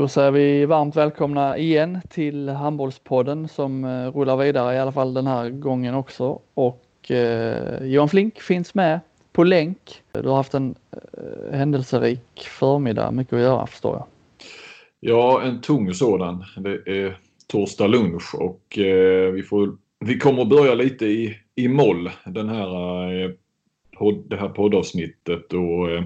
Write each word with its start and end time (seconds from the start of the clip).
Då 0.00 0.08
säger 0.08 0.30
vi 0.30 0.66
varmt 0.66 0.96
välkomna 0.96 1.58
igen 1.58 2.00
till 2.08 2.48
Handbollspodden 2.48 3.48
som 3.48 3.84
eh, 3.84 4.12
rullar 4.12 4.36
vidare 4.36 4.74
i 4.74 4.78
alla 4.78 4.92
fall 4.92 5.14
den 5.14 5.26
här 5.26 5.50
gången 5.50 5.94
också. 5.94 6.40
Och 6.54 7.10
eh, 7.10 7.84
Johan 7.84 8.08
Flink 8.08 8.40
finns 8.40 8.74
med 8.74 9.00
på 9.32 9.44
länk. 9.44 10.02
Du 10.12 10.28
har 10.28 10.36
haft 10.36 10.54
en 10.54 10.74
eh, 10.92 11.58
händelserik 11.58 12.40
förmiddag, 12.40 13.10
mycket 13.10 13.32
att 13.32 13.40
göra 13.40 13.66
förstår 13.66 13.96
jag. 13.96 14.06
Ja, 15.00 15.42
en 15.42 15.60
tung 15.60 15.94
sådan. 15.94 16.44
Det 16.56 16.82
är 16.86 17.18
torsdag 17.46 17.86
lunch 17.86 18.34
och 18.34 18.78
eh, 18.78 19.30
vi, 19.32 19.42
får, 19.42 19.76
vi 20.04 20.18
kommer 20.18 20.42
att 20.42 20.48
börja 20.48 20.74
lite 20.74 21.06
i, 21.06 21.36
i 21.54 21.68
moll 21.68 22.10
den 22.24 22.48
här, 22.48 23.12
eh, 23.24 23.30
podd, 23.98 24.24
det 24.30 24.36
här 24.36 24.48
poddavsnittet. 24.48 25.52
Och, 25.52 25.90
eh, 25.90 26.02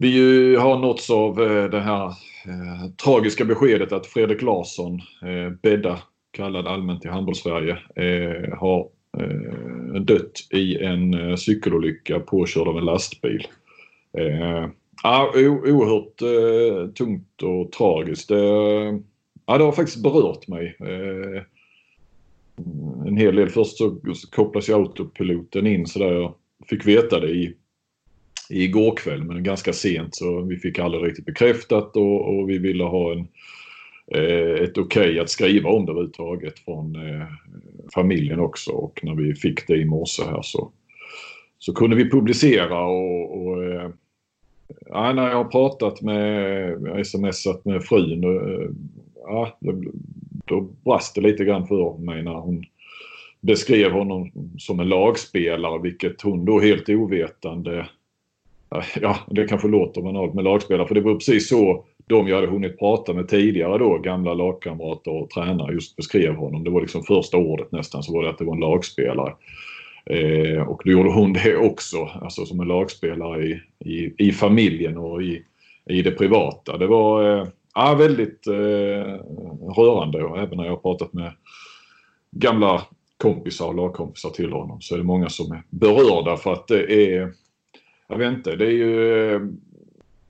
vi 0.00 0.56
har 0.56 0.78
nåtts 0.78 1.10
av 1.10 1.42
eh, 1.42 1.70
det 1.70 1.80
här 1.80 2.06
eh, 2.46 2.90
tragiska 3.04 3.44
beskedet 3.44 3.92
att 3.92 4.06
Fredrik 4.06 4.42
Larsson, 4.42 5.00
eh, 5.22 5.96
kallad 6.30 6.66
allmänt 6.66 7.04
i 7.04 7.08
handbollssverige, 7.08 7.78
eh, 7.94 8.58
har 8.58 8.88
eh, 9.18 10.00
dött 10.00 10.32
i 10.50 10.76
en 10.76 11.14
eh, 11.14 11.36
cykelolycka 11.36 12.20
påkörd 12.20 12.68
av 12.68 12.78
en 12.78 12.84
lastbil. 12.84 13.46
Eh, 14.18 14.68
ja, 15.02 15.32
oerhört 15.36 16.22
eh, 16.22 16.92
tungt 16.92 17.42
och 17.42 17.72
tragiskt. 17.72 18.28
Det, 18.28 18.44
ja, 19.46 19.58
det 19.58 19.64
har 19.64 19.72
faktiskt 19.72 20.02
berört 20.02 20.48
mig. 20.48 20.76
Eh, 20.80 21.42
en 23.06 23.16
hel 23.16 23.36
del. 23.36 23.48
Först 23.48 23.76
så 23.76 23.96
kopplas 24.30 24.68
ju 24.68 24.74
autopiloten 24.74 25.66
in 25.66 25.86
så 25.86 25.98
där 25.98 26.12
jag 26.12 26.34
fick 26.68 26.86
veta 26.86 27.20
det 27.20 27.30
i 27.30 27.56
igår 28.50 28.96
kväll 28.96 29.24
men 29.24 29.42
ganska 29.42 29.72
sent 29.72 30.14
så 30.14 30.40
vi 30.40 30.56
fick 30.56 30.78
aldrig 30.78 31.04
riktigt 31.04 31.26
bekräftat 31.26 31.96
och, 31.96 32.28
och 32.28 32.50
vi 32.50 32.58
ville 32.58 32.84
ha 32.84 33.12
en, 33.12 33.28
eh, 34.14 34.62
ett 34.62 34.78
okej 34.78 35.08
okay 35.10 35.18
att 35.18 35.30
skriva 35.30 35.70
om 35.70 35.86
det 35.86 35.92
överhuvudtaget 35.92 36.58
från 36.58 36.96
eh, 36.96 37.26
familjen 37.94 38.40
också. 38.40 38.70
Och 38.72 39.00
när 39.02 39.14
vi 39.14 39.34
fick 39.34 39.66
det 39.66 39.76
i 39.76 39.84
morse 39.84 40.22
här 40.22 40.42
så, 40.42 40.70
så 41.58 41.74
kunde 41.74 41.96
vi 41.96 42.10
publicera 42.10 42.84
och, 42.84 43.42
och 43.42 43.64
eh, 43.64 43.90
ja, 44.86 45.12
när 45.12 45.28
jag 45.28 45.36
har 45.36 45.50
pratat 45.50 46.02
med, 46.02 47.06
smsat 47.06 47.64
med 47.64 47.84
frun, 47.84 48.24
eh, 48.24 48.70
ja, 49.26 49.58
då 50.46 50.60
brast 50.60 51.14
det 51.14 51.20
lite 51.20 51.44
grann 51.44 51.66
för 51.66 51.98
mig 51.98 52.22
när 52.22 52.34
hon 52.34 52.64
beskrev 53.40 53.92
honom 53.92 54.30
som 54.58 54.80
en 54.80 54.88
lagspelare 54.88 55.82
vilket 55.82 56.22
hon 56.22 56.44
då 56.44 56.60
helt 56.60 56.88
ovetande 56.88 57.86
ja, 59.00 59.16
det 59.30 59.48
kanske 59.48 59.68
låter 59.68 60.02
banalt 60.02 60.34
med 60.34 60.44
lagspelare 60.44 60.88
för 60.88 60.94
det 60.94 61.00
var 61.00 61.14
precis 61.14 61.48
så 61.48 61.84
de 62.06 62.28
jag 62.28 62.36
hade 62.36 62.48
hunnit 62.48 62.78
prata 62.78 63.12
med 63.12 63.28
tidigare 63.28 63.78
då, 63.78 63.98
gamla 63.98 64.34
lagkamrater 64.34 65.10
och 65.10 65.30
tränare 65.30 65.72
just 65.72 65.96
beskrev 65.96 66.34
honom. 66.34 66.64
Det 66.64 66.70
var 66.70 66.80
liksom 66.80 67.02
första 67.02 67.36
ordet 67.36 67.72
nästan 67.72 68.02
så 68.02 68.12
var 68.12 68.22
det 68.22 68.30
att 68.30 68.38
det 68.38 68.44
var 68.44 68.54
en 68.54 68.60
lagspelare. 68.60 69.32
Eh, 70.06 70.62
och 70.62 70.82
då 70.84 70.90
gjorde 70.90 71.12
hon 71.12 71.32
det 71.32 71.56
också, 71.56 72.08
alltså 72.22 72.46
som 72.46 72.60
en 72.60 72.68
lagspelare 72.68 73.46
i, 73.46 73.60
i, 73.84 74.14
i 74.18 74.32
familjen 74.32 74.96
och 74.96 75.22
i, 75.22 75.42
i 75.90 76.02
det 76.02 76.10
privata. 76.10 76.76
Det 76.76 76.86
var 76.86 77.38
eh, 77.38 77.46
ja, 77.74 77.94
väldigt 77.94 78.46
eh, 78.46 79.14
rörande 79.76 80.24
och 80.24 80.38
även 80.38 80.56
när 80.56 80.64
jag 80.64 80.72
har 80.72 80.80
pratat 80.80 81.12
med 81.12 81.32
gamla 82.30 82.82
kompisar 83.16 83.66
och 83.66 83.74
lagkompisar 83.74 84.30
till 84.30 84.52
honom 84.52 84.80
så 84.80 84.94
är 84.94 84.98
det 84.98 85.04
många 85.04 85.28
som 85.28 85.52
är 85.52 85.62
berörda 85.70 86.36
för 86.36 86.52
att 86.52 86.68
det 86.68 86.92
är 86.92 87.32
jag 88.10 88.18
vet 88.18 88.32
inte, 88.32 88.56
det 88.56 88.66
är 88.66 88.70
ju, 88.70 89.52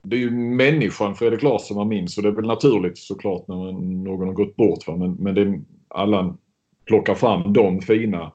det 0.01 0.15
är 0.15 0.19
ju 0.19 0.31
människan 0.31 1.15
Fredrik 1.15 1.41
Larsson 1.41 1.77
man 1.77 1.87
minns 1.87 2.17
och 2.17 2.23
det 2.23 2.29
är 2.29 2.33
väl 2.33 2.47
naturligt 2.47 2.97
såklart 2.97 3.47
när 3.47 3.55
någon 4.03 4.27
har 4.27 4.33
gått 4.33 4.55
bort. 4.55 4.87
Va? 4.87 4.95
Men, 4.95 5.13
men 5.19 5.35
det, 5.35 5.59
alla 5.87 6.35
plockar 6.85 7.15
fram 7.15 7.53
de 7.53 7.81
fina 7.81 8.31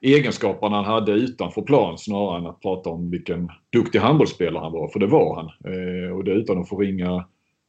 egenskaperna 0.00 0.76
han 0.76 0.84
hade 0.84 1.12
utanför 1.12 1.62
plan 1.62 1.98
snarare 1.98 2.38
än 2.38 2.46
att 2.46 2.60
prata 2.60 2.90
om 2.90 3.10
vilken 3.10 3.48
duktig 3.72 3.98
handbollsspelare 3.98 4.62
han 4.62 4.72
var, 4.72 4.88
för 4.88 5.00
det 5.00 5.06
var 5.06 5.34
han. 5.34 5.46
Eh, 5.46 6.16
och 6.16 6.24
det 6.24 6.32
utan 6.32 6.58
att 6.58 6.68
förringa 6.68 7.24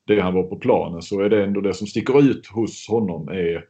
det 0.07 0.19
han 0.19 0.33
var 0.33 0.43
på 0.43 0.55
planen 0.55 1.01
så 1.01 1.21
är 1.21 1.29
det 1.29 1.43
ändå 1.43 1.61
det 1.61 1.73
som 1.73 1.87
sticker 1.87 2.19
ut 2.19 2.47
hos 2.47 2.87
honom 2.87 3.27
är 3.27 3.65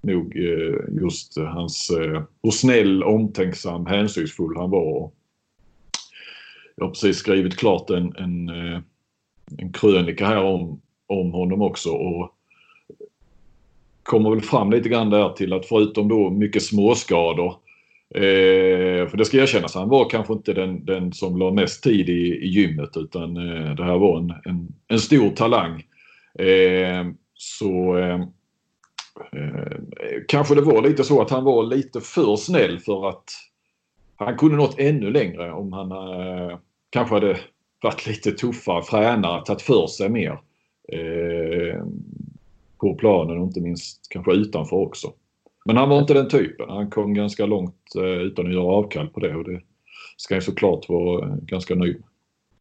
nog 0.00 0.36
eh, 0.36 1.00
just 1.02 1.38
hans, 1.38 1.90
eh, 1.90 2.22
hur 2.42 2.50
snäll, 2.50 3.02
omtänksam, 3.02 3.86
hänsynsfull 3.86 4.56
han 4.56 4.70
var 4.70 5.10
jag 6.78 6.84
har 6.84 6.90
precis 6.90 7.16
skrivit 7.16 7.56
klart 7.56 7.90
en, 7.90 8.16
en, 8.16 8.48
eh, 8.48 8.80
en 9.58 9.72
krönika 9.72 10.26
här 10.26 10.44
om, 10.44 10.80
om 11.06 11.32
honom 11.32 11.62
också 11.62 11.90
och 11.90 12.34
kommer 14.02 14.30
väl 14.30 14.40
fram 14.40 14.70
lite 14.70 14.88
grann 14.88 15.10
där 15.10 15.28
till 15.28 15.52
att 15.52 15.66
förutom 15.66 16.08
då 16.08 16.30
mycket 16.30 16.62
småskador 16.62 17.54
Eh, 18.14 19.08
för 19.08 19.16
det 19.16 19.24
ska 19.24 19.36
erkännas, 19.36 19.74
han 19.74 19.88
var 19.88 20.10
kanske 20.10 20.32
inte 20.32 20.52
den, 20.52 20.84
den 20.84 21.12
som 21.12 21.38
la 21.38 21.50
mest 21.50 21.82
tid 21.82 22.08
i, 22.08 22.44
i 22.44 22.46
gymmet 22.46 22.96
utan 22.96 23.36
eh, 23.36 23.74
det 23.74 23.84
här 23.84 23.98
var 23.98 24.18
en, 24.18 24.34
en, 24.44 24.68
en 24.88 24.98
stor 24.98 25.30
talang. 25.30 25.82
Eh, 26.38 27.06
så 27.34 27.96
eh, 27.98 28.20
eh, 29.32 29.76
kanske 30.28 30.54
det 30.54 30.60
var 30.60 30.82
lite 30.82 31.04
så 31.04 31.22
att 31.22 31.30
han 31.30 31.44
var 31.44 31.62
lite 31.62 32.00
för 32.00 32.36
snäll 32.36 32.78
för 32.78 33.08
att 33.08 33.24
han 34.16 34.36
kunde 34.36 34.56
nått 34.56 34.78
ännu 34.78 35.10
längre 35.10 35.52
om 35.52 35.72
han 35.72 35.92
eh, 35.92 36.58
kanske 36.90 37.14
hade 37.14 37.38
varit 37.82 38.06
lite 38.06 38.32
tuffare, 38.32 38.82
fränare, 38.82 39.44
tagit 39.44 39.62
för 39.62 39.86
sig 39.86 40.08
mer. 40.08 40.40
Eh, 40.92 41.82
på 42.80 42.94
planen 42.94 43.38
och 43.38 43.44
inte 43.44 43.60
minst 43.60 44.08
kanske 44.10 44.32
utanför 44.32 44.76
också. 44.76 45.12
Men 45.64 45.76
han 45.76 45.88
var 45.88 45.98
inte 45.98 46.14
den 46.14 46.28
typen. 46.28 46.68
Han 46.68 46.90
kom 46.90 47.14
ganska 47.14 47.46
långt 47.46 47.94
eh, 47.96 48.02
utan 48.02 48.46
att 48.46 48.52
göra 48.52 48.72
avkall 48.72 49.08
på 49.08 49.20
det 49.20 49.34
och 49.34 49.44
det 49.44 49.60
ska 50.16 50.34
ju 50.34 50.40
såklart 50.40 50.88
vara 50.88 51.36
ganska 51.42 51.74
nöjd 51.74 52.02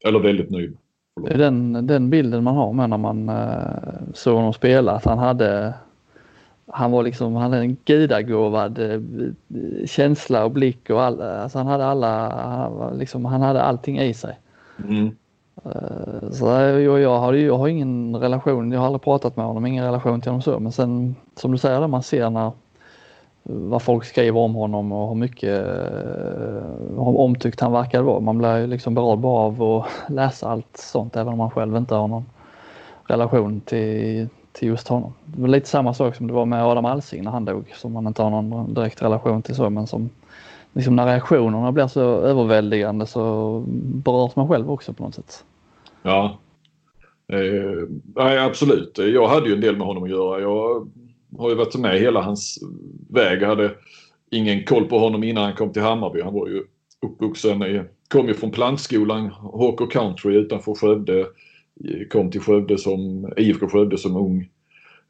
Eller 0.05 0.19
väldigt 0.19 0.49
nöjd 0.49 0.77
Det 1.25 1.33
är 1.33 1.37
den, 1.37 1.87
den 1.87 2.09
bilden 2.09 2.43
man 2.43 2.55
har 2.55 2.73
med 2.73 2.89
när 2.89 2.97
man 2.97 3.29
eh, 3.29 4.13
såg 4.13 4.35
honom 4.35 4.53
spela, 4.53 4.91
att 4.91 5.05
han 5.05 5.17
hade 5.17 5.73
han 6.67 6.91
var 6.91 7.03
liksom, 7.03 7.35
han 7.35 7.51
hade 7.51 7.63
en 7.63 7.77
gudagåvad 7.85 8.79
eh, 8.79 9.01
känsla 9.85 10.45
och 10.45 10.51
blick 10.51 10.89
och 10.89 11.03
all, 11.03 11.21
alltså 11.21 11.57
han 11.57 11.67
hade 11.67 11.85
alla, 11.85 12.29
han, 12.29 12.97
liksom, 12.97 13.25
han 13.25 13.41
hade 13.41 13.61
allting 13.61 13.99
i 13.99 14.13
sig. 14.13 14.39
Mm. 14.87 15.15
Eh, 15.65 16.29
så 16.31 16.45
jag, 16.45 16.99
jag, 16.99 17.19
har, 17.19 17.33
jag 17.33 17.57
har 17.57 17.67
ingen 17.67 18.15
relation, 18.15 18.71
jag 18.71 18.79
har 18.79 18.85
aldrig 18.85 19.01
pratat 19.01 19.35
med 19.35 19.45
honom, 19.45 19.65
ingen 19.65 19.85
relation 19.85 20.21
till 20.21 20.31
honom 20.31 20.41
så. 20.41 20.59
Men 20.59 20.71
sen 20.71 21.15
som 21.35 21.51
du 21.51 21.57
säger, 21.57 21.87
man 21.87 22.03
ser 22.03 22.29
när 22.29 22.51
vad 23.49 23.81
folk 23.81 24.05
skriver 24.05 24.39
om 24.39 24.55
honom 24.55 24.91
och 24.91 25.07
hur 25.07 25.15
mycket 25.15 25.59
hur 26.89 26.97
eh, 26.97 27.07
omtyckt 27.07 27.59
han 27.59 27.71
verkar 27.71 28.01
vara. 28.01 28.19
Man 28.19 28.37
blir 28.37 28.67
liksom 28.67 28.93
berörd 28.95 29.19
bara 29.19 29.41
av 29.41 29.63
att 29.63 29.87
läsa 30.09 30.49
allt 30.49 30.77
sånt 30.77 31.15
även 31.15 31.33
om 31.33 31.37
man 31.37 31.51
själv 31.51 31.75
inte 31.75 31.95
har 31.95 32.07
någon 32.07 32.25
relation 33.07 33.61
till, 33.61 34.27
till 34.57 34.67
just 34.67 34.87
honom. 34.87 35.13
Det 35.25 35.41
var 35.41 35.47
lite 35.47 35.67
samma 35.67 35.93
sak 35.93 36.15
som 36.15 36.27
det 36.27 36.33
var 36.33 36.45
med 36.45 36.65
Adam 36.65 36.85
Alsing 36.85 37.23
när 37.23 37.31
han 37.31 37.45
dog 37.45 37.73
som 37.75 37.93
man 37.93 38.07
inte 38.07 38.21
har 38.21 38.29
någon 38.29 38.73
direkt 38.73 39.01
relation 39.01 39.41
till 39.41 39.55
så 39.55 39.69
men 39.69 39.87
som 39.87 40.09
liksom 40.73 40.95
när 40.95 41.05
reaktionerna 41.05 41.71
blir 41.71 41.87
så 41.87 42.01
överväldigande 42.01 43.05
så 43.05 43.63
berörs 44.03 44.35
man 44.35 44.47
själv 44.47 44.71
också 44.71 44.93
på 44.93 45.03
något 45.03 45.15
sätt. 45.15 45.43
Ja, 46.03 46.37
eh, 47.33 47.87
nej, 48.15 48.37
absolut. 48.39 48.97
Jag 48.97 49.27
hade 49.27 49.47
ju 49.47 49.55
en 49.55 49.61
del 49.61 49.77
med 49.77 49.87
honom 49.87 50.03
att 50.03 50.09
göra. 50.09 50.41
Jag 50.41 50.87
har 51.37 51.49
ju 51.49 51.55
varit 51.55 51.75
med 51.75 51.99
hela 51.99 52.21
hans 52.21 52.59
väg. 53.09 53.41
Jag 53.41 53.47
hade 53.47 53.71
ingen 54.31 54.63
koll 54.63 54.85
på 54.85 54.99
honom 54.99 55.23
innan 55.23 55.43
han 55.43 55.55
kom 55.55 55.73
till 55.73 55.81
Hammarby. 55.81 56.21
Han 56.21 56.33
var 56.33 56.47
ju 56.47 56.63
uppvuxen 57.01 57.63
i, 57.63 57.83
kom 58.07 58.27
ju 58.27 58.33
från 58.33 58.51
plantskolan 58.51 59.29
Hawker 59.29 59.85
Country 59.85 60.35
utanför 60.35 60.73
Skövde 60.73 61.25
kom 62.09 62.31
till 62.31 62.41
Skövde 62.41 62.77
som, 62.77 63.31
IFK 63.37 63.67
Skövde 63.67 63.97
som 63.97 64.15
ung. 64.15 64.49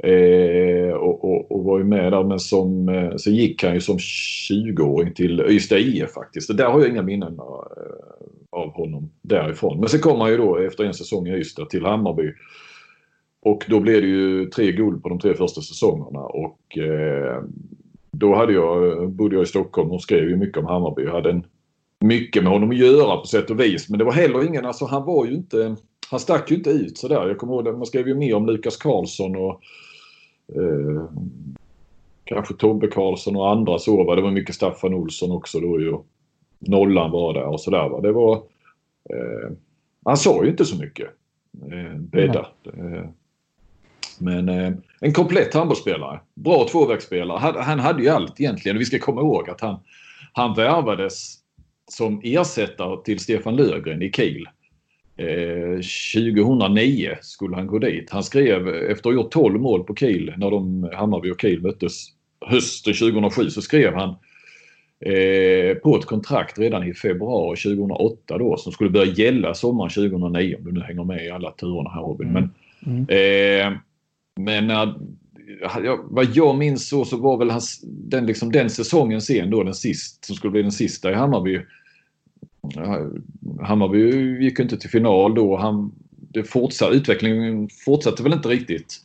Eh, 0.03 0.93
och, 0.93 1.25
och, 1.25 1.51
och, 1.51 1.63
var 1.63 1.77
ju 1.77 1.83
med 1.83 2.11
där 2.11 2.23
men 2.23 2.39
som, 2.39 2.89
eh, 2.89 3.15
sen 3.15 3.35
gick 3.35 3.63
han 3.63 3.73
ju 3.73 3.81
som 3.81 3.97
20-åring 3.97 5.13
till 5.13 5.41
Ystad 5.41 5.77
IF 5.77 6.11
faktiskt. 6.11 6.47
Det 6.47 6.53
där 6.53 6.69
har 6.69 6.79
jag 6.79 6.89
inga 6.89 7.01
minnen 7.01 7.39
av, 7.39 7.67
av 8.49 8.69
honom 8.69 9.11
därifrån. 9.21 9.79
Men 9.79 9.89
sen 9.89 9.99
kom 9.99 10.19
han 10.19 10.31
ju 10.31 10.37
då 10.37 10.57
efter 10.57 10.83
en 10.83 10.93
säsong 10.93 11.27
i 11.27 11.37
Ystad 11.37 11.69
till 11.69 11.85
Hammarby. 11.85 12.31
Och 13.41 13.65
då 13.69 13.79
blev 13.79 14.01
det 14.01 14.07
ju 14.07 14.45
tre 14.45 14.71
guld 14.71 15.03
på 15.03 15.09
de 15.09 15.19
tre 15.19 15.33
första 15.33 15.61
säsongerna 15.61 16.19
och 16.19 16.77
eh, 16.77 17.43
då 18.11 18.35
hade 18.35 18.53
jag, 18.53 19.09
bodde 19.09 19.35
jag 19.35 19.43
i 19.43 19.47
Stockholm 19.47 19.91
och 19.91 20.01
skrev 20.01 20.29
ju 20.29 20.35
mycket 20.35 20.57
om 20.57 20.65
Hammarby. 20.65 21.03
Jag 21.03 21.11
hade 21.11 21.29
en, 21.29 21.43
mycket 22.05 22.43
med 22.43 22.51
honom 22.51 22.69
att 22.69 22.77
göra 22.77 23.17
på 23.17 23.27
sätt 23.27 23.49
och 23.49 23.59
vis 23.59 23.89
men 23.89 23.99
det 23.99 24.05
var 24.05 24.11
heller 24.11 24.47
ingen, 24.47 24.65
alltså 24.65 24.85
han 24.85 25.05
var 25.05 25.25
ju 25.25 25.33
inte 25.33 25.75
han 26.11 26.19
stack 26.19 26.51
ju 26.51 26.57
inte 26.57 26.69
ut 26.69 26.97
sådär. 26.97 27.27
Jag 27.27 27.37
kommer 27.37 27.53
ihåg 27.53 27.77
man 27.77 27.85
skrev 27.85 28.07
ju 28.07 28.15
mer 28.15 28.35
om 28.35 28.45
Lukas 28.45 28.77
Karlsson 28.77 29.35
och 29.35 29.61
eh, 30.55 31.03
kanske 32.23 32.53
Tobbe 32.53 32.87
Karlsson 32.87 33.35
och 33.35 33.51
andra 33.51 33.79
så. 33.79 34.03
Va? 34.03 34.15
Det 34.15 34.21
var 34.21 34.31
mycket 34.31 34.55
Staffan 34.55 34.93
Olsson 34.93 35.31
också 35.31 35.59
då 35.59 35.81
ju. 35.81 35.97
Nollan 36.59 37.11
var 37.11 37.33
där 37.33 37.45
och 37.45 37.61
sådär. 37.61 38.01
Det 38.01 38.11
var... 38.11 38.35
Eh, 39.09 39.51
han 40.05 40.17
sa 40.17 40.43
ju 40.43 40.49
inte 40.49 40.65
så 40.65 40.77
mycket. 40.77 41.07
Eh, 41.71 41.97
bädda. 41.97 42.47
Mm. 42.73 43.07
Men 44.19 44.49
eh, 44.49 44.73
en 45.01 45.13
komplett 45.13 45.53
handbollsspelare. 45.53 46.19
Bra 46.35 46.67
tvåvägsspelare. 46.71 47.39
Han, 47.39 47.55
han 47.55 47.79
hade 47.79 48.03
ju 48.03 48.09
allt 48.09 48.39
egentligen. 48.39 48.77
Vi 48.77 48.85
ska 48.85 48.99
komma 48.99 49.21
ihåg 49.21 49.49
att 49.49 49.61
han, 49.61 49.79
han 50.33 50.55
värvades 50.55 51.35
som 51.91 52.21
ersättare 52.23 53.03
till 53.03 53.19
Stefan 53.19 53.55
Löfgren 53.55 54.01
i 54.01 54.11
Kiel. 54.11 54.47
Eh, 55.17 55.81
2009 56.13 57.15
skulle 57.21 57.55
han 57.55 57.67
gå 57.67 57.79
dit. 57.79 58.09
Han 58.09 58.23
skrev 58.23 58.67
efter 58.67 58.91
att 58.91 59.03
ha 59.05 59.13
gjort 59.13 59.31
12 59.31 59.61
mål 59.61 59.83
på 59.83 59.95
Kiel 59.95 60.33
när 60.37 60.51
de, 60.51 60.89
Hammarby 60.93 61.31
och 61.31 61.41
Kiel 61.41 61.61
möttes 61.61 62.07
hösten 62.45 62.93
2007 62.93 63.49
så 63.49 63.61
skrev 63.61 63.93
han 63.93 64.09
eh, 64.99 65.77
på 65.77 65.97
ett 65.97 66.05
kontrakt 66.05 66.59
redan 66.59 66.83
i 66.83 66.93
februari 66.93 67.57
2008 67.57 68.37
då 68.37 68.57
som 68.57 68.71
skulle 68.71 68.89
börja 68.89 69.13
gälla 69.13 69.53
sommaren 69.53 69.89
2009 69.89 70.55
om 70.57 70.63
du 70.63 70.71
nu 70.71 70.81
hänger 70.81 71.03
med 71.03 71.25
i 71.25 71.29
alla 71.29 71.51
turerna 71.51 71.89
här 71.89 72.01
Robin. 72.01 72.33
Men, 72.33 72.49
mm. 72.85 73.01
eh, 73.09 73.77
men 74.39 74.67
när, 74.67 74.93
ja, 75.83 75.99
vad 76.03 76.25
jag 76.33 76.57
minns 76.57 76.89
så, 76.89 77.05
så 77.05 77.17
var 77.17 77.37
väl 77.37 77.49
hans, 77.49 77.81
den, 77.83 78.25
liksom, 78.25 78.51
den 78.51 78.69
säsongen 78.69 79.21
sen 79.21 79.49
då 79.49 79.63
den 79.63 79.73
sist, 79.73 80.25
som 80.25 80.35
skulle 80.35 80.51
bli 80.51 80.61
den 80.61 80.71
sista 80.71 81.11
i 81.11 81.13
Hammarby. 81.13 81.59
Hammarby 83.61 84.43
gick 84.43 84.59
inte 84.59 84.77
till 84.77 84.89
final 84.89 85.35
då. 85.35 85.57
Han, 85.57 85.91
det 86.33 86.43
fortsatt, 86.43 86.93
utvecklingen 86.93 87.69
fortsatte 87.85 88.23
väl 88.23 88.33
inte 88.33 88.49
riktigt 88.49 89.01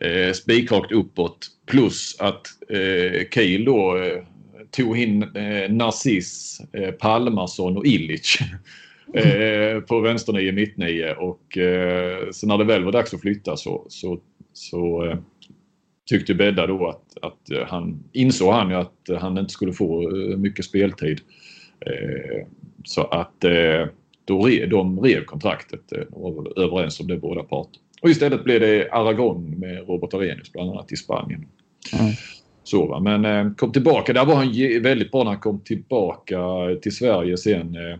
eh, 0.00 0.32
spikrakt 0.32 0.92
uppåt. 0.92 1.48
Plus 1.66 2.16
att 2.18 2.46
eh, 2.68 3.28
Kiel 3.34 3.64
då 3.64 3.96
eh, 3.96 4.22
tog 4.70 4.98
in 4.98 5.22
eh, 5.22 5.70
Narciss, 5.70 6.60
eh, 6.72 6.90
Palmarsson 6.90 7.76
och 7.76 7.86
Illich 7.86 8.38
eh, 9.14 9.80
på 9.80 10.00
vänsternio, 10.00 10.52
mittnio 10.52 11.14
och 11.14 11.58
eh, 11.58 12.30
sen 12.30 12.48
när 12.48 12.58
det 12.58 12.64
väl 12.64 12.84
var 12.84 12.92
dags 12.92 13.14
att 13.14 13.20
flytta 13.20 13.56
så, 13.56 13.86
så, 13.88 14.20
så 14.52 15.04
eh, 15.04 15.18
tyckte 16.10 16.34
Bedda 16.34 16.66
då 16.66 16.88
att, 16.88 17.18
att 17.22 17.50
eh, 17.50 17.66
han 17.66 18.04
insåg 18.12 18.52
han 18.52 18.70
ju 18.70 18.76
att 18.76 19.20
han 19.20 19.38
inte 19.38 19.52
skulle 19.52 19.72
få 19.72 20.02
eh, 20.02 20.36
mycket 20.36 20.64
speltid. 20.64 21.20
Eh, 21.86 22.46
så 22.84 23.02
att 23.02 23.44
eh, 23.44 23.86
då 24.24 24.46
re, 24.46 24.66
de 24.66 25.00
rev 25.00 25.24
kontraktet. 25.24 25.80
Var 26.08 26.42
väl 26.42 26.64
överens 26.64 27.00
om 27.00 27.06
det 27.06 27.16
båda 27.16 27.42
parter. 27.42 27.80
Och 28.02 28.10
istället 28.10 28.44
blev 28.44 28.60
det 28.60 28.90
Aragon 28.92 29.50
med 29.50 29.88
Robert 29.88 30.14
Arrhenius 30.14 30.52
bland 30.52 30.70
annat 30.70 30.92
i 30.92 30.96
Spanien. 30.96 31.46
Mm. 32.00 32.12
Så, 32.64 32.86
va? 32.86 33.00
Men 33.00 33.24
eh, 33.24 33.54
kom 33.54 33.72
tillbaka. 33.72 34.12
Där 34.12 34.24
var 34.24 34.34
han 34.34 34.82
väldigt 34.82 35.10
bra 35.10 35.24
när 35.24 35.30
han 35.30 35.40
kom 35.40 35.60
tillbaka 35.60 36.38
till 36.82 36.96
Sverige 36.96 37.36
sen 37.36 37.76
eh, 37.76 37.98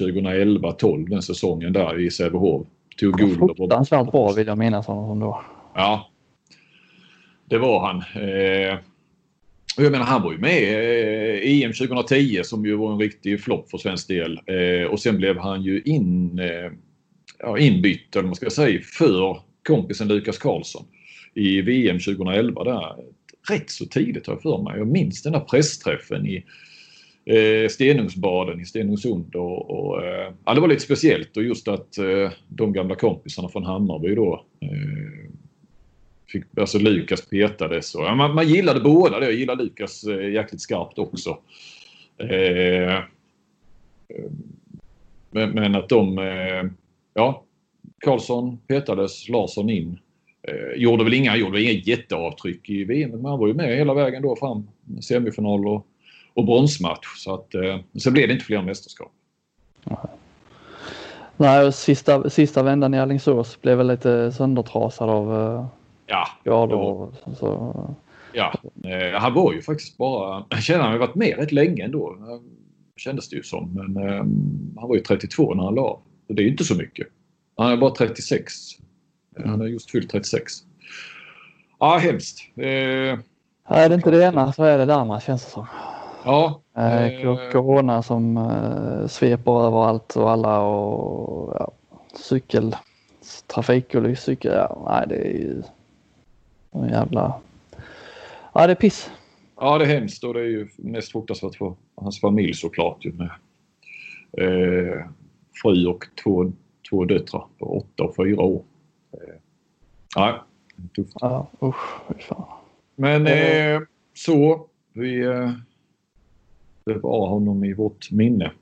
2011-12 0.00 1.08
den 1.08 1.22
säsongen 1.22 1.72
där 1.72 2.00
i 2.00 2.10
Sävehof. 2.10 2.66
Tog 3.00 3.18
guld. 3.18 3.38
Fruktansvärt 3.38 4.10
bra 4.10 4.32
vill 4.32 4.46
jag 4.46 4.58
minnas 4.58 4.86
honom 4.86 5.20
då. 5.20 5.40
Ja. 5.74 6.10
Det 7.44 7.58
var 7.58 7.86
han. 7.86 8.02
Och 9.78 9.84
jag 9.84 9.92
menar 9.92 10.04
han 10.04 10.22
var 10.22 10.32
ju 10.32 10.38
med 10.38 10.62
eh, 10.62 11.50
i 11.50 11.64
EM 11.64 11.72
2010 11.72 12.40
som 12.44 12.66
ju 12.66 12.76
var 12.76 12.92
en 12.92 12.98
riktig 12.98 13.40
flopp 13.40 13.70
för 13.70 13.78
svensk 13.78 14.08
del. 14.08 14.40
Eh, 14.46 14.90
och 14.90 15.00
sen 15.00 15.16
blev 15.16 15.38
han 15.38 15.62
ju 15.62 15.82
in, 15.84 16.38
eh, 16.38 16.72
ja, 17.38 17.58
inbytt, 17.58 18.16
eller 18.16 18.26
man 18.26 18.34
ska 18.34 18.50
säga, 18.50 18.80
för 18.80 19.40
kompisen 19.66 20.08
Lukas 20.08 20.38
Karlsson 20.38 20.84
i 21.34 21.60
VM 21.60 21.98
2011 21.98 22.64
där 22.64 22.96
rätt 23.50 23.70
så 23.70 23.86
tidigt 23.86 24.26
har 24.26 24.34
jag 24.34 24.42
för 24.42 24.62
mig. 24.62 24.78
Jag 24.78 24.88
minns 24.88 25.22
den 25.22 25.32
där 25.32 25.40
pressträffen 25.40 26.26
i 26.26 26.44
eh, 27.24 27.68
Stenungsbaden 27.68 28.60
i 28.60 28.64
Stenungsund. 28.64 29.34
Och, 29.34 29.70
och, 29.70 30.04
eh, 30.04 30.32
ja, 30.44 30.54
det 30.54 30.60
var 30.60 30.68
lite 30.68 30.82
speciellt 30.82 31.36
och 31.36 31.42
just 31.42 31.68
att 31.68 31.98
eh, 31.98 32.30
de 32.48 32.72
gamla 32.72 32.94
kompisarna 32.94 33.48
från 33.48 33.64
Hammarby 33.64 34.14
då 34.14 34.44
eh, 34.60 35.30
fick, 36.28 36.44
alltså 36.58 36.78
Lukas 36.78 37.26
petades. 37.26 37.94
Och, 37.94 38.04
ja, 38.04 38.14
man, 38.14 38.34
man 38.34 38.48
gillade 38.48 38.80
båda 38.80 39.20
det. 39.20 39.26
Jag 39.26 39.34
gillar 39.34 39.56
Lukas 39.56 40.04
eh, 40.04 40.28
jäkligt 40.32 40.60
skarpt 40.60 40.98
också. 40.98 41.38
Eh, 42.18 43.02
men, 45.30 45.50
men, 45.50 45.74
att 45.74 45.88
de, 45.88 46.18
eh, 46.18 46.70
ja, 47.14 47.44
Karlsson 47.98 48.58
petades, 48.58 49.28
Larsson 49.28 49.70
in. 49.70 49.98
Eh, 50.42 50.80
gjorde 50.82 51.04
väl 51.04 51.14
inga, 51.14 51.36
gjorde 51.36 51.62
inga 51.62 51.72
jätteavtryck 51.72 52.70
i 52.70 52.84
VM, 52.84 53.10
men 53.10 53.24
han 53.24 53.38
var 53.38 53.46
ju 53.46 53.54
med 53.54 53.76
hela 53.76 53.94
vägen 53.94 54.22
då 54.22 54.36
fram. 54.36 54.68
Semifinal 55.00 55.68
och, 55.68 55.86
och 56.34 56.44
bronsmatch. 56.44 57.06
Så 57.16 57.34
att, 57.34 57.54
eh, 57.54 57.78
sen 58.02 58.12
blev 58.12 58.28
det 58.28 58.34
inte 58.34 58.44
fler 58.44 58.62
mästerskap. 58.62 59.12
Nej, 61.36 61.72
sista, 61.72 62.30
sista 62.30 62.62
vändan 62.62 62.94
i 62.94 63.00
Alingsås 63.00 63.62
blev 63.62 63.78
väl 63.78 63.86
lite 63.86 64.32
söndertrasad 64.32 65.10
av 65.10 65.34
eh, 65.34 65.66
ja, 66.08 66.28
skador. 66.40 67.14
Så. 67.36 67.74
Ja, 68.32 68.54
eh, 68.84 69.20
han 69.20 69.34
var 69.34 69.52
ju 69.52 69.62
faktiskt 69.62 69.96
bara... 69.96 70.44
Jag 70.50 70.62
känner 70.62 70.82
han 70.82 70.92
har 70.92 70.98
varit 70.98 71.14
med 71.14 71.36
rätt 71.38 71.52
länge 71.52 71.84
ändå. 71.84 72.16
Kändes 72.96 73.28
det 73.28 73.36
ju 73.36 73.42
som. 73.42 73.74
Men 73.74 74.08
eh, 74.08 74.18
han 74.80 74.88
var 74.88 74.94
ju 74.94 75.00
32 75.00 75.54
när 75.54 75.64
han 75.64 75.74
la 75.74 75.82
av. 75.82 76.00
Det 76.26 76.42
är 76.42 76.44
ju 76.44 76.50
inte 76.50 76.64
så 76.64 76.74
mycket. 76.74 77.06
Han 77.56 77.72
är 77.72 77.76
bara 77.76 77.90
36 77.90 78.52
han 79.44 79.60
har 79.60 79.66
just 79.66 79.90
fyllt 79.90 80.10
36. 80.10 80.52
Ja, 81.78 81.96
hemskt. 81.96 82.38
Eh, 82.56 83.18
är 83.64 83.88
det 83.88 83.94
inte 83.94 84.10
det 84.10 84.24
ena 84.24 84.52
så 84.52 84.64
är 84.64 84.78
det 84.78 84.84
det 84.84 84.94
andra 84.94 85.20
känns 85.20 85.44
det 85.44 85.50
som. 85.50 85.66
Ja. 86.24 86.60
Eh, 86.76 87.06
eh 87.06 87.50
corona 87.52 88.02
som 88.02 88.36
eh, 88.36 89.06
sveper 89.06 89.66
överallt 89.66 90.16
och 90.16 90.30
alla 90.30 90.60
och 90.60 91.56
ja, 91.58 91.72
cykel, 92.14 92.76
trafikolyckor, 93.46 94.52
ja, 94.52 94.86
nej 94.90 95.06
det 95.08 95.16
är 95.16 95.38
ju 95.38 95.62
en 96.70 96.88
jävla... 96.88 97.40
Ja 98.54 98.66
det 98.66 98.72
är 98.72 98.74
piss. 98.74 99.10
Ja 99.56 99.78
det 99.78 99.84
är 99.84 99.88
hemskt 99.88 100.24
och 100.24 100.34
det 100.34 100.40
är 100.40 100.44
ju 100.44 100.68
mest 100.76 101.12
fruktansvärt 101.12 101.54
för 101.54 101.74
hans 101.94 102.20
familj 102.20 102.54
såklart 102.54 103.04
ju 103.04 103.12
med 103.12 103.30
eh, 104.32 105.06
fru 105.62 105.86
och 105.86 106.04
två, 106.24 106.52
två 106.90 107.04
döttrar 107.04 107.44
på 107.58 107.78
åtta 107.78 108.04
och 108.04 108.16
fyra 108.16 108.40
år. 108.40 108.62
Ja, 110.14 110.46
tufft. 110.94 111.16
Ja, 111.20 111.46
usch. 111.62 112.20
Fan. 112.20 112.44
Men 112.96 113.26
eh, 113.26 113.80
så. 114.14 114.66
Vi 114.92 115.24
eh, 115.24 115.52
bevarar 116.84 117.28
honom 117.28 117.64
i 117.64 117.72
vårt 117.72 118.10
minne. 118.10 118.52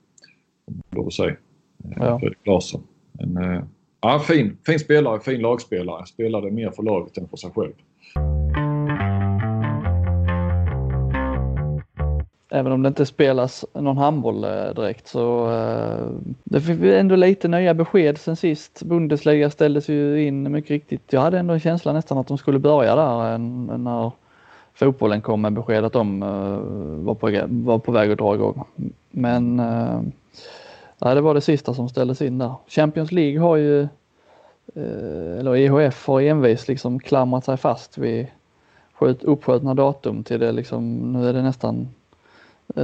Om 0.64 0.74
man 0.74 0.98
lov 0.98 1.06
att 1.06 1.12
säga. 1.12 1.36
Ja. 1.96 2.18
Fredrik 2.18 2.46
Larsson. 2.46 2.82
En, 3.18 3.36
eh, 3.36 3.62
ja, 4.00 4.18
fin, 4.18 4.56
fin 4.66 4.78
spelare, 4.78 5.20
fin 5.20 5.40
lagspelare. 5.40 6.06
Spelade 6.06 6.50
mer 6.50 6.70
för 6.70 6.82
laget 6.82 7.18
än 7.18 7.28
för 7.28 7.36
sig 7.36 7.50
själv. 7.50 7.72
Även 12.48 12.72
om 12.72 12.82
det 12.82 12.88
inte 12.88 13.06
spelas 13.06 13.64
någon 13.72 13.96
handboll 13.96 14.44
eh, 14.44 14.74
direkt 14.74 15.08
så 15.08 15.50
uh, 15.50 16.10
det 16.44 16.60
fick 16.60 16.82
ändå 16.82 17.16
lite 17.16 17.48
nya 17.48 17.74
besked 17.74 18.18
sen 18.18 18.36
sist. 18.36 18.82
Bundesliga 18.82 19.50
ställdes 19.50 19.88
ju 19.88 20.26
in 20.26 20.52
mycket 20.52 20.70
riktigt. 20.70 21.12
Jag 21.12 21.20
hade 21.20 21.38
ändå 21.38 21.54
en 21.54 21.60
känsla 21.60 21.92
nästan 21.92 22.18
att 22.18 22.26
de 22.26 22.38
skulle 22.38 22.58
börja 22.58 22.96
där 22.96 23.32
eh, 23.32 23.38
när 23.38 24.10
fotbollen 24.74 25.20
kom 25.20 25.40
med 25.40 25.52
besked 25.52 25.84
att 25.84 25.92
de 25.92 26.22
uh, 26.22 27.04
var, 27.04 27.14
på, 27.14 27.46
var 27.48 27.78
på 27.78 27.92
väg 27.92 28.10
att 28.10 28.18
dra 28.18 28.34
igång. 28.34 28.64
Men 29.10 29.60
uh, 29.60 30.00
det 30.98 31.20
var 31.20 31.34
det 31.34 31.40
sista 31.40 31.74
som 31.74 31.88
ställdes 31.88 32.22
in 32.22 32.38
där. 32.38 32.54
Champions 32.68 33.12
League 33.12 33.40
har 33.40 33.56
ju, 33.56 33.88
eller 35.38 35.56
EHF 35.56 36.06
har 36.06 36.20
envis 36.20 36.68
liksom 36.68 36.98
klamrat 37.00 37.44
sig 37.44 37.56
fast 37.56 37.98
vid 37.98 38.26
uppskjutna 39.00 39.74
datum 39.74 40.24
till 40.24 40.40
det 40.40 40.52
liksom, 40.52 41.12
nu 41.12 41.28
är 41.28 41.32
det 41.32 41.42
nästan 41.42 41.88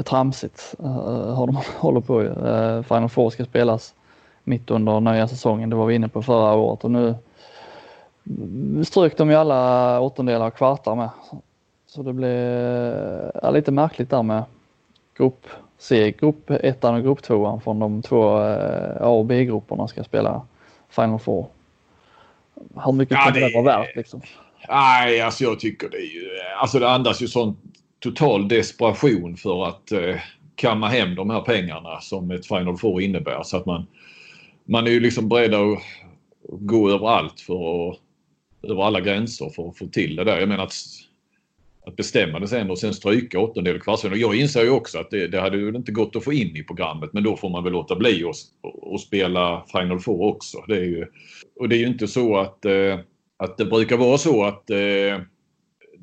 tramsigt 0.03 0.75
uh, 0.81 1.35
har 1.35 1.47
de 1.47 1.57
håller 1.79 2.01
på 2.01 2.21
uh, 2.21 2.83
Final 2.83 3.09
Four 3.09 3.31
ska 3.31 3.45
spelas 3.45 3.95
mitt 4.45 4.71
under 4.71 5.01
nya 5.01 5.29
säsongen. 5.29 5.71
Det 5.71 5.77
var 5.77 5.87
vi 5.87 5.95
inne 5.95 6.09
på 6.09 6.23
förra 6.23 6.55
året 6.55 6.85
och 6.85 6.91
nu 6.91 7.15
strök 8.85 9.17
de 9.17 9.31
ju 9.31 9.37
alla 9.37 10.01
åttondelar 10.01 10.47
och 10.47 10.57
kvartar 10.57 10.95
med. 10.95 11.11
Så 11.87 12.03
det 12.03 12.13
blev 12.13 13.55
lite 13.55 13.71
märkligt 13.71 14.11
där 14.11 14.23
med 14.23 14.45
grupp 15.17 15.47
C, 15.79 16.15
grupp 16.19 16.51
ettan 16.51 16.95
och 16.95 17.03
grupp 17.03 17.23
tvåan 17.23 17.61
från 17.61 17.79
de 17.79 18.03
två 18.03 18.29
A 19.01 19.09
och 19.09 19.25
B-grupperna 19.25 19.89
ska 19.89 20.05
spela 20.05 20.43
Final 20.89 21.19
Four. 21.19 21.47
Hur 22.85 22.93
mycket 22.93 23.19
ja, 23.25 23.31
det, 23.31 23.41
det 23.41 23.55
vara 23.55 23.79
värt 23.79 23.97
liksom? 23.97 24.21
Nej, 24.69 25.21
alltså 25.21 25.45
jag 25.45 25.61
tycker 25.61 25.89
det 25.89 25.97
är 25.97 26.15
ju, 26.15 26.29
alltså 26.61 26.79
det 26.79 26.91
andas 26.91 27.23
ju 27.23 27.29
sånt 27.29 27.59
total 28.03 28.49
desperation 28.49 29.37
för 29.37 29.67
att 29.67 29.93
eh, 29.93 30.17
kamma 30.55 30.89
hem 30.89 31.15
de 31.15 31.31
här 31.31 31.41
pengarna 31.41 32.01
som 32.01 32.31
ett 32.31 32.47
Final 32.47 32.77
Four 32.77 33.03
innebär. 33.03 33.43
Så 33.43 33.57
att 33.57 33.67
man, 33.67 33.87
man 34.65 34.87
är 34.87 34.91
ju 34.91 35.01
liksom 35.01 35.29
beredd 35.29 35.55
att 35.55 35.79
gå 36.49 36.91
över 36.91 37.09
allt 37.09 37.41
för 37.41 37.91
att, 37.91 37.99
över 38.63 38.83
alla 38.83 39.01
gränser 39.01 39.49
för 39.49 39.69
att 39.69 39.79
få 39.79 39.87
till 39.87 40.17
det 40.17 40.25
där. 40.25 40.41
Jag 40.41 40.49
menar 40.49 40.65
att, 40.65 40.75
att 41.87 41.97
bestämma 41.97 42.39
det 42.39 42.49
sen 42.49 42.71
och 42.71 42.79
sen 42.79 42.95
stryka 42.95 43.41
åttondel 43.41 43.77
och 43.77 43.83
kvartsfinal. 43.83 44.21
Jag 44.21 44.35
inser 44.35 44.63
ju 44.63 44.71
också 44.71 44.99
att 44.99 45.11
det, 45.11 45.29
det 45.29 45.41
hade 45.41 45.57
ju 45.57 45.69
inte 45.69 45.93
gått 45.93 46.17
att 46.17 46.25
få 46.25 46.33
in 46.33 46.57
i 46.57 46.63
programmet 46.63 47.13
men 47.13 47.23
då 47.23 47.37
får 47.37 47.51
man 47.51 47.65
väl 47.65 47.73
låta 47.73 47.97
bli 47.97 48.25
att 48.95 49.01
spela 49.01 49.65
Final 49.73 50.01
Four 50.01 50.23
också. 50.35 50.65
Det 50.69 50.77
är 50.77 50.85
ju, 50.85 51.07
och 51.61 51.69
det 51.69 51.77
är 51.77 51.81
ju 51.81 51.87
inte 51.87 52.09
så 52.09 52.37
att 52.37 52.65
eh, 52.65 52.99
att 53.37 53.59
det 53.59 53.65
brukar 53.65 53.97
vara 53.97 54.19
så 54.19 54.45
att 54.45 54.71
eh, 54.71 55.21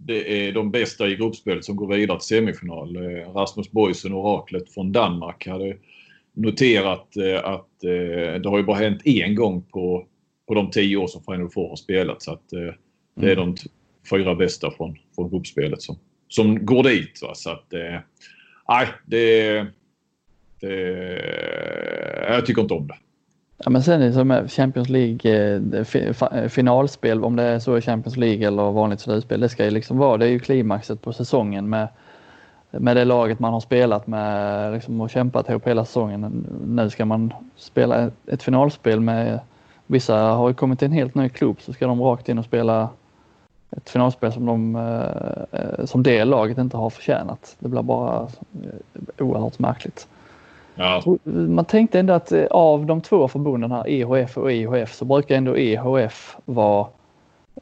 det 0.05 0.47
är 0.47 0.51
de 0.51 0.71
bästa 0.71 1.07
i 1.07 1.15
gruppspelet 1.15 1.65
som 1.65 1.75
går 1.75 1.87
vidare 1.87 2.19
till 2.19 2.27
semifinal. 2.27 2.95
Eh, 2.95 3.33
Rasmus 3.33 3.71
Boysen, 3.71 4.13
oraklet 4.13 4.73
från 4.73 4.91
Danmark, 4.91 5.47
hade 5.47 5.77
noterat 6.33 7.17
eh, 7.17 7.45
att 7.45 7.83
eh, 7.83 8.41
det 8.41 8.49
har 8.49 8.57
ju 8.57 8.63
bara 8.63 8.77
hänt 8.77 9.01
en 9.05 9.35
gång 9.35 9.61
på, 9.61 10.07
på 10.47 10.53
de 10.53 10.71
tio 10.71 10.97
år 10.97 11.07
som 11.07 11.23
Final 11.23 11.49
Four 11.49 11.69
har 11.69 11.75
spelat. 11.75 12.21
Så 12.21 12.31
att 12.31 12.49
det 12.49 13.27
är 13.27 13.33
mm. 13.33 13.35
de 13.35 13.55
fyra 14.09 14.35
bästa 14.35 14.71
från, 14.71 14.97
från 15.15 15.29
gruppspelet 15.29 15.81
som, 15.81 15.95
som 16.27 16.65
går 16.65 16.83
dit. 16.83 17.21
Va? 17.21 17.35
Så 17.35 17.49
att, 17.49 17.73
nej, 18.69 18.87
det, 19.05 19.65
det... 20.61 20.75
Jag 22.27 22.45
tycker 22.45 22.61
inte 22.61 22.73
om 22.73 22.87
det. 22.87 22.97
Ja, 23.63 23.69
men 23.69 23.83
sen 23.83 24.01
är 24.01 24.05
det 24.05 24.13
som 24.13 24.47
Champions 24.47 24.89
League 24.89 25.31
eh, 25.31 26.41
eh, 26.41 26.47
finalspel, 26.47 27.23
om 27.23 27.35
det 27.35 27.43
är 27.43 27.59
så 27.59 27.77
i 27.77 27.81
Champions 27.81 28.17
League 28.17 28.47
eller 28.47 28.71
vanligt 28.71 28.99
slutspel, 28.99 29.39
det 29.39 29.49
ska 29.49 29.65
ju 29.65 29.71
liksom 29.71 29.97
vara, 29.97 30.17
det 30.17 30.25
är 30.25 30.29
ju 30.29 30.39
klimaxet 30.39 31.01
på 31.01 31.13
säsongen 31.13 31.69
med, 31.69 31.87
med 32.71 32.95
det 32.95 33.05
laget 33.05 33.39
man 33.39 33.53
har 33.53 33.59
spelat 33.59 34.07
med 34.07 34.73
liksom, 34.73 35.01
och 35.01 35.09
kämpat 35.09 35.49
ihop 35.49 35.67
hela 35.67 35.85
säsongen. 35.85 36.47
Nu 36.67 36.89
ska 36.89 37.05
man 37.05 37.33
spela 37.55 38.11
ett 38.27 38.43
finalspel 38.43 38.99
med, 38.99 39.39
vissa 39.87 40.15
har 40.15 40.47
ju 40.47 40.53
kommit 40.53 40.79
till 40.79 40.85
en 40.85 40.91
helt 40.91 41.15
ny 41.15 41.29
klubb 41.29 41.61
så 41.61 41.73
ska 41.73 41.87
de 41.87 42.01
rakt 42.01 42.29
in 42.29 42.39
och 42.39 42.45
spela 42.45 42.89
ett 43.71 43.89
finalspel 43.89 44.33
som, 44.33 44.45
de, 44.45 44.75
eh, 45.51 45.85
som 45.85 46.03
det 46.03 46.25
laget 46.25 46.57
inte 46.57 46.77
har 46.77 46.89
förtjänat. 46.89 47.55
Det 47.59 47.67
blir 47.69 47.81
bara 47.81 48.27
oerhört 49.17 49.59
märkligt. 49.59 50.07
Ja. 50.79 51.03
Man 51.23 51.65
tänkte 51.65 51.99
ändå 51.99 52.13
att 52.13 52.31
eh, 52.31 52.45
av 52.45 52.85
de 52.85 53.01
två 53.01 53.27
förbunden 53.27 53.71
här, 53.71 53.89
EHF 53.89 54.37
och 54.37 54.51
EHF, 54.51 54.93
så 54.93 55.05
brukar 55.05 55.35
ändå 55.35 55.57
EHF 55.57 56.37
vara 56.45 56.87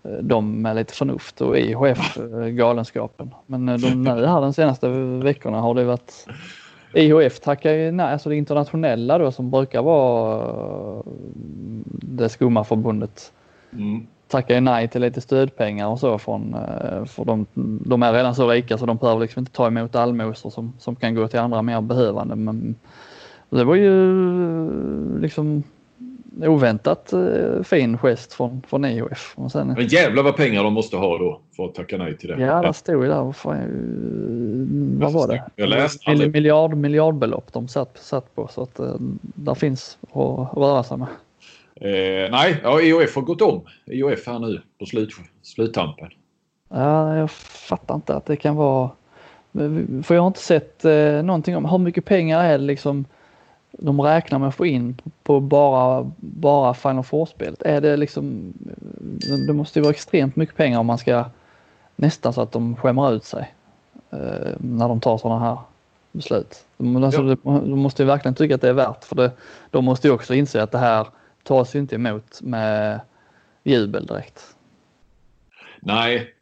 eh, 0.04 0.12
de 0.22 0.62
med 0.62 0.76
lite 0.76 0.94
förnuft 0.94 1.42
och 1.42 1.58
EHF 1.58 2.18
eh, 2.34 2.48
galenskapen. 2.48 3.34
Men 3.46 3.66
de 3.66 4.04
nu 4.04 4.26
här 4.26 4.42
de 4.42 4.54
senaste 4.54 4.90
veckorna 5.24 5.62
har 5.62 5.74
det 5.74 5.84
varit 5.84 6.28
EHF 6.94 7.40
tackar 7.40 7.72
ju 7.72 7.92
nej, 7.92 8.14
alltså 8.14 8.30
det 8.30 8.36
internationella 8.36 9.18
då 9.18 9.32
som 9.32 9.52
brukar 9.52 9.82
vara 9.82 11.04
det 11.86 12.30
skumma 12.30 12.64
förbundet. 12.64 13.34
Mm. 13.74 14.08
Tackar 14.28 14.56
ju 14.56 14.62
nej 14.62 14.88
till 14.88 15.02
lite 15.02 15.22
stödpengar 15.22 15.88
och 15.88 16.00
så 16.00 16.18
från, 16.18 16.56
för 17.06 17.26
de, 17.26 17.46
de 17.86 18.04
är 18.04 18.14
redan 18.14 18.36
så 18.36 18.50
rika 18.50 18.78
så 18.78 18.86
de 18.86 18.98
behöver 18.98 19.22
liksom 19.22 19.40
inte 19.40 19.52
ta 19.52 19.68
emot 19.68 19.96
allmosor 19.96 20.50
som, 20.50 20.74
som 20.80 20.96
kan 20.96 21.16
gå 21.16 21.28
till 21.28 21.40
andra 21.40 21.62
mer 21.62 21.82
behövande. 21.82 22.36
Men 22.36 22.76
det 23.50 23.64
var 23.64 23.76
ju 23.76 25.20
liksom 25.20 25.64
oväntat 26.42 27.14
eh, 27.14 27.64
fin 27.64 27.98
gest 27.98 28.34
från, 28.34 28.62
från 28.68 28.86
EOF. 28.86 29.34
Och 29.36 29.52
sen, 29.52 29.68
Men 29.68 29.88
jävlar 29.88 30.24
vad 30.24 30.36
pengar 30.36 30.64
de 30.64 30.74
måste 30.74 30.98
ha 30.98 31.18
då 31.18 31.42
för 31.56 31.66
att 31.66 31.76
tacka 31.76 31.98
nej 31.98 32.18
till 32.18 32.30
det. 32.30 32.42
Ja, 32.42 32.62
det 32.62 32.74
stod 32.74 33.04
ju 33.04 33.10
där. 33.10 33.24
Vad, 33.24 33.36
fan, 33.36 33.58
eh, 33.58 35.02
vad 35.02 35.14
var 35.14 35.28
det? 35.28 35.44
Jag 35.56 35.70
läste 35.70 36.10
Mill, 36.10 36.32
miljard, 36.32 36.78
miljardbelopp 36.78 37.54
de 37.54 37.68
satt, 37.68 37.98
satt 37.98 38.36
på 38.36 38.48
så 38.48 38.62
att 38.62 38.80
eh, 38.80 38.96
där 39.22 39.56
finns 39.56 39.98
att 40.12 40.58
röra 40.58 40.84
sig 40.84 40.98
med. 40.98 41.08
Eh, 41.82 42.32
nej, 42.32 42.60
ja, 42.64 42.82
EOF 42.82 43.16
har 43.16 43.22
gått 43.22 43.42
om. 43.42 43.62
EOF 43.86 44.28
här 44.28 44.40
nu 44.40 44.62
på 44.80 44.86
slut, 44.86 45.10
sluttampen. 45.42 46.10
Ja, 46.70 47.16
jag 47.16 47.32
fattar 47.32 47.96
inte 47.96 48.16
att 48.16 48.26
det 48.26 48.36
kan 48.36 48.56
vara... 48.56 48.90
För 50.04 50.16
jag 50.16 50.22
har 50.22 50.28
inte 50.28 50.40
sett 50.40 50.86
eh, 50.86 51.24
någonting 51.24 51.58
om 51.58 51.66
hur 51.66 51.78
mycket 51.78 52.06
pengar 52.06 52.44
är 52.44 52.58
det 52.58 52.64
liksom 52.64 53.06
de 53.78 54.02
räknar 54.02 54.40
med 54.40 54.48
att 54.48 54.56
få 54.56 54.66
in 54.66 55.02
på 55.24 55.40
bara, 55.40 56.12
bara 56.18 56.74
Final 56.74 57.04
Four-spelet? 57.04 57.62
Är 57.62 57.82
det 57.82 57.98
liksom, 57.98 58.54
det 59.48 59.54
måste 59.54 59.80
ju 59.80 59.84
vara 59.84 59.94
extremt 59.94 60.36
mycket 60.36 60.56
pengar 60.56 60.80
om 60.80 60.86
man 60.86 60.98
ska 60.98 61.26
nästan 61.96 62.34
så 62.34 62.42
att 62.42 62.52
de 62.52 62.76
skämmer 62.76 63.14
ut 63.14 63.24
sig 63.24 63.54
eh, 64.12 64.52
när 64.58 64.88
de 64.88 65.00
tar 65.00 65.18
sådana 65.18 65.40
här 65.46 65.58
beslut. 66.12 66.66
De, 66.78 67.04
alltså, 67.04 67.24
ja. 67.24 67.38
de 67.44 67.80
måste 67.80 68.04
ju 68.04 68.08
verkligen 68.08 68.36
tycka 68.36 68.56
att 68.56 68.62
det 68.62 68.70
är 68.70 68.74
värt 68.74 69.04
för 69.04 69.16
det, 69.16 69.32
de 69.72 69.86
måste 69.86 70.08
ju 70.08 70.14
också 70.14 70.34
inse 70.34 70.64
att 70.64 70.72
det 70.72 70.78
här 70.78 71.08
tas 71.44 71.76
ju 71.76 71.80
inte 71.80 71.96
emot 71.96 72.42
med 72.42 73.02
jubel 73.64 74.06
direkt. 74.06 74.56
Nej, 75.80 76.34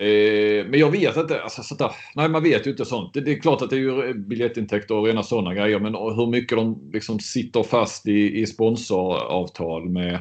Eh, 0.00 0.66
men 0.66 0.80
jag 0.80 0.90
vet 0.90 1.16
inte. 1.16 1.42
Alltså, 1.42 1.62
sådär, 1.62 1.90
nej, 2.14 2.28
man 2.28 2.42
vet 2.42 2.66
ju 2.66 2.70
inte 2.70 2.84
sånt. 2.84 3.14
Det, 3.14 3.20
det, 3.20 3.32
är 3.32 3.38
klart 3.38 3.62
att 3.62 3.70
det 3.70 3.76
är 3.76 3.80
ju 3.80 4.14
biljettintäkter 4.14 4.94
och 4.94 5.06
rena 5.06 5.22
sådana 5.22 5.54
grejer. 5.54 5.78
Men 5.78 5.94
hur 5.94 6.26
mycket 6.26 6.58
de 6.58 6.90
liksom 6.92 7.20
sitter 7.20 7.62
fast 7.62 8.06
i, 8.06 8.40
i 8.40 8.46
sponsoravtal 8.46 9.88
med 9.88 10.14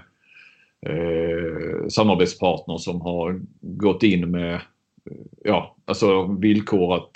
eh, 0.85 1.87
samarbetspartner 1.89 2.77
som 2.77 3.01
har 3.01 3.41
gått 3.61 4.03
in 4.03 4.31
med 4.31 4.61
ja, 5.43 5.75
alltså 5.85 6.27
villkorat 6.27 7.11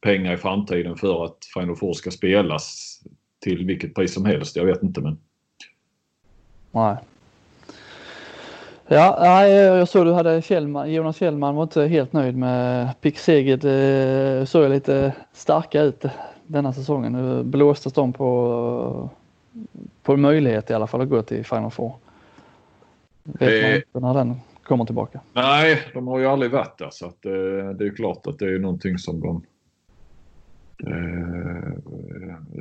pengar 0.00 0.34
i 0.34 0.36
framtiden 0.36 0.96
för 0.96 1.24
att 1.24 1.38
Final 1.54 1.76
Four 1.76 1.92
ska 1.92 2.10
spelas 2.10 2.98
till 3.44 3.66
vilket 3.66 3.94
pris 3.94 4.14
som 4.14 4.24
helst. 4.24 4.56
Jag 4.56 4.64
vet 4.64 4.82
inte 4.82 5.00
men. 5.00 5.18
Nej. 6.70 6.96
Ja, 8.92 9.48
jag 9.48 9.88
såg 9.88 10.06
du 10.06 10.12
hade 10.12 10.42
Kjellman, 10.42 10.92
Jonas 10.92 11.16
Kjellman 11.16 11.54
var 11.54 11.62
inte 11.62 11.86
helt 11.86 12.12
nöjd 12.12 12.36
med 12.36 13.00
Pick 13.00 13.18
Seged. 13.18 13.64
Eh, 13.64 14.44
såg 14.44 14.70
lite 14.70 15.12
starka 15.32 15.82
ut 15.82 16.04
denna 16.46 16.72
säsongen. 16.72 17.12
Nu 17.12 17.42
blåstes 17.42 17.92
de 17.92 18.12
på, 18.12 19.10
på 20.02 20.16
möjlighet 20.16 20.70
i 20.70 20.74
alla 20.74 20.86
fall 20.86 21.00
att 21.00 21.08
gå 21.08 21.22
till 21.22 21.44
Final 21.44 21.70
Four. 21.70 21.92
Vet 23.22 23.62
man 23.62 23.70
eh. 23.70 23.76
inte 23.76 24.00
när 24.00 24.14
den 24.14 24.40
kommer 24.62 24.84
tillbaka. 24.84 25.20
Nej, 25.32 25.82
de 25.94 26.08
har 26.08 26.18
ju 26.18 26.26
aldrig 26.26 26.52
varit 26.52 26.78
där 26.78 26.90
så 26.90 27.06
att, 27.06 27.26
eh, 27.26 27.32
det 27.78 27.86
är 27.86 27.96
klart 27.96 28.26
att 28.26 28.38
det 28.38 28.54
är 28.54 28.58
någonting 28.58 28.98
som 28.98 29.20
de 29.20 29.42
eh, 30.86 31.72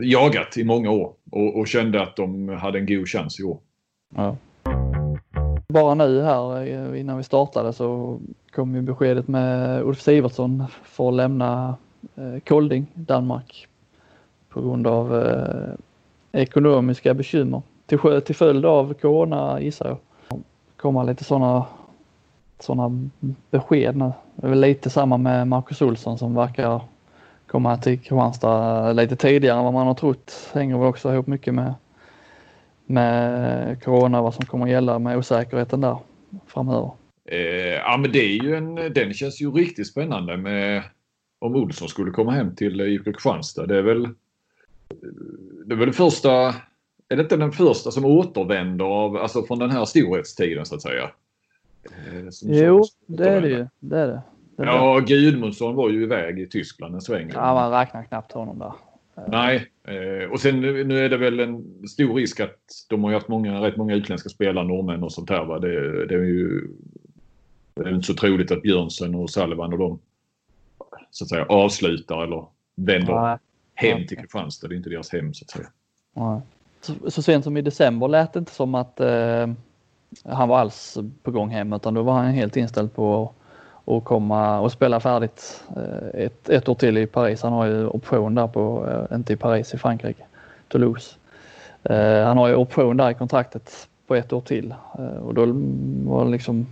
jagat 0.02 0.58
i 0.58 0.64
många 0.64 0.92
år 0.92 1.14
och, 1.32 1.60
och, 1.60 1.68
kände 1.68 2.02
att 2.02 2.16
de 2.16 2.50
hade 2.50 2.80
en 2.80 2.86
god 2.86 3.08
chans 3.08 3.40
i 3.40 3.44
år. 3.44 3.60
Ja. 4.16 4.36
Bara 5.74 5.94
nu 5.94 6.22
här 6.22 6.68
eh, 6.68 7.00
innan 7.00 7.18
vi 7.18 7.24
startade 7.24 7.74
så 7.74 8.20
kom 8.52 8.76
ju 8.76 8.82
beskedet 8.82 9.28
med 9.28 9.82
Ulf 9.84 10.02
Sivertsson 10.02 10.64
för 10.84 11.10
att 11.10 11.14
lämna 11.14 11.78
eh, 12.16 12.40
Kolding, 12.48 12.88
Danmark 12.94 13.68
på 14.50 14.62
grund 14.62 14.88
av 14.88 15.22
eh, 15.22 15.74
ekonomiska 16.32 17.14
bekymmer 17.14 17.62
till, 17.86 18.22
till 18.26 18.36
följd 18.36 18.66
av 18.66 18.94
corona 18.94 19.62
gissar 19.62 19.88
jag. 19.88 19.98
kommer 20.78 21.04
lite 21.04 21.24
sådana 21.24 21.66
såna 22.60 23.10
besked 23.52 23.96
nu. 23.98 24.12
Det 24.36 24.48
är 24.48 24.50
väl 24.50 24.60
lite 24.60 24.90
samma 24.90 25.18
med 25.18 25.48
Marcus 25.48 25.82
Olsson 25.82 26.18
som 26.18 26.36
verkar 26.36 26.82
komma 27.48 27.78
till 27.78 28.00
Kristianstad 28.00 28.94
lite 28.94 29.16
tidigare 29.16 29.58
än 29.58 29.64
vad 29.64 29.74
man 29.74 29.88
har 29.88 29.94
trott. 29.94 30.52
Hänger 30.54 30.78
väl 30.78 30.88
också 30.88 31.14
ihop 31.14 31.28
mycket 31.28 31.54
med 31.54 31.74
med 32.90 33.84
corona, 33.84 34.22
vad 34.22 34.34
som 34.34 34.46
kommer 34.46 34.66
att 34.66 34.72
gälla 34.72 35.00
med 35.00 35.18
osäkerheten 35.18 35.82
där 35.82 35.98
framöver. 36.48 36.92
Eh, 37.26 37.40
ja 37.74 37.98
men 37.98 38.12
det 38.12 38.20
är 38.20 38.44
ju 38.44 38.56
en, 38.56 38.76
den 38.76 39.14
känns 39.14 39.42
ju 39.42 39.52
riktigt 39.52 39.88
spännande 39.88 40.38
med 40.38 40.84
om 41.40 41.56
Olsson 41.56 41.90
skulle 41.90 42.12
komma 42.12 42.32
hem 42.32 42.56
till 42.56 42.82
IFK 42.82 43.12
Kristianstad. 43.12 43.66
Det 43.66 43.78
är 43.78 43.82
väl 43.82 44.08
det 45.66 45.76
är 45.76 45.78
väl 45.78 45.94
första, 45.94 46.30
är 47.10 47.16
det 47.16 47.22
inte 47.22 47.38
den 47.38 47.52
första 47.52 47.92
som 47.92 48.06
återvänder 48.06 48.86
av, 48.86 49.18
alltså 49.18 49.44
från 49.44 49.60
den 49.60 49.72
här 49.72 49.86
storhetstiden 49.86 50.66
så 50.66 50.76
att 50.76 50.82
säga? 50.82 51.10
Eh, 51.84 52.30
som 52.30 52.54
jo, 52.54 52.84
det 53.06 53.30
är 53.30 53.42
det 53.42 53.50
ju. 53.50 53.68
Det 53.80 54.00
är 54.00 54.08
det. 54.08 54.22
det 54.58 54.64
är 54.64 54.68
ja, 54.68 55.00
Gudmundsson 55.00 55.76
var 55.76 55.90
ju 55.90 56.04
iväg 56.04 56.40
i 56.40 56.48
Tyskland 56.48 56.96
en 56.96 57.02
sväng. 57.02 57.32
Ja, 57.34 57.54
man 57.54 57.72
räknar 57.72 58.04
knappt 58.04 58.32
honom 58.32 58.60
där. 58.60 58.74
Nej, 59.28 59.68
eh, 59.90 60.32
och 60.32 60.40
sen 60.40 60.62
nu 60.62 61.06
är 61.06 61.10
det 61.10 61.18
väl 61.18 61.40
en 61.40 61.88
stor 61.88 62.14
risk 62.14 62.40
att 62.40 62.60
de 62.90 63.04
har 63.04 63.14
haft 63.14 63.28
många, 63.28 63.62
rätt 63.62 63.78
många 63.78 63.96
utländska 63.96 64.30
spelare, 64.30 64.68
norrmän 64.68 65.04
och 65.04 65.12
sånt 65.12 65.30
här. 65.30 65.46
Va? 65.46 65.60
Det, 65.60 66.06
det 66.06 66.16
är 66.16 66.20
ju 66.20 66.68
det 67.74 67.90
är 67.90 67.96
inte 67.96 68.08
så 68.08 68.14
troligt 68.14 68.52
att 68.52 68.62
Björnsen 68.62 69.16
och 69.16 69.30
Sullivan 69.30 69.74
och 69.74 69.80
de 69.80 70.00
så 71.12 71.24
att 71.24 71.30
säga 71.30 71.46
avslutar 71.46 72.24
eller 72.24 72.46
vänder 72.76 73.22
Nej. 73.22 73.38
hem 73.74 74.08
till 74.08 74.18
Kristianstad. 74.18 74.68
Det 74.68 74.76
är 74.76 74.78
inte 74.78 74.90
deras 74.90 75.12
hem 75.12 75.34
så 75.34 75.46
att 75.46 75.50
säga. 75.50 75.68
Nej. 76.14 76.42
Så, 76.82 77.12
så 77.12 77.22
sent 77.22 77.44
som 77.44 77.58
i 77.58 77.62
december 77.62 78.08
lät 78.08 78.34
det 78.34 78.40
inte 78.40 78.52
som 78.52 78.76
att 78.76 79.00
eh, 79.00 79.48
han 80.24 80.50
var 80.50 80.60
alls 80.60 80.98
på 81.24 81.32
gång 81.32 81.50
hem 81.50 81.74
utan 81.74 81.94
då 81.94 82.04
var 82.04 82.14
han 82.14 82.26
helt 82.26 82.58
inställd 82.58 82.94
på 82.94 83.34
och 83.90 84.04
komma 84.04 84.60
och 84.60 84.72
spela 84.72 85.00
färdigt 85.00 85.64
eh, 85.76 86.22
ett, 86.26 86.50
ett 86.50 86.70
år 86.70 86.76
till 86.76 86.98
i 86.98 87.08
Paris. 87.08 87.42
Han 87.42 87.54
har 87.54 87.66
ju 87.66 87.88
option 87.88 88.36
där 88.36 88.48
på, 88.48 88.88
eh, 88.90 89.16
inte 89.16 89.34
i 89.34 89.36
Paris, 89.36 89.74
i 89.74 89.78
Frankrike, 89.78 90.24
Toulouse. 90.68 91.16
Eh, 91.84 92.26
han 92.26 92.38
har 92.38 92.48
ju 92.48 92.56
option 92.56 92.98
där 92.98 93.10
i 93.10 93.14
kontraktet 93.14 93.88
på 94.08 94.16
ett 94.16 94.34
år 94.34 94.42
till 94.42 94.74
och 95.24 95.34
då 95.34 95.46
var 96.10 96.26
det 96.26 96.32
liksom, 96.32 96.68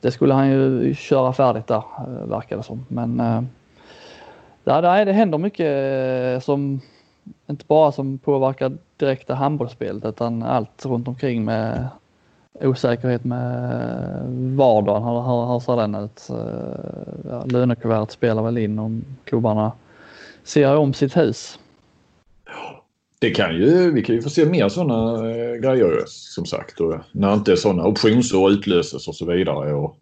det 0.00 0.10
skulle 0.10 0.34
han 0.34 0.50
ju 0.50 0.94
köra 0.94 1.32
färdigt 1.32 1.66
där 1.66 1.82
verkar 2.26 2.56
det 2.56 2.62
som. 2.62 2.86
Men 2.88 3.16
där, 4.64 4.82
där, 4.82 5.04
det 5.04 5.12
händer 5.12 5.38
mycket 5.38 6.44
som 6.44 6.80
inte 7.46 7.64
bara 7.66 7.92
som 7.92 8.18
påverkar 8.18 8.72
direkta 8.96 9.34
handbollsspelet 9.34 10.04
utan 10.04 10.42
allt 10.42 10.86
runt 10.86 11.08
omkring 11.08 11.44
med 11.44 11.88
osäkerhet 12.60 13.24
med 13.24 14.20
vardagen. 14.56 15.02
Hur, 15.02 15.22
hur, 15.22 15.52
hur 15.52 15.60
ser 15.60 15.76
den 15.76 15.94
ut? 15.94 16.28
Ja, 17.28 17.44
lönekuvertet 17.44 18.12
spelar 18.12 18.42
väl 18.42 18.58
in 18.58 18.78
om 18.78 19.04
klubbarna 19.24 19.72
ser 20.44 20.76
om 20.76 20.94
sitt 20.94 21.16
hus. 21.16 21.58
Det 23.18 23.30
kan 23.30 23.54
ju, 23.54 23.90
vi 23.90 24.02
kan 24.02 24.14
ju 24.14 24.22
få 24.22 24.30
se 24.30 24.44
mer 24.44 24.68
sådana 24.68 25.30
eh, 25.30 25.54
grejer 25.54 26.02
som 26.06 26.46
sagt. 26.46 26.80
Och 26.80 26.94
när 27.12 27.34
inte 27.34 27.56
sådana 27.56 27.86
optionsår 27.86 28.50
utlöses 28.50 29.08
och 29.08 29.16
så 29.16 29.26
vidare. 29.26 29.74
Och, 29.74 29.96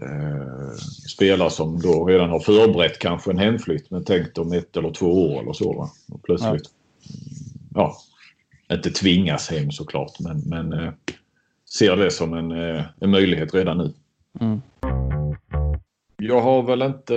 eh, 0.00 0.72
spelare 1.14 1.50
som 1.50 1.80
då 1.80 2.04
redan 2.04 2.30
har 2.30 2.40
förberett 2.40 2.98
kanske 2.98 3.30
en 3.30 3.38
hemflytt 3.38 3.90
men 3.90 4.04
tänkt 4.04 4.38
om 4.38 4.52
ett 4.52 4.76
eller 4.76 4.90
två 4.90 5.34
år 5.34 5.42
eller 5.42 5.52
så. 5.52 5.72
Va? 5.72 5.90
Och 6.12 6.22
plötsligt, 6.22 6.70
ja. 7.74 7.96
ja, 8.68 8.76
inte 8.76 8.90
tvingas 8.90 9.50
hem 9.50 9.70
såklart 9.70 10.20
men, 10.20 10.40
men 10.40 10.72
eh, 10.72 10.92
ser 11.78 11.96
det 11.96 12.10
som 12.10 12.34
en, 12.34 12.52
eh, 12.52 12.82
en 13.00 13.10
möjlighet 13.10 13.54
redan 13.54 13.78
nu. 13.78 13.92
Mm. 14.40 14.60
Jag 16.18 16.40
har 16.40 16.62
väl 16.62 16.82
inte, 16.82 17.14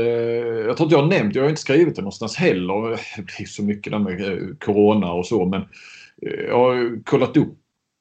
jag 0.68 0.78
tror 0.78 0.86
inte 0.86 0.96
jag 0.96 1.02
har 1.02 1.10
nämnt, 1.10 1.36
jag 1.36 1.44
har 1.44 1.50
inte 1.50 1.62
skrivit 1.62 1.96
det 1.96 2.02
någonstans 2.02 2.36
heller. 2.36 2.90
Det 3.18 3.26
blir 3.38 3.46
så 3.48 3.64
mycket 3.64 3.92
där 3.92 4.00
med 4.00 4.22
eh, 4.22 4.38
Corona 4.60 5.12
och 5.12 5.26
så 5.26 5.46
men 5.46 5.62
eh, 6.22 6.46
jag 6.48 6.60
har 6.60 7.04
kollat 7.04 7.38
upp 7.38 7.56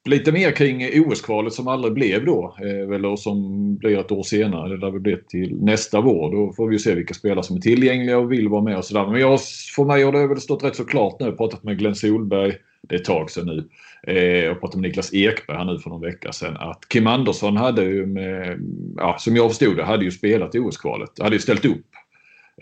lite 0.08 0.32
mer 0.32 0.50
kring 0.50 1.02
OS-kvalet 1.06 1.52
som 1.52 1.68
aldrig 1.68 1.94
blev 1.94 2.24
då. 2.24 2.56
Eller 2.94 3.16
som 3.16 3.76
blir 3.76 3.98
ett 3.98 4.12
år 4.12 4.22
senare, 4.22 4.74
eller 4.74 4.90
det 4.90 5.00
blir 5.00 5.16
till 5.28 5.56
nästa 5.62 6.00
vår. 6.00 6.32
Då 6.32 6.52
får 6.52 6.68
vi 6.68 6.78
se 6.78 6.94
vilka 6.94 7.14
spelare 7.14 7.42
som 7.42 7.56
är 7.56 7.60
tillgängliga 7.60 8.18
och 8.18 8.32
vill 8.32 8.48
vara 8.48 8.62
med 8.62 8.76
och 8.76 8.84
sådär. 8.84 9.06
Men 9.06 9.20
jag, 9.20 9.40
för 9.76 9.84
mig 9.84 10.02
har 10.02 10.12
det 10.12 10.26
väl 10.26 10.40
stått 10.40 10.64
rätt 10.64 10.76
så 10.76 10.84
klart 10.84 11.16
nu. 11.20 11.26
Jag 11.26 11.32
har 11.32 11.36
pratat 11.36 11.64
med 11.64 11.78
Glenn 11.78 11.94
Solberg, 11.94 12.54
det 12.82 12.94
är 12.94 12.98
ett 12.98 13.04
tag 13.04 13.30
sedan 13.30 13.46
nu. 13.46 13.68
Eh, 14.02 14.44
jag 14.44 14.60
pratade 14.60 14.80
med 14.80 14.88
Niklas 14.88 15.14
Ekberg 15.14 15.56
här 15.56 15.64
nu 15.64 15.78
för 15.78 15.90
någon 15.90 16.00
vecka 16.00 16.32
sedan 16.32 16.56
att 16.56 16.88
Kim 16.88 17.06
Andersson 17.06 17.56
hade 17.56 17.82
ju 17.82 18.06
med, 18.06 18.60
ja, 18.96 19.16
som 19.18 19.36
jag 19.36 19.50
förstod 19.50 19.76
det, 19.76 19.84
hade 19.84 20.04
ju 20.04 20.10
spelat 20.10 20.54
i 20.54 20.58
OS-kvalet. 20.58 21.10
Hade 21.20 21.36
ju 21.36 21.40
ställt 21.40 21.64
upp 21.64 21.86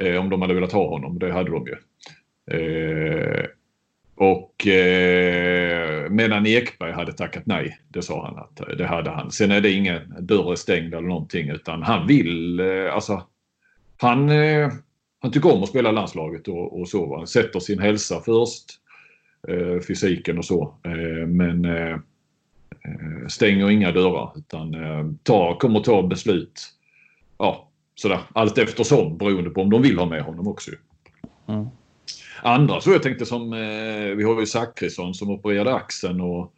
eh, 0.01 0.17
om 0.17 0.31
de 0.31 0.43
hade 0.43 0.55
velat 0.55 0.73
ha 0.73 0.89
honom. 0.89 1.19
Det 1.19 1.33
hade 1.33 1.51
de 1.51 1.67
ju. 1.67 1.77
Eh, 2.51 3.47
och 4.17 4.67
eh, 4.67 6.11
medan 6.11 6.47
Ekberg 6.47 6.93
hade 6.93 7.13
tackat 7.13 7.47
nej. 7.47 7.79
Det 7.89 8.03
sa 8.03 8.27
han 8.27 8.39
att 8.39 8.61
eh, 8.61 8.77
det 8.77 8.87
hade 8.87 9.11
han. 9.11 9.31
Sen 9.31 9.51
är 9.51 9.61
det 9.61 9.71
ingen 9.71 10.15
dörr 10.21 10.55
stängd 10.55 10.95
eller 10.95 11.09
någonting 11.09 11.49
utan 11.49 11.83
han 11.83 12.07
vill, 12.07 12.61
eh, 12.61 12.95
alltså 12.95 13.23
han, 13.97 14.29
eh, 14.29 14.71
han 15.21 15.33
tycker 15.33 15.55
om 15.55 15.63
att 15.63 15.69
spela 15.69 15.91
landslaget 15.91 16.49
och, 16.49 16.81
och 16.81 16.89
så. 16.89 17.17
Han 17.17 17.27
sätter 17.27 17.61
sin 17.61 17.79
hälsa 17.79 18.21
först. 18.21 18.65
Eh, 19.49 19.81
fysiken 19.81 20.39
och 20.39 20.45
så. 20.45 20.75
Eh, 20.85 21.27
men 21.27 21.65
eh, 21.65 21.97
stänger 23.29 23.71
inga 23.71 23.93
dörrar 23.93 24.33
utan 24.37 24.75
tar, 25.23 25.59
kommer 25.59 25.81
ta 25.81 26.03
beslut 26.03 26.61
ja, 27.39 27.69
sådär, 27.95 28.19
allt 28.33 28.59
eftersom 28.59 29.19
beroende 29.19 29.51
på 29.51 29.61
om 29.61 29.71
de 29.71 29.83
vill 29.83 29.99
ha 29.99 30.07
med 30.07 30.23
honom 30.23 30.49
också. 30.49 30.71
Mm. 31.47 31.67
Andra 32.43 32.81
så 32.81 32.91
jag 32.91 33.03
tänkte 33.03 33.27
som, 33.27 33.51
vi 34.17 34.23
har 34.23 34.41
ju 34.41 34.47
Zachrisson 34.47 35.15
som 35.15 35.31
opererade 35.31 35.75
axeln 35.75 36.21
och 36.21 36.53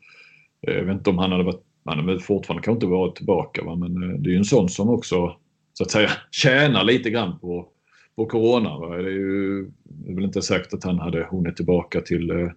jag 0.60 0.84
vet 0.84 0.94
inte 0.94 1.10
om 1.10 1.18
han 1.18 1.32
hade 1.32 1.44
varit, 1.44 1.62
han 1.84 2.08
har 2.08 2.18
fortfarande 2.18 2.62
kanske 2.62 2.76
inte 2.76 2.86
varit 2.86 3.16
tillbaka 3.16 3.64
va? 3.64 3.76
men 3.76 4.22
det 4.22 4.30
är 4.30 4.32
ju 4.32 4.38
en 4.38 4.44
sån 4.44 4.68
som 4.68 4.88
också 4.88 5.36
så 5.72 5.84
att 5.84 5.90
säga 5.90 6.10
tjänar 6.30 6.84
lite 6.84 7.10
grann 7.10 7.38
på, 7.38 7.68
på 8.16 8.26
Corona. 8.26 8.78
Va? 8.78 8.96
Det 8.96 9.08
är 9.08 9.12
ju 9.12 9.70
det 9.84 10.10
är 10.10 10.14
väl 10.14 10.24
inte 10.24 10.42
säkert 10.42 10.74
att 10.74 10.84
han 10.84 10.98
hade 10.98 11.28
hunnit 11.30 11.56
tillbaka 11.56 12.00
till 12.00 12.50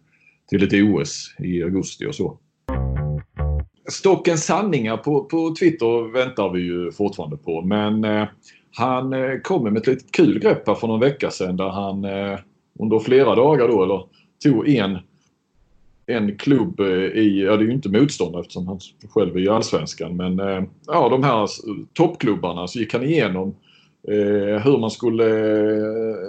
till 0.52 0.64
ett 0.64 0.74
OS 0.74 1.36
i 1.40 1.64
augusti 1.64 2.06
och 2.06 2.16
så. 2.16 2.38
Stockens 3.90 4.46
sanningar 4.46 4.98
på, 4.98 5.24
på 5.24 5.56
Twitter 5.60 6.12
väntar 6.14 6.50
vi 6.50 6.60
ju 6.60 6.92
fortfarande 6.92 7.38
på 7.38 7.62
men 7.62 8.04
eh, 8.04 8.28
han 8.72 9.14
eh, 9.14 9.40
kommer 9.44 9.72
med 9.72 9.82
ett 9.82 9.88
litet 9.88 10.12
kul 10.12 10.40
grepp 10.40 10.68
här 10.68 10.76
för 10.76 10.88
någon 10.88 11.00
vecka 11.00 11.32
sedan 11.32 11.58
där 11.58 11.70
han 11.70 12.06
eh, 12.06 12.40
under 12.80 13.00
flera 13.00 13.36
dagar 13.36 13.68
då 13.68 13.84
eller 13.84 14.04
tog 14.44 14.70
en 14.70 14.98
en 16.06 16.38
klubb 16.38 16.80
eh, 16.80 16.88
i, 16.96 17.44
ja 17.46 17.58
det 17.58 17.64
är 17.64 17.68
ju 17.68 17.74
inte 17.74 17.90
motståndare 17.90 18.42
eftersom 18.42 18.68
han 18.68 18.80
själv 19.10 19.36
är 19.36 19.40
i 19.40 19.50
Allsvenskan 19.50 20.16
men 20.16 20.40
eh, 20.40 20.64
ja 20.88 21.10
de 21.10 21.24
här 21.24 21.48
toppklubbarna 21.94 22.68
så 22.68 22.80
gick 22.80 22.94
han 22.94 23.04
igenom 23.04 23.56
eh, 24.08 24.64
hur 24.64 24.78
man 24.78 24.92
skulle 24.92 25.28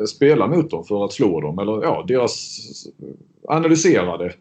eh, 0.01 0.05
spela 0.05 0.47
mot 0.47 0.71
dem 0.71 0.85
för 0.85 1.05
att 1.05 1.13
slå 1.13 1.41
dem. 1.41 1.59
Eller 1.59 1.83
ja, 1.83 2.05
deras 2.09 2.59
analyserade 3.53 4.33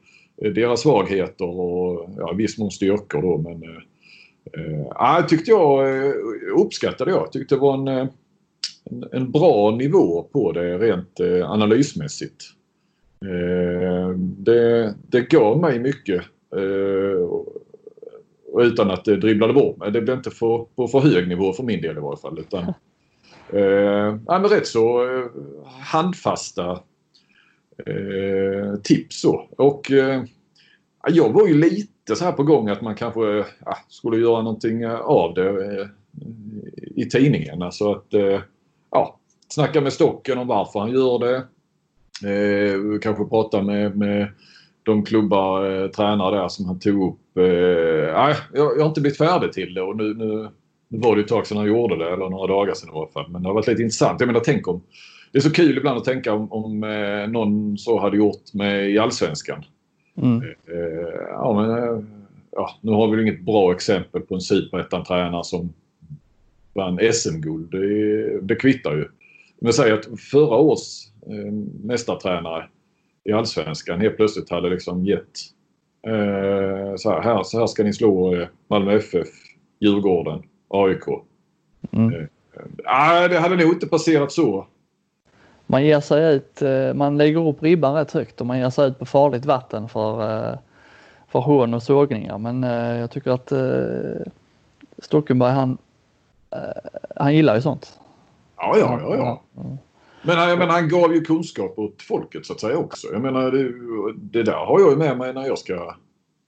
eh, 0.42 0.52
deras 0.52 0.82
svagheter 0.82 1.60
och 1.60 2.10
ja, 2.18 2.34
viss 2.34 2.58
mån 2.58 2.72
styrkor 2.72 3.22
då. 3.22 3.38
Men 3.38 3.64
eh, 3.64 4.86
ja, 4.90 5.26
tyckte 5.30 5.52
jag 5.52 5.98
eh, 6.06 6.14
uppskattade 6.58 7.12
jag. 7.12 7.32
Tyckte 7.32 7.56
det 7.56 7.62
var 7.62 7.74
en, 7.74 7.88
en, 7.88 8.10
en 9.12 9.32
bra 9.32 9.72
nivå 9.72 10.24
på 10.24 10.52
det 10.52 10.78
rent 10.78 11.20
eh, 11.20 11.52
analysmässigt. 11.52 12.44
Eh, 13.26 14.10
det, 14.18 14.96
det 15.08 15.30
gav 15.30 15.60
mig 15.60 15.80
mycket. 15.80 16.22
Eh, 16.56 17.28
utan 18.58 18.92
att 18.92 19.06
det 19.06 19.18
dribblade 19.18 19.54
bort 19.54 19.78
mig. 19.78 19.92
Det 19.92 20.02
blev 20.02 20.18
inte 20.18 20.32
för, 20.32 20.66
på 20.76 20.88
för 20.88 21.00
hög 21.00 21.28
nivå 21.28 21.54
för 21.54 21.64
min 21.64 21.82
del 21.82 21.98
i 21.98 22.00
varje 22.00 22.18
fall. 22.18 22.40
Utan, 22.40 22.74
Eh, 23.54 24.18
ja, 24.28 24.40
men 24.40 24.48
rätt 24.48 24.68
så 24.68 25.04
eh, 25.04 25.26
handfasta 25.82 26.80
eh, 27.86 28.76
tips 28.84 29.22
så. 29.22 29.48
Och 29.58 29.92
eh, 29.92 30.24
jag 31.08 31.34
var 31.34 31.48
ju 31.48 31.54
lite 31.54 32.16
så 32.16 32.26
här 32.26 32.32
på 32.32 32.44
gång 32.44 32.70
att 32.70 32.82
man 32.82 32.96
kanske 32.96 33.40
eh, 33.40 33.46
skulle 33.88 34.22
göra 34.22 34.42
någonting 34.42 34.82
eh, 34.82 35.00
av 35.00 35.34
det 35.34 35.50
eh, 35.50 35.88
i 36.96 37.06
tidningen. 37.10 37.62
Alltså 37.62 37.92
att 37.92 38.14
eh, 38.14 38.40
ja, 38.92 39.20
snacka 39.50 39.82
med 39.82 39.94
Stocken 39.94 40.38
om 40.38 40.48
varför 40.48 40.80
han 40.80 40.92
gör 40.92 41.20
det. 41.20 41.36
Eh, 42.30 43.00
kanske 43.00 43.26
prata 43.26 43.62
med, 43.62 43.98
med 43.98 44.28
de 44.84 45.06
klubbar, 45.06 45.84
eh, 45.84 45.88
tränare 45.88 46.36
där 46.36 46.48
som 46.48 46.66
han 46.66 46.80
tog 46.80 47.14
upp. 47.14 47.38
Eh, 47.38 47.44
jag, 47.44 48.36
jag 48.54 48.80
har 48.80 48.88
inte 48.88 49.02
blivit 49.02 49.18
färdig 49.18 49.54
till 49.54 49.74
det 49.74 49.82
och 49.82 49.98
nu, 49.98 50.14
nu 50.14 50.50
nu 50.92 51.00
var 51.00 51.16
det 51.16 51.22
ett 51.22 51.28
tag 51.28 51.48
sedan 51.48 51.58
han 51.58 51.68
gjorde 51.68 51.98
det, 51.98 52.14
eller 52.14 52.30
några 52.30 52.48
dagar 52.48 52.74
sedan 52.74 52.90
i 52.90 52.98
alla 52.98 53.08
fall. 53.08 53.32
Men 53.32 53.42
det 53.42 53.50
har 53.50 53.54
varit 53.54 53.68
lite 53.68 53.82
intressant. 53.82 54.20
Jag 54.20 54.28
menar, 54.28 54.40
tänk 54.40 54.68
om... 54.68 54.82
Det 55.32 55.38
är 55.38 55.42
så 55.42 55.52
kul 55.52 55.78
ibland 55.78 55.98
att 55.98 56.06
tänka 56.06 56.34
om, 56.34 56.52
om 56.52 56.84
eh, 56.84 57.28
någon 57.28 57.78
så 57.78 58.00
hade 58.00 58.18
gjort 58.18 58.54
med 58.54 58.92
i 58.92 58.98
Allsvenskan. 58.98 59.66
Mm. 60.18 60.42
Eh, 60.44 61.20
ja, 61.30 61.54
men, 61.62 61.84
eh, 61.84 62.04
ja, 62.52 62.80
nu 62.82 62.92
har 62.92 63.08
vi 63.08 63.22
inget 63.22 63.42
bra 63.42 63.74
exempel 63.74 64.22
på 64.22 64.36
en 64.36 64.42
superettan-tränare 64.42 65.44
som 65.44 65.74
vann 66.74 67.00
SM-guld. 67.14 67.72
Det, 67.72 68.42
det 68.42 68.56
kvittar 68.56 68.96
ju. 68.96 69.08
Men 69.60 69.74
säg 69.74 69.92
att 69.92 70.20
förra 70.32 70.56
års 70.56 71.08
eh, 71.28 71.52
mästartränare 71.84 72.68
i 73.24 73.32
Allsvenskan 73.32 74.02
helt 74.02 74.16
plötsligt 74.16 74.50
hade 74.50 74.70
liksom 74.70 75.06
gett 75.06 75.40
eh, 76.08 76.96
så, 76.96 77.12
här, 77.12 77.22
här, 77.22 77.44
så 77.44 77.60
här 77.60 77.68
ska 77.68 77.84
ni 77.84 77.94
slå 77.94 78.36
eh, 78.36 78.48
Malmö 78.68 78.96
FF, 78.96 79.28
Djurgården. 79.80 80.44
AIK. 80.68 81.04
Mm. 81.92 82.14
Eh, 82.14 83.30
det 83.30 83.40
hade 83.40 83.56
nog 83.56 83.74
inte 83.74 83.88
passerat 83.88 84.32
så. 84.32 84.68
Man 85.72 85.86
ger 85.86 86.00
sig 86.00 86.36
ut, 86.36 86.62
eh, 86.62 86.94
man 86.94 87.18
lägger 87.18 87.48
upp 87.48 87.64
ribban 87.64 87.96
rätt 87.96 88.12
högt 88.12 88.42
och 88.42 88.48
man 88.48 88.60
ger 88.60 88.70
sig 88.70 88.88
ut 88.88 89.00
på 89.00 89.06
farligt 89.06 89.46
vatten 89.46 89.90
för, 89.90 90.22
eh, 90.22 90.58
för 91.28 91.40
hån 91.40 91.74
och 91.74 91.84
sågningar. 91.84 92.38
Men 92.38 92.64
jag 93.00 93.12
tycker 93.12 93.32
att 93.32 93.52
Stockenberg 94.98 95.52
han, 95.52 95.78
han 97.16 97.36
gillar 97.36 97.56
ju 97.56 97.62
sånt. 97.62 98.00
Ja, 98.58 98.76
ja, 98.78 99.00
ja. 99.02 99.42
ja. 99.56 99.78
Men 100.22 100.50
jag 100.50 100.60
menar, 100.60 100.74
han 100.74 100.90
gav 100.90 101.14
ju 101.14 101.22
kunskap 101.22 101.80
åt 101.80 102.02
folket 102.02 102.46
så 102.46 102.54
att 102.54 102.60
säga 102.60 102.78
också. 102.78 103.08
Jag 103.12 103.22
menar, 103.22 103.52
det, 103.52 103.74
det 104.16 104.44
där 104.44 104.66
har 104.66 104.80
jag 104.80 104.90
ju 104.90 104.98
med 104.98 105.18
mig 105.18 105.34
när 105.34 105.48
jag 105.48 105.58
ska 105.58 105.96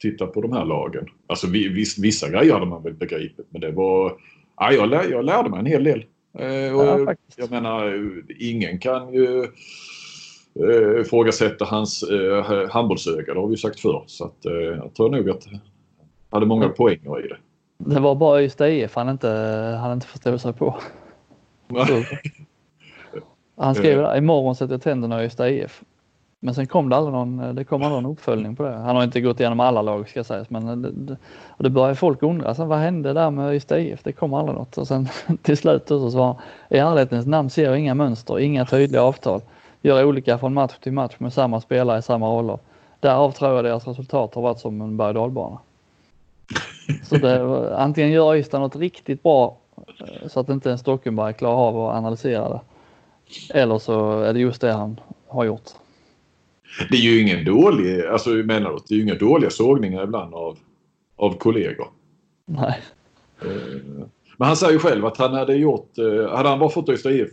titta 0.02 0.28
på 0.28 0.42
de 0.42 0.54
här 0.54 0.66
lagen. 0.66 1.06
Alltså 1.28 1.48
viss, 1.48 1.98
vissa 2.00 2.30
grejer 2.30 2.54
hade 2.54 2.66
man 2.66 2.84
väl 2.84 2.94
begripit 2.94 3.48
men 3.50 3.62
det 3.62 3.72
var... 3.72 4.14
Ja, 4.58 4.72
jag, 4.72 4.90
lär, 4.90 5.12
jag 5.12 5.26
lärde 5.26 5.50
mig 5.50 5.60
en 5.60 5.66
hel 5.66 5.84
del. 5.84 6.06
Eh, 6.40 6.76
och 6.76 6.86
ja, 6.86 7.16
jag 7.36 7.52
menar, 7.52 7.94
ingen 8.40 8.80
kan 8.80 9.14
ju 9.14 9.44
eh, 10.60 11.02
ifrågasätta 11.02 11.66
hans 11.66 12.04
eh, 12.04 12.70
handbollsöga. 12.70 13.34
Det 13.34 13.40
har 13.40 13.48
vi 13.48 13.58
sagt 13.58 13.80
förr. 13.80 14.04
Så 14.08 14.26
att, 14.26 14.38
jag 14.78 14.94
tror 14.94 15.10
nog 15.10 15.30
att 15.30 15.46
han 15.46 15.60
hade 16.30 16.46
många 16.46 16.70
poänger 16.70 17.26
i 17.26 17.28
det. 17.28 17.38
Det 17.78 18.00
var 18.00 18.16
bara 18.16 18.42
Ystad 18.42 18.70
IF 18.70 18.96
han 18.96 19.10
inte, 19.10 19.28
han 19.82 19.94
inte 19.94 20.08
förstod 20.08 20.42
sig 20.42 20.54
på. 20.54 20.80
han 23.58 23.76
skrev 23.76 23.98
där, 23.98 24.18
imorgon 24.18 24.56
sätter 24.56 24.74
jag 24.74 24.82
tänderna 24.82 25.24
i 25.24 25.26
Ystad 25.26 25.50
IF. 25.50 25.84
Men 26.44 26.56
sen 26.56 26.68
kom 26.68 26.90
det 26.90 26.96
aldrig 26.96 27.14
någon, 27.14 27.56
det 27.56 27.64
kom 27.64 27.84
aldrig 27.84 28.04
någon 28.04 28.12
uppföljning 28.12 28.56
på 28.56 28.64
det. 28.64 28.76
Han 28.76 28.96
har 28.96 29.04
inte 29.04 29.22
gått 29.22 29.40
igenom 29.40 29.60
alla 29.60 29.82
lag 29.82 30.10
ska 30.10 30.24
sägas 30.24 30.50
men 30.50 30.82
det, 30.82 31.18
och 31.48 31.64
det 31.64 31.70
började 31.70 31.96
folk 31.96 32.24
undra. 32.24 32.56
Sen, 32.56 32.68
vad 32.68 32.80
hände 32.80 33.14
där 33.14 33.30
med 33.32 33.56
Ystad 33.56 33.80
IF? 33.80 34.04
Det 34.04 34.12
kom 34.12 34.34
aldrig 34.34 34.58
något. 34.58 34.78
Och 34.78 34.88
sen 34.88 35.08
till 35.42 35.58
slut 35.58 35.88
så 35.88 36.12
sa 36.12 36.40
i 36.70 36.78
ärlighetens 36.78 37.26
namn 37.26 37.50
ser 37.50 37.64
jag 37.64 37.80
inga 37.80 37.94
mönster, 37.94 38.40
inga 38.40 38.66
tydliga 38.66 39.04
avtal. 39.04 39.42
Gör 39.82 40.06
olika 40.06 40.38
från 40.38 40.54
match 40.54 40.78
till 40.82 40.92
match 40.92 41.16
med 41.18 41.34
samma 41.34 41.62
spelare 41.62 42.00
i 42.00 42.02
samma 42.02 42.28
roller. 42.28 42.60
Därav 43.00 43.32
tror 43.32 43.56
jag 43.56 43.64
deras 43.64 43.88
resultat 43.88 44.36
har 44.36 44.42
varit 44.42 44.60
som 44.60 44.82
en 44.82 44.98
berg 44.98 45.18
och 45.18 45.60
Så 47.04 47.16
det, 47.16 47.78
antingen 47.78 48.12
gör 48.12 48.36
Ystad 48.36 48.60
något 48.60 48.76
riktigt 48.76 49.24
bra 49.24 49.58
eh, 50.00 50.28
så 50.28 50.40
att 50.40 50.50
inte 50.50 50.72
en 50.72 50.78
Stockenberg 50.78 51.34
klarar 51.34 51.56
av 51.56 51.82
att 51.82 51.96
analysera 51.96 52.50
det. 52.50 52.62
Eller 53.54 53.78
så 53.78 54.20
är 54.20 54.34
det 54.34 54.40
just 54.40 54.62
det 54.62 54.72
han 54.72 55.00
har 55.28 55.44
gjort. 55.44 55.70
Det 56.90 56.98
är 56.98 57.02
ju 57.02 57.22
ingen 57.22 57.46
dålig, 57.46 58.02
alltså 58.02 58.30
du, 58.30 58.44
det 58.44 58.54
är 58.54 58.94
ju 58.94 59.02
inga 59.02 59.16
dåliga 59.16 59.50
sågningar 59.50 60.04
ibland 60.04 60.34
av, 60.34 60.58
av 61.16 61.38
kollegor. 61.38 61.88
Nej. 62.46 62.82
Eh, 63.42 64.08
men 64.38 64.48
han 64.48 64.58
säger 64.58 64.74
ju 64.74 64.80
själv 64.80 65.06
att 65.06 65.18
han 65.18 65.34
hade 65.34 65.56
gjort, 65.56 65.98
eh, 65.98 66.36
hade 66.36 66.50
han 66.50 66.60
bara 66.60 66.70
fått 66.70 66.90
Ystad 66.90 67.12
IF 67.12 67.30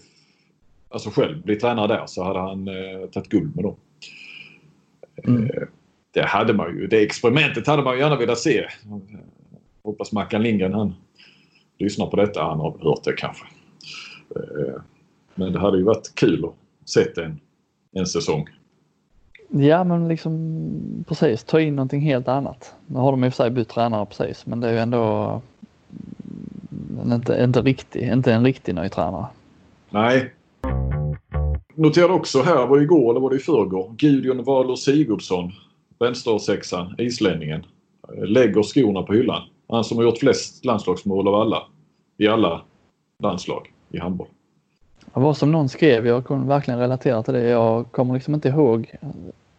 alltså 0.89 1.11
själv 1.11 1.43
bli 1.43 1.57
tränare 1.57 1.87
där 1.87 2.07
så 2.07 2.25
hade 2.25 2.39
han 2.39 2.69
eh, 2.69 3.07
tagit 3.13 3.29
guld 3.29 3.57
med 3.57 3.65
dem. 3.65 3.77
Mm. 5.25 5.49
Det 6.13 6.23
hade 6.23 6.53
man 6.53 6.79
ju, 6.79 6.87
det 6.87 7.03
experimentet 7.03 7.67
hade 7.67 7.83
man 7.83 7.95
ju 7.95 8.01
gärna 8.01 8.17
velat 8.17 8.39
se. 8.39 8.69
Hoppas 9.83 10.13
Mackan 10.13 10.43
Lindgren 10.43 10.75
han 10.75 10.95
lyssnar 11.79 12.07
på 12.07 12.17
detta. 12.17 12.43
Han 12.43 12.61
har 12.61 12.79
hört 12.79 13.05
det 13.05 13.13
kanske. 13.13 13.45
Men 15.35 15.53
det 15.53 15.59
hade 15.59 15.79
ju 15.79 15.85
varit 15.85 16.15
kul 16.15 16.45
att 16.45 16.55
se 16.91 17.07
en, 17.17 17.41
en 17.93 18.07
säsong. 18.07 18.49
Ja 19.53 19.85
men 19.85 20.09
liksom 20.09 21.05
precis, 21.09 21.45
ta 21.45 21.61
in 21.61 21.77
någonting 21.77 22.01
helt 22.01 22.29
annat. 22.29 22.75
Nu 22.87 22.99
har 22.99 23.11
de 23.11 23.25
i 23.25 23.29
och 23.29 23.33
för 23.33 23.43
sig 23.45 23.51
bytt 23.51 23.69
tränare 23.69 24.07
precis 24.07 24.47
men 24.47 24.61
det 24.61 24.69
är 24.69 24.73
ju 24.73 24.79
ändå 24.79 25.43
mm, 26.91 27.13
inte, 27.13 27.43
inte, 27.45 27.63
riktig, 27.63 28.03
inte 28.03 28.33
en 28.33 28.45
riktig 28.45 28.75
ny 28.75 28.89
tränare. 28.89 29.27
Nej. 29.91 30.33
Noterade 31.75 32.13
också 32.13 32.43
här, 32.43 32.67
var 32.67 32.77
det 32.77 32.83
igår 32.83 33.11
eller 33.11 33.21
var 33.21 33.31
det 33.31 33.37
i 33.37 33.39
förrgår? 33.39 33.95
Gudjon 33.97 34.45
Valur 34.45 34.77
Sigurdsson, 34.77 35.53
vänstersexan, 35.99 36.95
islänningen, 36.99 37.67
lägger 38.17 38.63
skorna 38.63 39.03
på 39.03 39.13
hyllan. 39.13 39.43
Han 39.69 39.85
som 39.85 39.97
har 39.97 40.05
gjort 40.05 40.19
flest 40.19 40.65
landslagsmål 40.65 41.29
av 41.29 41.35
alla. 41.35 41.63
I 42.19 42.27
alla 42.27 42.63
landslag 43.23 43.73
i 43.91 43.99
handboll. 43.99 44.29
Det 45.15 45.21
var 45.21 45.35
som 45.35 45.53
någon 45.53 45.69
skrev, 45.69 46.07
jag 46.07 46.27
kunde 46.27 46.49
verkligen 46.49 46.81
relatera 46.81 47.23
till 47.23 47.35
det. 47.35 47.49
Jag 47.49 47.93
kommer 47.93 48.15
liksom 48.15 48.35
inte 48.35 48.49
ihåg 48.49 48.95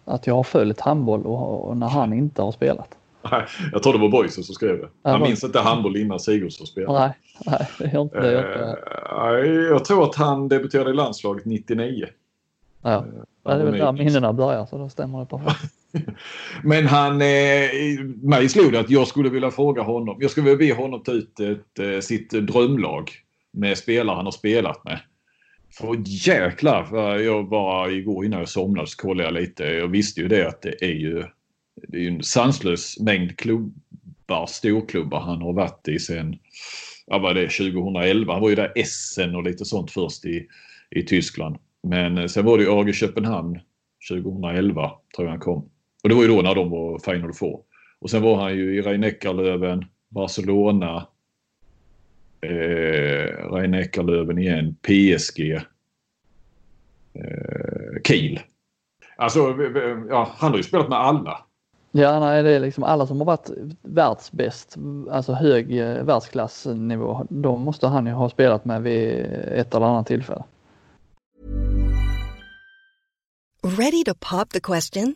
att 0.05 0.27
jag 0.27 0.35
har 0.35 0.43
följt 0.43 0.79
handboll 0.79 1.25
och, 1.25 1.69
och 1.69 1.77
när 1.77 1.87
han 1.87 2.13
inte 2.13 2.41
har 2.41 2.51
spelat. 2.51 2.95
Nej, 3.31 3.45
jag 3.71 3.83
tror 3.83 3.93
det 3.93 3.99
var 3.99 4.09
Boysen 4.09 4.43
som 4.43 4.55
skrev 4.55 4.77
det. 4.77 4.87
Han 5.03 5.19
ja, 5.19 5.27
minns 5.27 5.43
inte 5.43 5.59
handboll 5.59 5.97
innan 5.97 6.19
Sigurdsson 6.19 6.67
spelade. 6.67 6.99
Nej, 6.99 7.13
nej, 7.45 7.69
det 7.79 7.93
gör 7.93 8.01
inte 8.01 8.19
det. 8.19 8.39
Eh, 8.39 9.49
jag 9.69 9.85
tror 9.85 10.03
att 10.03 10.15
han 10.15 10.47
debuterade 10.47 10.89
i 10.89 10.93
landslaget 10.93 11.45
99. 11.45 12.05
Ja, 12.81 12.95
eh, 12.95 13.03
det 13.43 13.51
är 13.51 13.65
väl 13.65 13.77
där 13.77 13.91
minnena 13.91 14.33
börjar 14.33 14.65
så 14.65 14.77
då 14.77 14.89
stämmer 14.89 15.19
det 15.19 15.25
perfekt. 15.25 15.73
Men 16.63 16.87
han, 16.87 17.21
eh, 17.21 17.69
mig 18.21 18.49
slog 18.49 18.71
det 18.71 18.79
att 18.79 18.89
jag 18.89 19.07
skulle 19.07 19.29
vilja 19.29 19.51
fråga 19.51 19.81
honom. 19.81 20.17
Jag 20.19 20.31
skulle 20.31 20.55
vilja 20.55 20.75
be 20.75 20.81
honom 20.81 21.03
ta 21.03 21.11
ut 21.11 21.39
ett, 21.39 21.79
eh, 21.79 21.99
sitt 21.99 22.29
drömlag 22.29 23.11
med 23.51 23.77
spelare 23.77 24.15
han 24.15 24.25
har 24.25 24.31
spelat 24.31 24.83
med. 24.83 24.99
För 25.73 25.97
jäklar, 26.05 27.15
eh, 27.15 27.21
jag 27.21 27.49
bara 27.49 27.91
igår 27.91 28.25
innan 28.25 28.39
jag 28.39 28.49
somnade 28.49 28.87
så 28.87 28.97
kollade 28.97 29.23
jag 29.23 29.33
lite. 29.33 29.63
Jag 29.63 29.87
visste 29.87 30.21
ju 30.21 30.27
det 30.27 30.47
att 30.47 30.61
det 30.61 30.83
är 30.83 30.93
ju 30.93 31.23
det 31.75 31.97
är 31.97 32.07
en 32.07 32.23
sanslös 32.23 32.99
mängd 32.99 33.37
klubbar, 33.37 34.45
storklubbar 34.47 35.19
han 35.19 35.41
har 35.41 35.53
varit 35.53 35.87
i 35.87 35.99
sen, 35.99 36.35
ja 37.07 37.19
vad 37.19 37.35
det 37.35 37.49
2011. 37.49 38.33
Han 38.33 38.41
var 38.41 38.49
ju 38.49 38.55
där 38.55 38.71
Essen 38.75 39.35
och 39.35 39.43
lite 39.43 39.65
sånt 39.65 39.91
först 39.91 40.25
i, 40.25 40.47
i 40.89 41.03
Tyskland. 41.03 41.57
Men 41.83 42.17
eh, 42.17 42.25
sen 42.25 42.45
var 42.45 42.57
det 42.57 42.63
ju 42.63 42.71
AG 42.71 42.95
Köpenhamn 42.95 43.59
2011 44.09 44.91
tror 45.15 45.27
jag 45.27 45.31
han 45.31 45.39
kom. 45.39 45.69
Och 46.03 46.09
det 46.09 46.15
var 46.15 46.21
ju 46.21 46.27
då 46.27 46.41
när 46.41 46.55
de 46.55 46.69
var 46.69 46.99
Final 46.99 47.33
Four. 47.33 47.61
Och 47.99 48.09
sen 48.09 48.21
var 48.21 48.35
han 48.35 48.55
ju 48.55 48.75
i 48.75 48.81
Rhein 48.81 49.85
Barcelona, 50.09 51.07
eh, 52.41 53.51
Rhein 53.51 54.39
igen, 54.39 54.75
PSG, 54.81 55.39
eh, 57.13 58.01
Kiel. 58.03 58.39
Alltså, 59.17 59.39
ja, 60.09 60.31
han 60.37 60.51
har 60.51 60.57
ju 60.57 60.63
spelat 60.63 60.89
med 60.89 60.99
alla. 60.99 61.45
Ja, 61.91 62.19
nej, 62.19 62.43
det 62.43 62.51
är 62.51 62.59
liksom 62.59 62.83
alla 62.83 63.07
som 63.07 63.17
har 63.17 63.25
varit 63.25 63.49
världsbäst, 63.81 64.77
alltså 65.11 65.33
hög 65.33 65.77
eh, 65.77 66.03
världsklassnivå, 66.03 67.25
de 67.29 67.61
måste 67.61 67.87
han 67.87 68.05
ju 68.05 68.11
ha 68.11 68.29
spelat 68.29 68.65
med 68.65 68.81
vid 68.81 69.25
ett 69.55 69.75
eller 69.75 69.85
annat 69.85 70.07
tillfälle. 70.07 70.43
Ready 73.63 74.03
to 74.03 74.13
pop 74.19 74.49
the 74.49 74.59
question? 74.59 75.15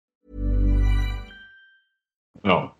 Ja. 2.41 2.73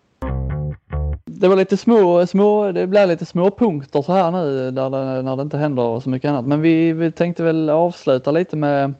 Det 1.24 1.48
var 1.48 1.56
lite 1.56 1.76
små, 1.76 2.26
små, 2.26 2.72
det 2.72 2.86
blir 2.86 3.06
lite 3.06 3.24
små 3.24 3.50
punkter 3.50 4.02
så 4.02 4.12
här 4.12 4.30
nu 4.30 4.70
där 4.70 4.90
det, 4.90 5.22
när 5.22 5.36
det 5.36 5.42
inte 5.42 5.58
händer 5.58 6.00
så 6.00 6.10
mycket 6.10 6.28
annat. 6.28 6.46
Men 6.46 6.60
vi, 6.60 6.92
vi 6.92 7.12
tänkte 7.12 7.42
väl 7.42 7.70
avsluta 7.70 8.30
lite 8.30 8.56
med 8.56 8.94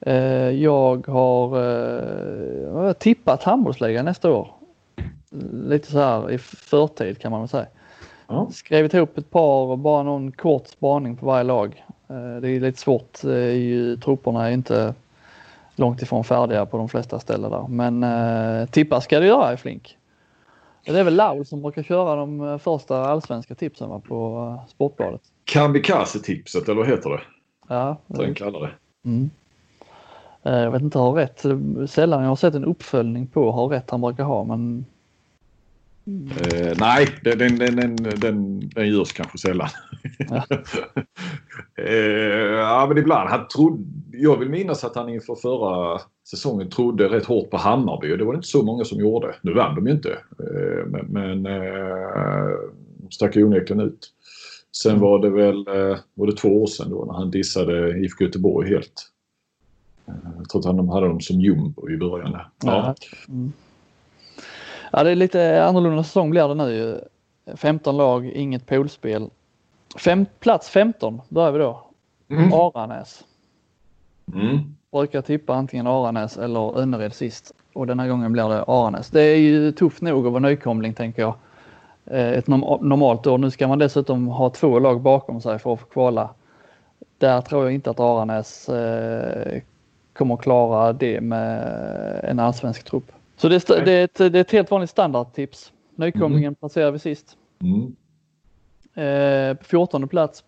eh, 0.00 0.50
jag 0.50 1.06
har 1.06 1.58
eh, 2.86 2.92
tippat 2.92 3.42
handbollsligan 3.42 4.04
nästa 4.04 4.32
år 4.32 4.56
lite 5.52 5.90
så 5.90 5.98
här 5.98 6.30
i 6.30 6.38
förtid 6.38 7.18
kan 7.18 7.30
man 7.30 7.40
väl 7.40 7.48
säga. 7.48 7.66
Ja. 8.26 8.48
Skrivit 8.52 8.94
ihop 8.94 9.18
ett 9.18 9.30
par, 9.30 9.76
bara 9.76 10.02
någon 10.02 10.32
kort 10.32 10.66
spaning 10.66 11.16
på 11.16 11.26
varje 11.26 11.44
lag. 11.44 11.84
Eh, 12.08 12.40
det 12.40 12.48
är 12.48 12.60
lite 12.60 12.80
svårt, 12.80 13.24
eh, 13.24 13.98
trupperna 14.04 14.48
är 14.48 14.52
inte 14.52 14.94
långt 15.76 16.02
ifrån 16.02 16.24
färdiga 16.24 16.66
på 16.66 16.76
de 16.76 16.88
flesta 16.88 17.18
ställen 17.18 17.50
där. 17.50 17.66
Men 17.68 18.02
eh, 18.02 18.68
tippa 18.68 19.00
ska 19.00 19.20
du 19.20 19.26
göra 19.26 19.52
i 19.52 19.56
Flink. 19.56 19.96
Det 20.84 21.00
är 21.00 21.04
väl 21.04 21.14
Laul 21.14 21.46
som 21.46 21.62
brukar 21.62 21.82
köra 21.82 22.16
de 22.16 22.48
eh, 22.48 22.58
första 22.58 23.04
allsvenska 23.04 23.54
tipsen 23.54 24.00
på 24.00 24.60
Sportbladet. 24.68 25.20
Kamikaze-tipset 25.44 26.68
eller 26.68 26.80
vad 26.80 26.88
heter 26.88 27.10
det? 27.10 27.20
Ja. 27.68 27.96
Den 28.06 28.34
kallar 28.34 28.60
det. 28.60 28.70
Mm. 29.08 29.30
Jag 30.42 30.70
vet 30.70 30.82
inte, 30.82 30.98
har 30.98 31.12
rätt. 31.12 31.44
Sällan 31.90 32.22
jag 32.22 32.28
har 32.28 32.36
sett 32.36 32.54
en 32.54 32.64
uppföljning 32.64 33.26
på 33.26 33.52
har 33.52 33.68
rätt 33.68 33.90
han 33.90 34.00
brukar 34.00 34.24
ha 34.24 34.44
men 34.44 34.84
Eh, 36.06 36.76
nej, 36.78 37.08
den, 37.22 37.38
den, 37.38 37.76
den, 37.76 37.96
den, 37.96 38.68
den 38.68 38.88
görs 38.88 39.12
kanske 39.12 39.38
sällan. 39.38 39.68
Ja. 40.18 40.44
eh, 41.84 41.94
ja, 42.58 42.86
men 42.88 42.98
ibland. 42.98 43.30
Han 43.30 43.48
trodde, 43.48 43.84
jag 44.12 44.36
vill 44.36 44.48
minnas 44.48 44.84
att 44.84 44.96
han 44.96 45.08
inför 45.08 45.34
förra 45.34 46.00
säsongen 46.30 46.70
trodde 46.70 47.08
rätt 47.08 47.24
hårt 47.24 47.50
på 47.50 47.56
Hammarby 47.56 48.12
och 48.12 48.18
det 48.18 48.24
var 48.24 48.32
det 48.32 48.36
inte 48.36 48.48
så 48.48 48.62
många 48.62 48.84
som 48.84 48.98
gjorde. 48.98 49.34
Nu 49.42 49.54
vann 49.54 49.74
de 49.74 49.86
ju 49.86 49.92
inte. 49.92 50.10
Eh, 50.38 50.86
men 50.86 51.06
men 51.06 51.46
eh, 51.46 52.54
stack 53.10 53.36
onekligen 53.36 53.80
ut. 53.80 54.12
Sen 54.82 55.00
var 55.00 55.18
det 55.18 55.30
väl 55.30 55.66
eh, 55.68 55.98
var 56.14 56.26
det 56.26 56.36
två 56.36 56.62
år 56.62 56.66
sedan 56.66 56.90
då 56.90 57.04
när 57.04 57.14
han 57.14 57.30
dissade 57.30 57.98
IFK 57.98 58.24
Göteborg 58.24 58.68
helt. 58.68 59.10
Eh, 60.08 60.14
jag 60.38 60.48
tror 60.48 60.60
att 60.60 60.76
han 60.76 60.88
hade 60.88 61.06
dem 61.06 61.20
som 61.20 61.40
jumbo 61.40 61.90
i 61.90 61.96
början. 61.96 62.32
Ja. 62.32 62.50
ja. 62.62 62.94
Mm. 63.28 63.52
Ja, 64.92 65.02
det 65.02 65.10
är 65.10 65.14
lite 65.14 65.64
annorlunda 65.64 66.02
säsong 66.02 66.30
blir 66.30 66.48
det 66.48 66.54
nu 66.54 67.04
15 67.56 67.96
lag, 67.96 68.26
inget 68.26 68.66
poolspel. 68.66 69.30
Fem, 69.96 70.26
plats 70.40 70.70
15 70.70 71.20
börjar 71.28 71.52
vi 71.52 71.58
då. 71.58 71.82
Mm. 72.30 72.52
Aranäs. 72.52 73.24
Mm. 74.34 74.58
Brukar 74.92 75.22
tippa 75.22 75.54
antingen 75.54 75.86
Aranäs 75.86 76.36
eller 76.36 76.78
Önnered 76.78 77.14
sist 77.14 77.52
och 77.72 77.86
den 77.86 78.00
här 78.00 78.08
gången 78.08 78.32
blir 78.32 78.48
det 78.48 78.62
Aranäs. 78.62 79.10
Det 79.10 79.22
är 79.22 79.36
ju 79.36 79.72
tufft 79.72 80.02
nog 80.02 80.26
att 80.26 80.32
vara 80.32 80.42
nykomling 80.42 80.94
tänker 80.94 81.22
jag. 81.22 81.34
Eh, 82.06 82.32
ett 82.32 82.46
normalt 82.46 83.26
år. 83.26 83.38
Nu 83.38 83.50
ska 83.50 83.68
man 83.68 83.78
dessutom 83.78 84.28
ha 84.28 84.50
två 84.50 84.78
lag 84.78 85.00
bakom 85.00 85.40
sig 85.40 85.58
för 85.58 85.72
att 85.72 85.80
få 85.80 85.86
kvala. 85.86 86.30
Där 87.18 87.40
tror 87.40 87.64
jag 87.64 87.74
inte 87.74 87.90
att 87.90 88.00
Aranäs 88.00 88.68
eh, 88.68 89.60
kommer 90.12 90.36
klara 90.36 90.92
det 90.92 91.20
med 91.20 92.20
en 92.24 92.38
allsvensk 92.38 92.84
trupp. 92.84 93.12
Så 93.36 93.48
det 93.48 93.70
är, 93.70 93.84
det 93.84 93.92
är, 93.92 94.04
ett, 94.04 94.14
det 94.14 94.24
är 94.24 94.36
ett 94.36 94.52
helt 94.52 94.70
vanligt 94.70 94.90
standardtips. 94.90 95.72
Nykomlingen 95.94 96.48
mm. 96.48 96.54
placerar 96.54 96.90
vi 96.90 96.98
sist. 96.98 97.36
Mm. 97.60 97.96
Eh, 98.94 99.56
på 99.56 99.64
14 99.64 100.08
plats 100.08 100.44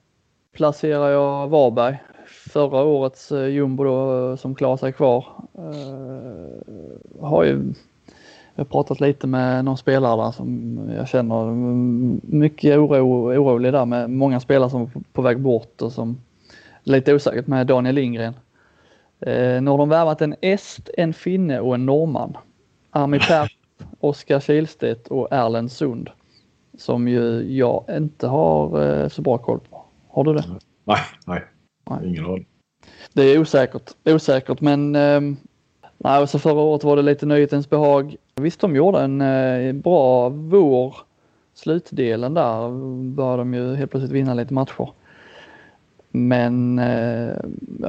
placerar 0.53 1.11
jag 1.11 1.49
Varberg. 1.49 1.99
Förra 2.27 2.83
årets 2.83 3.33
eh, 3.33 3.47
jumbo 3.47 3.85
då, 3.85 4.37
som 4.37 4.55
klarar 4.55 4.77
sig 4.77 4.93
kvar. 4.93 5.27
Eh, 5.55 7.27
har 7.27 7.45
ju 7.45 7.75
Jag 8.55 8.65
har 8.65 8.69
pratat 8.69 9.01
lite 9.01 9.27
med 9.27 9.65
någon 9.65 9.79
spelare 9.79 10.23
där 10.25 10.31
som 10.31 10.79
jag 10.97 11.09
känner 11.09 11.55
mycket 12.35 12.79
oro, 12.79 13.33
orolig 13.33 13.73
där 13.73 13.85
med 13.85 14.11
många 14.11 14.41
spelare 14.41 14.71
som 14.71 14.83
är 14.83 14.91
på 15.13 15.23
väg 15.23 15.41
bort 15.41 15.83
och 15.83 15.93
som 15.93 16.21
lite 16.83 17.15
osäkert 17.15 17.47
med 17.47 17.67
Daniel 17.67 17.95
Lindgren. 17.95 18.35
Eh, 19.21 19.63
nu 19.63 19.71
har 19.71 19.79
de 19.79 19.89
värvat 19.89 20.23
en 20.23 20.35
est, 20.41 20.91
en 20.97 21.13
finne 21.15 21.61
och 21.61 21.75
en 21.75 21.87
norrman. 21.87 22.37
Armi 22.91 23.19
Per, 23.19 23.53
Oskar 24.01 24.41
Kihlstedt 24.41 25.09
och 25.09 25.29
Erlend 25.31 25.73
Sund. 25.73 26.11
Som 26.79 27.09
ju 27.09 27.57
jag 27.57 27.85
inte 27.91 28.27
har 28.27 28.83
eh, 28.83 29.09
så 29.09 29.23
bra 29.23 29.39
koll 29.39 29.61
på. 29.71 29.85
Har 30.09 30.25
du 30.25 30.35
det? 30.35 30.45
Nej, 30.85 31.01
nej. 31.27 31.45
nej. 31.91 32.09
Ingen 32.09 32.25
aning. 32.25 32.47
Det 33.13 33.23
är 33.23 33.39
osäkert, 33.39 33.91
osäkert 34.05 34.61
men 34.61 34.97
eh, 34.97 35.21
nej, 35.99 36.29
så 36.29 36.39
förra 36.39 36.61
året 36.61 36.85
var 36.85 36.97
det 36.97 37.03
lite 37.03 37.27
nöjetens 37.27 37.71
behag. 37.71 38.17
Visst, 38.35 38.61
de 38.61 38.77
gjorde 38.77 39.01
en 39.01 39.21
eh, 39.21 39.73
bra 39.73 40.29
vår. 40.29 40.97
Slutdelen 41.55 42.35
där 42.35 42.71
började 43.15 43.37
de 43.37 43.55
ju 43.55 43.75
helt 43.75 43.91
plötsligt 43.91 44.13
vinna 44.13 44.35
lite 44.35 44.55
matcher. 44.55 44.93
Men 46.11 46.79
eh, 46.79 47.37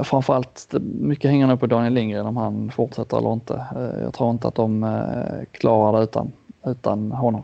framförallt 0.02 0.74
mycket 1.00 1.30
hänger 1.30 1.46
nog 1.46 1.60
på 1.60 1.66
Daniel 1.66 1.92
Lindgren 1.92 2.26
om 2.26 2.36
han 2.36 2.70
fortsätter 2.70 3.16
eller 3.16 3.32
inte. 3.32 3.66
Eh, 3.76 4.02
jag 4.02 4.14
tror 4.14 4.30
inte 4.30 4.48
att 4.48 4.54
de 4.54 4.84
eh, 4.84 5.44
klarar 5.52 5.98
det 5.98 6.04
utan, 6.04 6.32
utan 6.64 7.12
honom. 7.12 7.42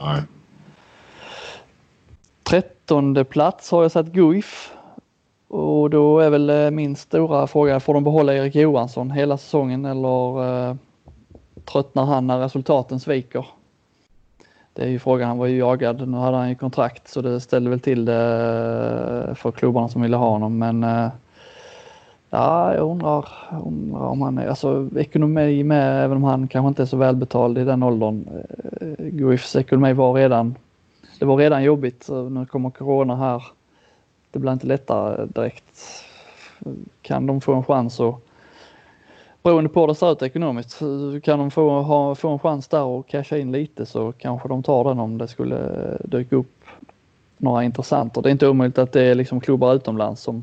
Nej. 0.00 0.22
Trettonde 2.42 3.24
plats 3.24 3.70
har 3.70 3.82
jag 3.82 3.92
satt 3.92 4.06
Guif. 4.06 4.72
Och 5.48 5.90
då 5.90 6.20
är 6.20 6.30
väl 6.30 6.50
eh, 6.50 6.70
min 6.70 6.96
stora 6.96 7.46
fråga, 7.46 7.80
får 7.80 7.94
de 7.94 8.04
behålla 8.04 8.34
Erik 8.34 8.54
Johansson 8.54 9.10
hela 9.10 9.38
säsongen 9.38 9.84
eller 9.84 10.44
eh, 10.68 10.76
tröttnar 11.64 12.04
han 12.04 12.26
när 12.26 12.38
resultaten 12.38 13.00
sviker? 13.00 13.46
Det 14.74 14.82
är 14.82 14.88
ju 14.88 14.98
frågan, 14.98 15.28
han 15.28 15.38
var 15.38 15.46
ju 15.46 15.58
jagad, 15.58 16.08
nu 16.08 16.16
hade 16.16 16.36
han 16.36 16.48
ju 16.48 16.54
kontrakt 16.54 17.08
så 17.08 17.22
det 17.22 17.40
ställde 17.40 17.70
väl 17.70 17.80
till 17.80 18.04
det 18.04 18.14
eh, 19.28 19.34
för 19.34 19.50
klubbarna 19.50 19.88
som 19.88 20.02
ville 20.02 20.16
ha 20.16 20.28
honom 20.28 20.58
men 20.58 20.84
eh, 20.84 21.08
ja, 22.30 22.74
jag 22.74 22.90
undrar, 22.90 23.28
undrar 23.64 24.00
om 24.00 24.22
han 24.22 24.38
är, 24.38 24.46
alltså 24.46 24.88
ekonomi 24.96 25.64
med, 25.64 26.04
även 26.04 26.16
om 26.16 26.24
han 26.24 26.48
kanske 26.48 26.68
inte 26.68 26.82
är 26.82 26.86
så 26.86 26.96
välbetald 26.96 27.58
i 27.58 27.64
den 27.64 27.82
åldern. 27.82 28.28
Eh, 28.80 29.04
Guifs 29.06 29.56
ekonomi 29.56 29.92
var 29.92 30.14
redan, 30.14 30.54
det 31.18 31.24
var 31.24 31.36
redan 31.36 31.62
jobbigt, 31.62 32.08
nu 32.30 32.46
kommer 32.46 32.70
corona 32.70 33.16
här. 33.16 33.42
Det 34.30 34.38
blir 34.38 34.52
inte 34.52 34.66
lättare 34.66 35.26
direkt. 35.26 36.04
Kan 37.02 37.26
de 37.26 37.40
få 37.40 37.54
en 37.54 37.64
chans 37.64 38.00
att 38.00 38.20
beroende 39.42 39.70
på 39.70 39.80
hur 39.80 39.88
det 39.88 39.94
ser 39.94 40.12
ut 40.12 40.22
ekonomiskt, 40.22 40.78
kan 41.22 41.38
de 41.38 41.50
få, 41.50 41.80
ha, 41.80 42.14
få 42.14 42.28
en 42.28 42.38
chans 42.38 42.68
där 42.68 42.82
och 42.82 43.08
casha 43.08 43.38
in 43.38 43.52
lite 43.52 43.86
så 43.86 44.12
kanske 44.12 44.48
de 44.48 44.62
tar 44.62 44.84
den 44.84 44.98
om 44.98 45.18
det 45.18 45.28
skulle 45.28 45.58
dyka 46.04 46.36
upp 46.36 46.64
några 47.38 47.64
intressanta. 47.64 48.20
Det 48.20 48.28
är 48.28 48.30
inte 48.30 48.48
omöjligt 48.48 48.78
att 48.78 48.92
det 48.92 49.02
är 49.02 49.14
liksom 49.14 49.40
klubbar 49.40 49.74
utomlands 49.74 50.22
som, 50.22 50.42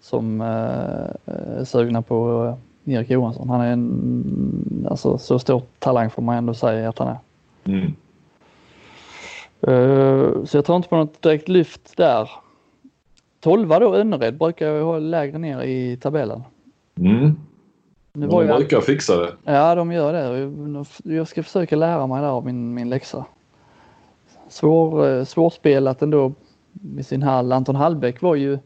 som 0.00 0.40
eh, 0.40 0.46
är 1.60 1.64
sugna 1.64 2.02
på 2.02 2.44
eh, 2.84 2.94
Erik 2.94 3.10
Johansson. 3.10 3.48
Han 3.48 3.60
är 3.60 3.72
en, 3.72 4.86
alltså 4.90 5.18
så 5.18 5.38
stor 5.38 5.62
talang 5.78 6.10
får 6.10 6.22
man 6.22 6.36
ändå 6.36 6.54
säga 6.54 6.88
att 6.88 6.98
han 6.98 7.08
är. 7.08 7.18
Mm. 7.64 7.94
Uh, 9.68 10.44
så 10.44 10.56
jag 10.56 10.64
tror 10.64 10.76
inte 10.76 10.88
på 10.88 10.96
något 10.96 11.22
direkt 11.22 11.48
lyft 11.48 11.96
där. 11.96 12.30
12 13.40 13.68
då 13.68 13.94
Önnered 13.94 14.38
brukar 14.38 14.66
jag 14.66 14.84
ha 14.84 14.98
lägre 14.98 15.38
ner 15.38 15.62
i 15.62 15.96
tabellen. 15.96 16.42
Mm. 16.96 17.36
Nu 18.12 18.26
de 18.26 18.46
brukar 18.46 18.76
jag... 18.76 18.84
fixa 18.84 19.16
det. 19.16 19.32
Ja, 19.44 19.74
de 19.74 19.92
gör 19.92 20.12
det. 20.12 21.14
Jag 21.14 21.28
ska 21.28 21.42
försöka 21.42 21.76
lära 21.76 22.06
mig 22.06 22.22
där 22.22 22.28
av 22.28 22.44
min, 22.44 22.74
min 22.74 22.88
läxa. 22.88 23.24
Svår, 24.48 25.08
eh, 25.08 25.24
svårspelat 25.24 26.02
ändå 26.02 26.32
med 26.72 27.06
sin 27.06 27.22
hall. 27.22 27.52
Anton 27.52 27.76
Hallbäck 27.76 28.22
var 28.22 28.34
ju 28.34 28.58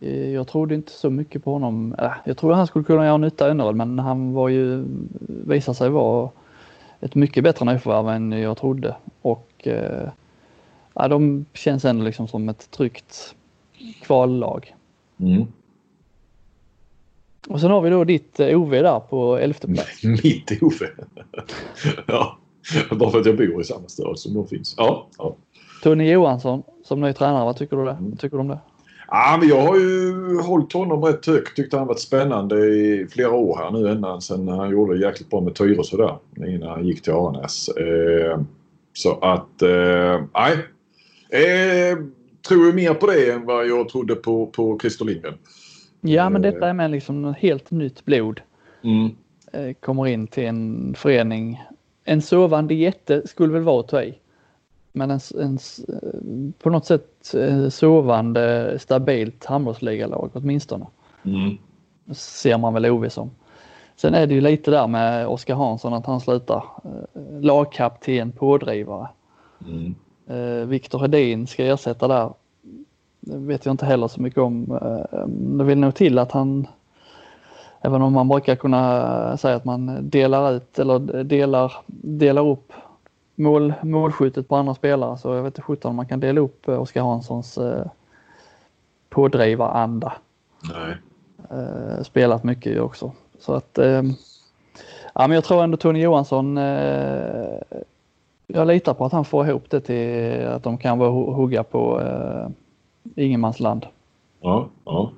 eh, 0.00 0.30
jag 0.30 0.48
trodde 0.48 0.74
inte 0.74 0.92
så 0.92 1.10
mycket 1.10 1.44
på 1.44 1.52
honom. 1.52 1.94
Jag 2.24 2.36
tror 2.36 2.52
han 2.52 2.66
skulle 2.66 2.84
kunna 2.84 3.06
göra 3.06 3.16
nytta 3.16 3.46
i 3.46 3.50
Önnered 3.50 3.76
men 3.76 3.98
han 3.98 4.32
var 4.32 4.48
ju, 4.48 4.84
visade 5.26 5.74
sig 5.74 5.90
vara 5.90 6.30
ett 7.00 7.14
mycket 7.14 7.44
bättre 7.44 7.72
nyförvärv 7.72 8.08
än 8.08 8.32
jag 8.32 8.56
trodde. 8.56 8.96
Och 9.22 9.52
eh, 9.68 10.08
ja, 10.94 11.08
de 11.08 11.44
känns 11.52 11.84
ändå 11.84 12.04
liksom 12.04 12.28
som 12.28 12.48
ett 12.48 12.70
tryggt 12.70 13.34
kvallag. 14.02 14.74
Mm. 15.20 15.46
Och 17.48 17.60
sen 17.60 17.70
har 17.70 17.80
vi 17.80 17.90
då 17.90 18.04
ditt 18.04 18.40
eh, 18.40 18.60
OV 18.60 18.70
där 18.70 19.00
på 19.00 19.36
elfte 19.36 19.66
plats. 19.66 20.04
Mitt 20.22 20.62
OV? 20.62 20.82
ja, 22.06 22.38
bara 22.90 23.10
för 23.10 23.20
att 23.20 23.26
jag 23.26 23.36
bor 23.36 23.60
i 23.60 23.64
samma 23.64 23.88
stad 23.88 24.18
som 24.18 24.34
de 24.34 24.46
finns. 24.46 24.74
Ja, 24.76 25.08
ja. 25.18 25.36
Tony 25.82 26.10
Johansson 26.10 26.62
som 26.84 27.00
ny 27.00 27.12
tränare, 27.12 27.44
vad 27.44 27.56
tycker 27.56 27.76
du, 27.76 27.84
det? 27.84 27.90
Mm. 27.90 28.16
tycker 28.16 28.36
du 28.36 28.40
om 28.40 28.48
det? 28.48 28.58
Ja, 29.10 29.36
men 29.40 29.48
jag 29.48 29.62
har 29.62 29.76
ju 29.76 30.40
hållit 30.40 30.72
honom 30.72 31.04
rätt 31.04 31.26
högt. 31.26 31.56
Tyckte 31.56 31.78
han 31.78 31.86
varit 31.86 32.00
spännande 32.00 32.56
i 32.66 33.06
flera 33.10 33.30
år 33.30 33.56
här 33.56 33.70
nu 33.70 33.88
ända 33.88 34.20
sen 34.20 34.48
han 34.48 34.70
gjorde 34.70 34.98
det 34.98 35.06
jäkligt 35.06 35.30
bra 35.30 35.40
med 35.40 35.54
Tyresö 35.54 35.96
där. 35.96 36.18
Innan 36.48 36.68
han 36.68 36.86
gick 36.86 37.02
till 37.02 37.12
Aranäs. 37.12 37.68
Eh, 37.68 38.40
så 38.92 39.18
att, 39.18 39.62
eh, 39.62 40.22
nej. 40.34 40.56
Eh, 41.30 41.98
tror 42.48 42.66
ju 42.66 42.72
mer 42.72 42.94
på 42.94 43.06
det 43.06 43.32
än 43.32 43.46
vad 43.46 43.68
jag 43.68 43.88
trodde 43.88 44.14
på, 44.14 44.46
på 44.46 44.78
Christer 44.80 45.04
Lindgren. 45.04 45.34
Ja, 46.00 46.30
men 46.30 46.42
detta 46.42 46.68
är 46.68 46.72
med 46.72 46.90
liksom 46.90 47.34
helt 47.38 47.70
nytt 47.70 48.04
blod. 48.04 48.40
Mm. 48.82 49.16
Eh, 49.52 49.74
kommer 49.74 50.06
in 50.06 50.26
till 50.26 50.44
en 50.44 50.94
förening. 50.94 51.62
En 52.04 52.22
sovande 52.22 52.74
jätte 52.74 53.26
skulle 53.26 53.52
väl 53.52 53.62
vara 53.62 53.80
att 53.80 53.88
ta 53.88 54.02
i. 54.02 54.18
Men 54.92 55.10
en, 55.10 55.20
en, 55.40 55.58
på 56.58 56.70
något 56.70 56.86
sätt 56.86 57.34
eh, 57.34 57.68
sovande 57.68 58.76
stabilt 58.78 59.44
handbollsligalag 59.44 60.30
åtminstone. 60.32 60.86
Mm. 61.22 61.58
Ser 62.14 62.58
man 62.58 62.74
väl 62.74 62.86
OV 62.86 63.08
som. 63.08 63.30
Sen 63.96 64.14
är 64.14 64.26
det 64.26 64.34
ju 64.34 64.40
lite 64.40 64.70
där 64.70 64.86
med 64.86 65.26
Oskar 65.26 65.54
Hansson 65.54 65.94
att 65.94 66.06
han 66.06 66.20
slutar. 66.20 66.64
Eh, 66.84 67.40
lagkapten, 67.40 68.32
pådrivare. 68.32 69.08
Mm. 69.66 69.94
Viktor 70.68 70.98
Hedin 70.98 71.46
ska 71.46 71.64
ersätta 71.64 72.08
där 72.08 72.32
vet 73.28 73.64
jag 73.66 73.72
inte 73.72 73.86
heller 73.86 74.08
så 74.08 74.22
mycket 74.22 74.38
om. 74.38 74.78
Eh, 74.82 75.26
det 75.28 75.64
vill 75.64 75.78
nog 75.78 75.94
till 75.94 76.18
att 76.18 76.32
han, 76.32 76.66
även 77.80 78.02
om 78.02 78.12
man 78.12 78.28
brukar 78.28 78.56
kunna 78.56 79.36
säga 79.36 79.56
att 79.56 79.64
man 79.64 80.10
delar 80.10 80.52
ut 80.52 80.78
eller 80.78 81.24
delar, 81.24 81.72
delar 81.86 82.48
upp 82.48 82.72
mål, 83.34 83.74
målskyttet 83.82 84.48
på 84.48 84.56
andra 84.56 84.74
spelare 84.74 85.18
så 85.18 85.34
jag 85.34 85.42
vet 85.42 85.50
inte 85.50 85.62
sjutton 85.62 85.90
om 85.90 85.96
man 85.96 86.08
kan 86.08 86.20
dela 86.20 86.40
upp 86.40 86.68
eh, 86.68 86.80
Oskar 86.80 87.02
Hanssons 87.02 87.58
eh, 87.58 87.86
pådrivaranda. 89.08 90.12
Nej. 90.74 90.96
Spelat 92.04 92.44
mycket 92.44 92.72
ju 92.72 92.80
också. 92.80 93.12
Så 93.38 93.54
att 93.54 93.78
ja, 95.14 95.26
men 95.26 95.30
jag 95.30 95.44
tror 95.44 95.64
ändå 95.64 95.76
Tony 95.76 96.02
Johansson 96.02 96.56
jag 98.46 98.66
litar 98.66 98.94
på 98.94 99.04
att 99.04 99.12
han 99.12 99.24
får 99.24 99.48
ihop 99.48 99.70
det 99.70 99.80
till 99.80 100.46
att 100.46 100.62
de 100.62 100.78
kan 100.78 100.98
vara 100.98 101.10
hugga 101.10 101.62
på 101.62 102.00
ingenmansland. 103.24 103.86
Ja, 104.40 104.68
ja. 104.84 105.12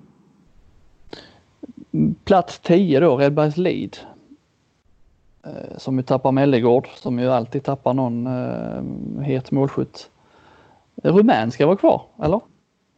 Plats 2.25 2.59
10 2.59 3.01
då, 3.01 3.17
Redbergslid. 3.17 3.97
Eh, 5.45 5.79
som 5.79 5.97
ju 5.97 6.03
tappar 6.03 6.33
Mellegård, 6.33 6.89
som 6.95 7.19
ju 7.19 7.31
alltid 7.31 7.65
tappar 7.65 7.95
någon 7.95 8.27
eh, 8.27 9.23
het 9.25 9.51
målskytt. 9.51 10.11
Rumän 11.03 11.51
ska 11.51 11.67
vara 11.67 11.77
kvar, 11.77 12.03
eller? 12.23 12.41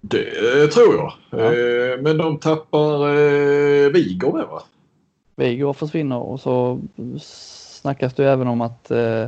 Det 0.00 0.66
tror 0.66 0.94
jag. 0.94 1.12
Ja. 1.30 1.38
Eh, 1.38 2.00
men 2.00 2.16
de 2.16 2.38
tappar 2.38 3.08
eh, 3.08 3.88
Vigor 3.88 4.32
med 4.32 4.46
va? 4.46 4.62
Vigor 5.36 5.72
försvinner 5.72 6.18
och 6.18 6.40
så 6.40 6.80
snackas 7.20 8.14
det 8.14 8.30
även 8.30 8.48
om 8.48 8.60
att 8.60 8.90
eh, 8.90 9.26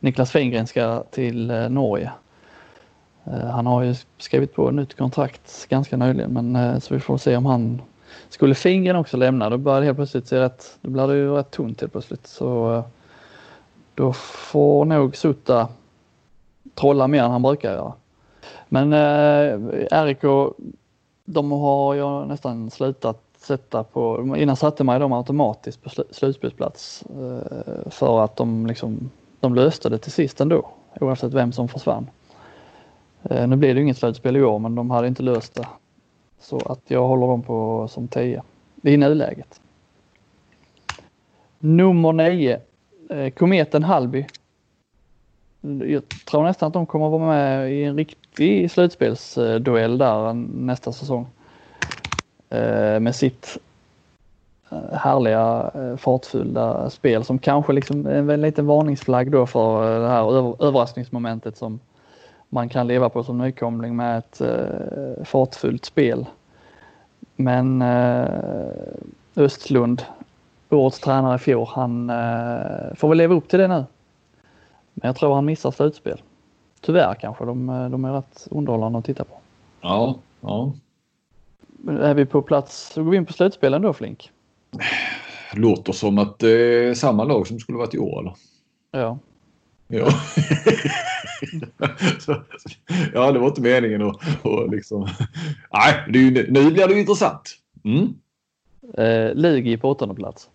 Niklas 0.00 0.32
Fingren 0.32 0.66
ska 0.66 1.02
till 1.10 1.50
eh, 1.50 1.68
Norge. 1.68 2.12
Eh, 3.32 3.46
han 3.46 3.66
har 3.66 3.82
ju 3.82 3.94
skrivit 4.18 4.54
på 4.54 4.70
nytt 4.70 4.96
kontrakt 4.96 5.66
ganska 5.68 5.96
nyligen 5.96 6.30
men 6.30 6.56
eh, 6.56 6.78
så 6.78 6.94
vi 6.94 7.00
får 7.00 7.18
se 7.18 7.36
om 7.36 7.46
han 7.46 7.82
skulle 8.28 8.54
Fingren 8.54 8.96
också 8.96 9.16
lämna 9.16 9.50
då 9.50 9.58
börjar 9.58 9.80
det 9.80 9.86
helt 9.86 9.98
plötsligt 9.98 10.28
se 10.28 10.40
rätt, 10.40 10.78
då 10.80 10.90
blir 10.90 11.06
det 11.06 11.14
ju 11.14 11.30
rätt 11.30 11.50
tunt 11.50 11.80
helt 11.80 11.92
plötsligt 11.92 12.26
så 12.26 12.74
eh, 12.74 12.84
då 13.94 14.12
får 14.12 14.84
nog 14.84 15.16
Sutta 15.16 15.68
trolla 16.74 17.08
mer 17.08 17.22
än 17.22 17.30
han 17.30 17.42
brukar 17.42 17.72
göra. 17.72 17.92
Men 18.68 18.92
eh, 18.92 20.04
RIK, 20.04 20.22
de 21.24 21.52
har 21.52 21.94
jag 21.94 22.28
nästan 22.28 22.70
slutat 22.70 23.22
sätta 23.38 23.84
på, 23.84 24.34
innan 24.36 24.56
satte 24.56 24.84
man 24.84 25.00
dem 25.00 25.12
automatiskt 25.12 25.82
på 25.82 25.90
slutspelsplats 26.10 27.02
eh, 27.02 27.90
för 27.90 28.24
att 28.24 28.36
de 28.36 28.66
liksom, 28.66 29.10
de 29.40 29.54
löste 29.54 29.88
det 29.88 29.98
till 29.98 30.12
sist 30.12 30.40
ändå 30.40 30.68
oavsett 31.00 31.34
vem 31.34 31.52
som 31.52 31.68
försvann. 31.68 32.06
Eh, 33.22 33.48
nu 33.48 33.56
blir 33.56 33.74
det 33.74 33.80
inget 33.80 33.96
slutspel 33.96 34.36
i 34.36 34.42
år 34.42 34.58
men 34.58 34.74
de 34.74 34.90
hade 34.90 35.08
inte 35.08 35.22
löst 35.22 35.54
det. 35.54 35.66
Så 36.40 36.58
att 36.58 36.80
jag 36.88 37.08
håller 37.08 37.26
dem 37.26 37.42
på 37.42 37.88
som 37.88 38.08
10 38.08 38.42
i 38.82 38.96
nuläget. 38.96 39.60
Nummer 41.58 42.12
9 42.12 42.60
eh, 43.10 43.30
Kometen 43.30 43.82
Hallby. 43.82 44.26
Jag 45.60 46.02
tror 46.30 46.42
nästan 46.42 46.66
att 46.66 46.72
de 46.72 46.86
kommer 46.86 47.06
att 47.06 47.12
vara 47.12 47.26
med 47.26 47.72
i 47.72 47.84
en 47.84 47.96
riktig 47.96 48.70
slutspelsduell 48.70 49.98
där 49.98 50.32
nästa 50.32 50.92
säsong. 50.92 51.26
Eh, 52.50 53.00
med 53.00 53.14
sitt 53.14 53.58
härliga 54.92 55.70
fartfyllda 55.96 56.90
spel 56.90 57.24
som 57.24 57.38
kanske 57.38 57.72
liksom 57.72 58.06
är 58.06 58.30
en 58.30 58.40
liten 58.40 58.66
varningsflagg 58.66 59.30
då 59.30 59.46
för 59.46 60.00
det 60.00 60.08
här 60.08 60.64
överraskningsmomentet 60.64 61.56
som 61.56 61.80
man 62.48 62.68
kan 62.68 62.86
leva 62.86 63.08
på 63.08 63.24
som 63.24 63.38
nykomling 63.38 63.96
med 63.96 64.18
ett 64.18 64.42
fartfyllt 65.28 65.84
spel. 65.84 66.26
Men 67.36 67.82
Östlund 69.36 70.02
årets 70.76 71.00
tränare 71.00 71.34
i 71.34 71.38
fjol. 71.38 71.66
Han 71.66 72.10
eh, 72.10 72.94
får 72.94 73.08
väl 73.08 73.18
leva 73.18 73.34
upp 73.34 73.48
till 73.48 73.58
det 73.58 73.68
nu. 73.68 73.84
Men 74.94 75.06
jag 75.08 75.16
tror 75.16 75.34
han 75.34 75.44
missar 75.44 75.70
slutspel. 75.70 76.22
Tyvärr 76.80 77.14
kanske. 77.14 77.44
De, 77.44 77.68
eh, 77.68 77.90
de 77.90 78.04
är 78.04 78.12
rätt 78.12 78.48
underhållande 78.50 78.98
att 78.98 79.04
titta 79.04 79.24
på. 79.24 79.34
Ja, 79.80 80.18
ja. 80.40 80.72
Är 81.88 82.14
vi 82.14 82.26
på 82.26 82.42
plats, 82.42 82.92
så 82.92 83.02
går 83.02 83.10
vi 83.10 83.16
in 83.16 83.26
på 83.26 83.32
slutspelen 83.32 83.82
då 83.82 83.92
Flink? 83.92 84.30
Låter 85.54 85.92
som 85.92 86.18
att 86.18 86.38
det 86.38 86.50
är 86.50 86.94
samma 86.94 87.24
lag 87.24 87.46
som 87.46 87.58
skulle 87.58 87.78
varit 87.78 87.94
i 87.94 87.98
år 87.98 88.20
eller? 88.20 88.34
Ja. 88.90 89.18
Ja. 89.88 90.08
ja, 93.14 93.32
det 93.32 93.38
var 93.38 93.46
inte 93.46 93.60
meningen 93.60 94.02
att, 94.02 94.16
att 94.46 94.70
liksom... 94.70 95.08
Nej, 95.72 95.94
det, 96.08 96.50
nu 96.50 96.70
blir 96.70 96.88
det 96.88 97.00
intressant. 97.00 97.56
Mm. 97.84 98.14
Eh, 98.94 99.34
Lugi 99.34 99.76
på 99.76 99.90
åttonde 99.90 100.14
plats 100.14 100.48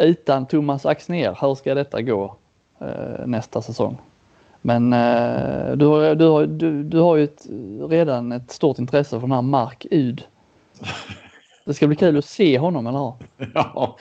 utan 0.00 0.46
Thomas 0.46 0.86
Axner, 0.86 1.36
hur 1.40 1.54
ska 1.54 1.74
detta 1.74 2.02
gå 2.02 2.36
eh, 2.80 3.26
nästa 3.26 3.62
säsong? 3.62 3.98
Men 4.62 4.92
eh, 4.92 5.72
du, 5.76 5.86
har, 5.86 6.14
du, 6.14 6.24
har, 6.24 6.46
du, 6.46 6.82
du 6.82 6.98
har 6.98 7.16
ju 7.16 7.24
ett, 7.24 7.46
redan 7.90 8.32
ett 8.32 8.50
stort 8.50 8.78
intresse 8.78 9.10
för 9.10 9.20
den 9.20 9.32
här 9.32 9.42
Mark 9.42 9.86
Ud. 9.90 10.22
Det 11.70 11.74
ska 11.74 11.86
bli 11.86 11.96
kul 11.96 12.16
att 12.16 12.24
se 12.24 12.58
honom, 12.58 12.86
eller 12.86 12.98
hur? 12.98 13.14
Ja, 13.54 13.96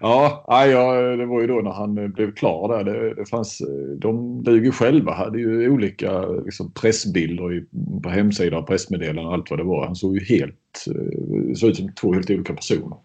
ja, 0.00 0.66
ja, 0.66 0.92
det 1.16 1.26
var 1.26 1.40
ju 1.40 1.46
då 1.46 1.54
när 1.54 1.70
han 1.70 2.12
blev 2.12 2.34
klar 2.34 2.68
där. 2.68 2.84
Det, 2.84 3.14
det 3.14 3.26
fanns, 3.26 3.62
de 3.98 4.42
Lugi 4.42 4.70
själva 4.70 5.12
hade 5.12 5.38
ju 5.38 5.70
olika 5.70 6.26
liksom, 6.26 6.72
pressbilder 6.72 7.52
i, 7.52 7.64
på 8.02 8.08
hemsidan, 8.08 8.64
pressmeddelanden 8.64 9.26
och 9.26 9.32
allt 9.32 9.50
vad 9.50 9.58
det 9.58 9.64
var. 9.64 9.86
Han 9.86 9.96
såg 9.96 10.14
ju 10.16 10.24
helt, 10.24 10.84
eh, 10.86 11.54
såg 11.54 11.70
ut 11.70 11.76
som 11.76 11.92
två 11.92 12.12
helt 12.12 12.30
olika 12.30 12.54
personer. 12.54 12.96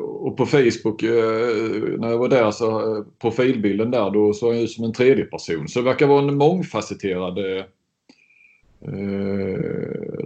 Och 0.00 0.36
på 0.36 0.46
Facebook 0.46 1.02
eh, 1.02 1.98
när 1.98 2.10
jag 2.10 2.18
var 2.18 2.28
där 2.28 2.50
så 2.50 2.96
eh, 2.96 3.04
profilbilden 3.20 3.90
där 3.90 4.10
då 4.10 4.32
såg 4.32 4.54
han 4.54 4.62
ut 4.62 4.70
som 4.70 4.84
en 4.84 4.92
tredje 4.92 5.24
person. 5.24 5.68
Så 5.68 5.78
det 5.78 5.84
verkar 5.84 6.06
vara 6.06 6.22
en 6.22 6.36
mångfacetterad 6.36 7.38
eh, 7.38 7.64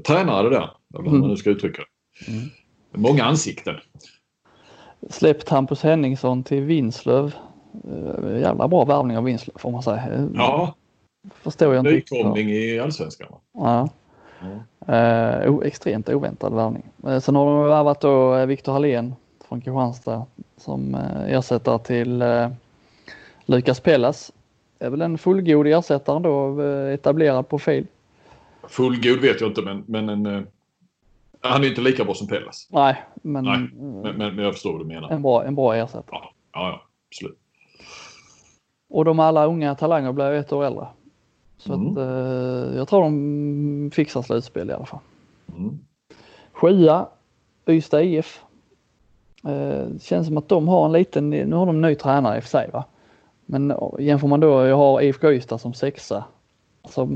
tränare 0.07 0.49
där. 0.49 0.71
Eller 0.95 1.05
hur 1.05 1.11
man 1.11 1.17
mm. 1.17 1.29
nu 1.29 1.37
ska 1.37 1.51
uttrycka 1.51 1.83
det. 1.83 2.33
Mm. 2.33 2.49
Många 2.99 3.25
ansikten. 3.25 3.75
Släppt 5.11 5.49
Hampus 5.49 5.83
Henningsson 5.83 6.43
till 6.43 6.63
Vinslöv. 6.63 7.35
Jävla 8.41 8.69
bra 8.69 8.85
värvning 8.85 9.19
av 9.19 9.25
Vinslöv 9.25 9.59
får 9.59 9.71
man 9.71 9.83
säga. 9.83 10.29
Ja. 10.35 10.75
Förstår 11.31 11.75
jag 11.75 11.81
inte. 11.81 11.91
Nykomling 11.91 12.51
i 12.51 12.79
Allsvenskan. 12.81 13.29
Ja. 13.53 13.89
ja. 14.87 15.49
Uh, 15.49 15.59
extremt 15.65 16.09
oväntad 16.09 16.55
värvning. 16.55 16.83
Uh, 17.07 17.19
sen 17.19 17.37
har 17.37 17.47
de 17.47 17.69
värvat 17.69 18.01
då 18.01 18.47
Viktor 18.47 18.73
Hallén 18.73 19.15
från 19.49 19.61
Kristianstad 19.61 20.27
som 20.57 20.95
uh, 20.95 21.33
ersättare 21.33 21.79
till 21.79 22.25
Lukas 23.47 23.81
Pellas. 23.81 24.33
Är 24.79 24.91
väl 24.91 25.03
en 25.03 25.19
fullgod 25.19 25.67
ersättare 25.67 26.23
då, 26.23 26.63
etablerad 26.63 27.49
profil. 27.49 27.87
Fullgod 28.69 29.21
vet 29.21 29.41
jag 29.41 29.51
inte 29.51 29.63
men, 29.63 29.85
men 29.87 30.09
en 30.09 30.47
han 31.41 31.65
är 31.65 31.69
inte 31.69 31.81
lika 31.81 32.05
bra 32.05 32.15
som 32.15 32.27
Pellas. 32.27 32.69
Nej, 32.71 33.03
men, 33.23 33.45
Nej, 33.45 33.59
men, 34.17 34.17
men, 34.35 34.45
jag 34.45 34.53
förstår 34.53 34.73
vad 34.73 34.81
du 34.81 34.85
menar. 34.85 35.11
En 35.11 35.23
bra, 35.23 35.45
en 35.45 35.55
bra 35.55 35.75
ersättare. 35.77 36.05
Ja, 36.11 36.33
ja, 36.53 36.61
ja 36.61 36.83
absolut. 37.09 37.39
Och 38.89 39.05
de 39.05 39.21
alla 39.21 39.47
unga 39.47 39.75
talanger 39.75 40.13
blir 40.13 40.33
ett 40.33 40.53
år 40.53 40.65
äldre. 40.65 40.87
Så 41.57 41.75
mm. 41.75 41.93
att, 41.93 41.99
eh, 41.99 42.77
jag 42.77 42.89
tror 42.89 43.03
de 43.03 43.91
fixar 43.95 44.23
slutspel 44.23 44.71
i 44.71 44.73
alla 44.73 44.87
fall. 44.87 45.01
Mm. 45.57 45.79
Sjua, 46.53 47.09
Ystad 47.69 48.03
IF. 48.03 48.43
Eh, 49.45 49.99
känns 50.01 50.27
som 50.27 50.37
att 50.37 50.49
de 50.49 50.69
har 50.69 50.87
en 50.87 50.93
liten, 50.93 51.31
nu 51.31 51.53
har 51.53 51.67
de 51.67 51.77
en 51.77 51.83
ny 51.83 51.95
tränare 51.95 52.37
i 52.37 52.39
och 52.39 52.43
för 52.43 52.51
sig 52.51 52.71
va. 52.73 52.85
Men 53.47 53.75
jämför 53.99 54.27
man 54.27 54.41
då, 54.41 54.67
jag 54.67 54.77
har 54.77 55.01
IFK 55.01 55.33
Ystad 55.33 55.59
som 55.59 55.75
sexa. 55.75 56.25
Alltså, 56.83 57.09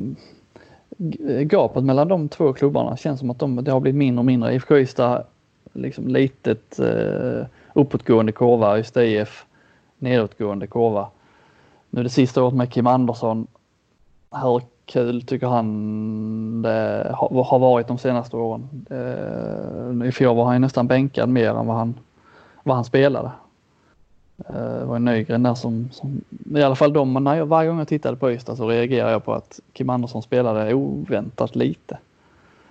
gapet 1.44 1.84
mellan 1.84 2.08
de 2.08 2.28
två 2.28 2.52
klubbarna 2.52 2.96
känns 2.96 3.20
som 3.20 3.30
att 3.30 3.38
de, 3.38 3.64
det 3.64 3.70
har 3.72 3.80
blivit 3.80 3.98
mindre 3.98 4.18
och 4.18 4.24
mindre. 4.24 4.54
IFK 4.54 4.78
Ystad, 4.78 5.24
liksom 5.72 6.08
litet 6.08 6.78
eh, 6.78 7.46
uppåtgående 7.72 8.32
kurva, 8.32 8.78
Ystad 8.78 9.04
IF 9.04 9.44
nedåtgående 9.98 10.66
kurva. 10.66 11.08
Nu 11.90 12.02
det 12.02 12.08
sista 12.08 12.42
året 12.42 12.54
med 12.54 12.72
Kim 12.72 12.86
Andersson, 12.86 13.46
hur 14.42 14.62
kul 14.84 15.22
tycker 15.22 15.46
han 15.46 16.62
det 16.62 17.08
har 17.18 17.58
varit 17.58 17.88
de 17.88 17.98
senaste 17.98 18.36
åren. 18.36 18.86
Eh, 18.90 20.08
I 20.08 20.12
fjol 20.12 20.36
var 20.36 20.44
han 20.44 20.60
nästan 20.60 20.86
bänkad 20.86 21.28
mer 21.28 21.50
än 21.50 21.66
vad 21.66 21.76
han, 21.76 21.94
vad 22.62 22.76
han 22.76 22.84
spelade. 22.84 23.30
Det 24.36 24.84
var 24.84 24.96
en 24.96 25.04
Nygren 25.04 25.42
där 25.42 25.54
som, 25.54 25.88
som, 25.92 26.20
i 26.54 26.62
alla 26.62 26.76
fall 26.76 26.92
de, 26.92 27.14
när 27.24 27.34
jag, 27.34 27.46
varje 27.46 27.68
gång 27.68 27.78
jag 27.78 27.88
tittade 27.88 28.16
på 28.16 28.32
Ystad 28.32 28.56
så 28.56 28.68
reagerade 28.68 29.12
jag 29.12 29.24
på 29.24 29.32
att 29.34 29.60
Kim 29.72 29.90
Andersson 29.90 30.22
spelade 30.22 30.74
oväntat 30.74 31.56
lite. 31.56 31.98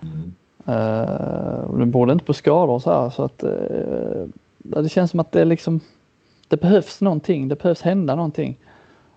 Mm. 0.02 0.32
Uh, 0.68 1.78
den 1.78 1.90
borde 1.90 2.12
inte 2.12 2.24
på 2.24 2.34
skador 2.34 2.74
och 2.74 2.82
så 2.82 2.92
här 2.92 3.10
så 3.10 3.22
att 3.24 3.44
uh, 3.44 4.24
det 4.58 4.88
känns 4.88 5.10
som 5.10 5.20
att 5.20 5.32
det 5.32 5.44
liksom 5.44 5.80
det 6.48 6.56
behövs 6.56 7.00
någonting, 7.00 7.48
det 7.48 7.62
behövs 7.62 7.82
hända 7.82 8.14
någonting. 8.14 8.56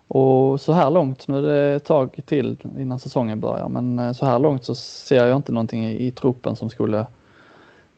Och 0.07 0.61
så 0.61 0.73
här 0.73 0.89
långt, 0.89 1.27
nu 1.27 1.37
är 1.37 1.41
det 1.41 1.75
ett 1.75 1.85
tag 1.85 2.19
till 2.25 2.57
innan 2.77 2.99
säsongen 2.99 3.39
börjar, 3.39 3.69
men 3.69 4.15
så 4.15 4.25
här 4.25 4.39
långt 4.39 4.65
så 4.65 4.75
ser 4.75 5.27
jag 5.27 5.35
inte 5.35 5.51
någonting 5.51 5.85
i, 5.85 6.07
i 6.07 6.11
truppen 6.11 6.55
som 6.55 6.69
skulle 6.69 7.05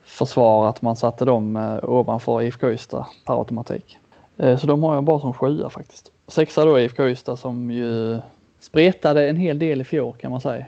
försvara 0.03 0.69
att 0.69 0.81
man 0.81 0.95
satte 0.95 1.25
dem 1.25 1.55
uh, 1.55 1.89
ovanför 1.89 2.41
IFK 2.41 2.71
Ystad 2.71 3.05
per 3.25 3.39
automatik. 3.39 3.97
Eh, 4.38 4.58
så 4.58 4.67
de 4.67 4.84
har 4.84 4.95
jag 4.95 5.04
bara 5.04 5.19
som 5.19 5.34
sjua 5.34 5.69
faktiskt. 5.69 6.12
Sexa 6.28 6.65
då 6.65 6.80
IFK 6.80 7.08
Ystad 7.08 7.38
som 7.38 7.71
ju 7.71 8.19
spretade 8.60 9.30
en 9.30 9.36
hel 9.36 9.60
del 9.60 9.82
i 9.82 9.84
fjol 9.84 10.13
kan 10.13 10.32
man 10.32 10.41
säga. 10.41 10.65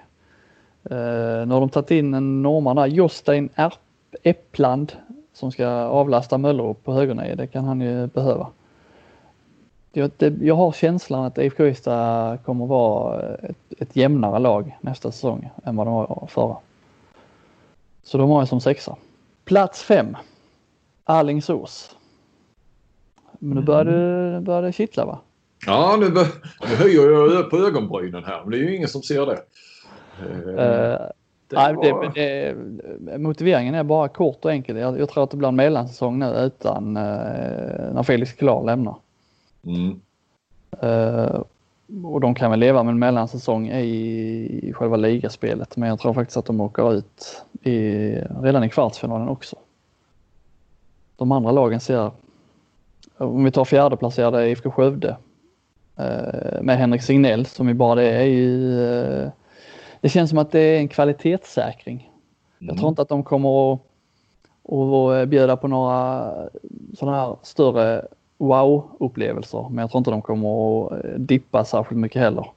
Eh, 0.83 1.47
nu 1.47 1.53
har 1.53 1.59
de 1.59 1.69
tagit 1.69 1.91
in 1.91 2.13
en 2.13 2.41
norrman 2.41 2.75
där, 2.75 2.85
Jostein 2.85 3.49
Eppland 4.23 4.93
som 5.33 5.51
ska 5.51 5.67
avlasta 5.67 6.37
Möllerup 6.37 6.83
på 6.83 6.93
högernie. 6.93 7.35
Det 7.35 7.47
kan 7.47 7.65
han 7.65 7.81
ju 7.81 8.07
behöva. 8.07 8.47
Jag, 9.91 10.11
det, 10.17 10.33
jag 10.41 10.55
har 10.55 10.71
känslan 10.71 11.25
att 11.25 11.37
IFK 11.37 11.65
Ystad 11.65 12.37
kommer 12.45 12.65
vara 12.65 13.21
ett, 13.35 13.73
ett 13.79 13.95
jämnare 13.95 14.39
lag 14.39 14.77
nästa 14.81 15.11
säsong 15.11 15.49
än 15.63 15.75
vad 15.75 15.87
de 15.87 15.93
var 15.93 16.27
förra. 16.29 16.57
Så 18.03 18.17
de 18.17 18.29
har 18.29 18.41
jag 18.41 18.47
som 18.47 18.61
sexa. 18.61 18.95
Plats 19.45 19.83
fem. 19.83 20.17
Alingsås. 21.03 21.95
Men 23.39 23.57
nu 23.57 23.61
börjar 23.63 23.85
det, 23.85 24.41
börjar 24.41 24.61
det 24.61 24.71
kittla 24.71 25.05
va? 25.05 25.19
Ja, 25.65 25.97
nu, 25.99 26.09
bör, 26.09 26.27
nu 26.69 26.75
höjer 26.75 27.35
jag 27.35 27.49
på 27.49 27.57
ögonbrynen 27.57 28.23
här. 28.23 28.41
Men 28.41 28.51
det 28.51 28.57
är 28.57 28.61
ju 28.61 28.75
ingen 28.75 28.87
som 28.87 29.01
ser 29.01 29.25
det. 29.25 29.41
Uh, 30.21 30.55
det 31.47 31.55
nej, 31.55 31.73
var... 31.73 32.13
det, 32.13 32.55
det, 32.99 33.17
motiveringen 33.17 33.75
är 33.75 33.83
bara 33.83 34.07
kort 34.07 34.45
och 34.45 34.51
enkel. 34.51 34.77
Jag, 34.77 34.99
jag 34.99 35.09
tror 35.09 35.23
att 35.23 35.31
det 35.31 35.37
blir 35.37 35.47
en 35.47 35.55
mellansäsong 35.55 36.19
nu 36.19 36.25
utan 36.25 36.97
uh, 36.97 37.93
när 37.93 38.03
Felix 38.03 38.33
Klar 38.33 38.63
lämnar. 38.63 38.95
Mm. 39.63 39.99
Uh, 40.83 41.41
och 42.03 42.21
de 42.21 42.35
kan 42.35 42.51
väl 42.51 42.59
leva 42.59 42.83
med 42.83 42.91
en 42.91 42.99
mellansäsong 42.99 43.69
i, 43.69 43.89
i 44.63 44.73
själva 44.73 44.97
ligaspelet. 44.97 45.77
Men 45.77 45.89
jag 45.89 45.99
tror 45.99 46.13
faktiskt 46.13 46.37
att 46.37 46.45
de 46.45 46.61
åker 46.61 46.93
ut 46.93 47.43
i, 47.61 48.11
redan 48.41 48.63
i 48.63 48.69
kvartsfinalen 48.69 49.29
också. 49.29 49.55
De 51.17 51.31
andra 51.31 51.51
lagen 51.51 51.79
ser 51.79 52.11
om 53.19 53.43
vi 53.43 53.51
tar 53.51 53.65
fjärdeplacerade 53.65 54.49
IFK 54.49 54.71
Skövde 54.71 55.17
eh, 55.97 56.61
med 56.61 56.77
Henrik 56.77 57.01
Signell 57.01 57.45
som 57.45 57.67
ju 57.67 57.73
bara 57.73 57.95
det 57.95 58.09
är 58.09 58.23
ju, 58.23 58.83
eh, 58.83 59.29
det 60.01 60.09
känns 60.09 60.29
som 60.29 60.39
att 60.39 60.51
det 60.51 60.59
är 60.59 60.77
en 60.77 60.87
kvalitetssäkring. 60.87 62.11
Mm. 62.61 62.69
Jag 62.69 62.77
tror 62.77 62.89
inte 62.89 63.01
att 63.01 63.09
de 63.09 63.23
kommer 63.23 63.73
att, 63.73 63.79
att 65.23 65.29
bjuda 65.29 65.57
på 65.57 65.67
några 65.67 66.31
sådana 66.97 67.17
här 67.17 67.35
större 67.41 68.07
wow-upplevelser, 68.37 69.69
men 69.69 69.77
jag 69.77 69.91
tror 69.91 69.99
inte 69.99 70.11
de 70.11 70.21
kommer 70.21 70.85
att 70.85 71.05
eh, 71.05 71.11
dippa 71.11 71.65
särskilt 71.65 71.99
mycket 71.99 72.21
heller. 72.21 72.51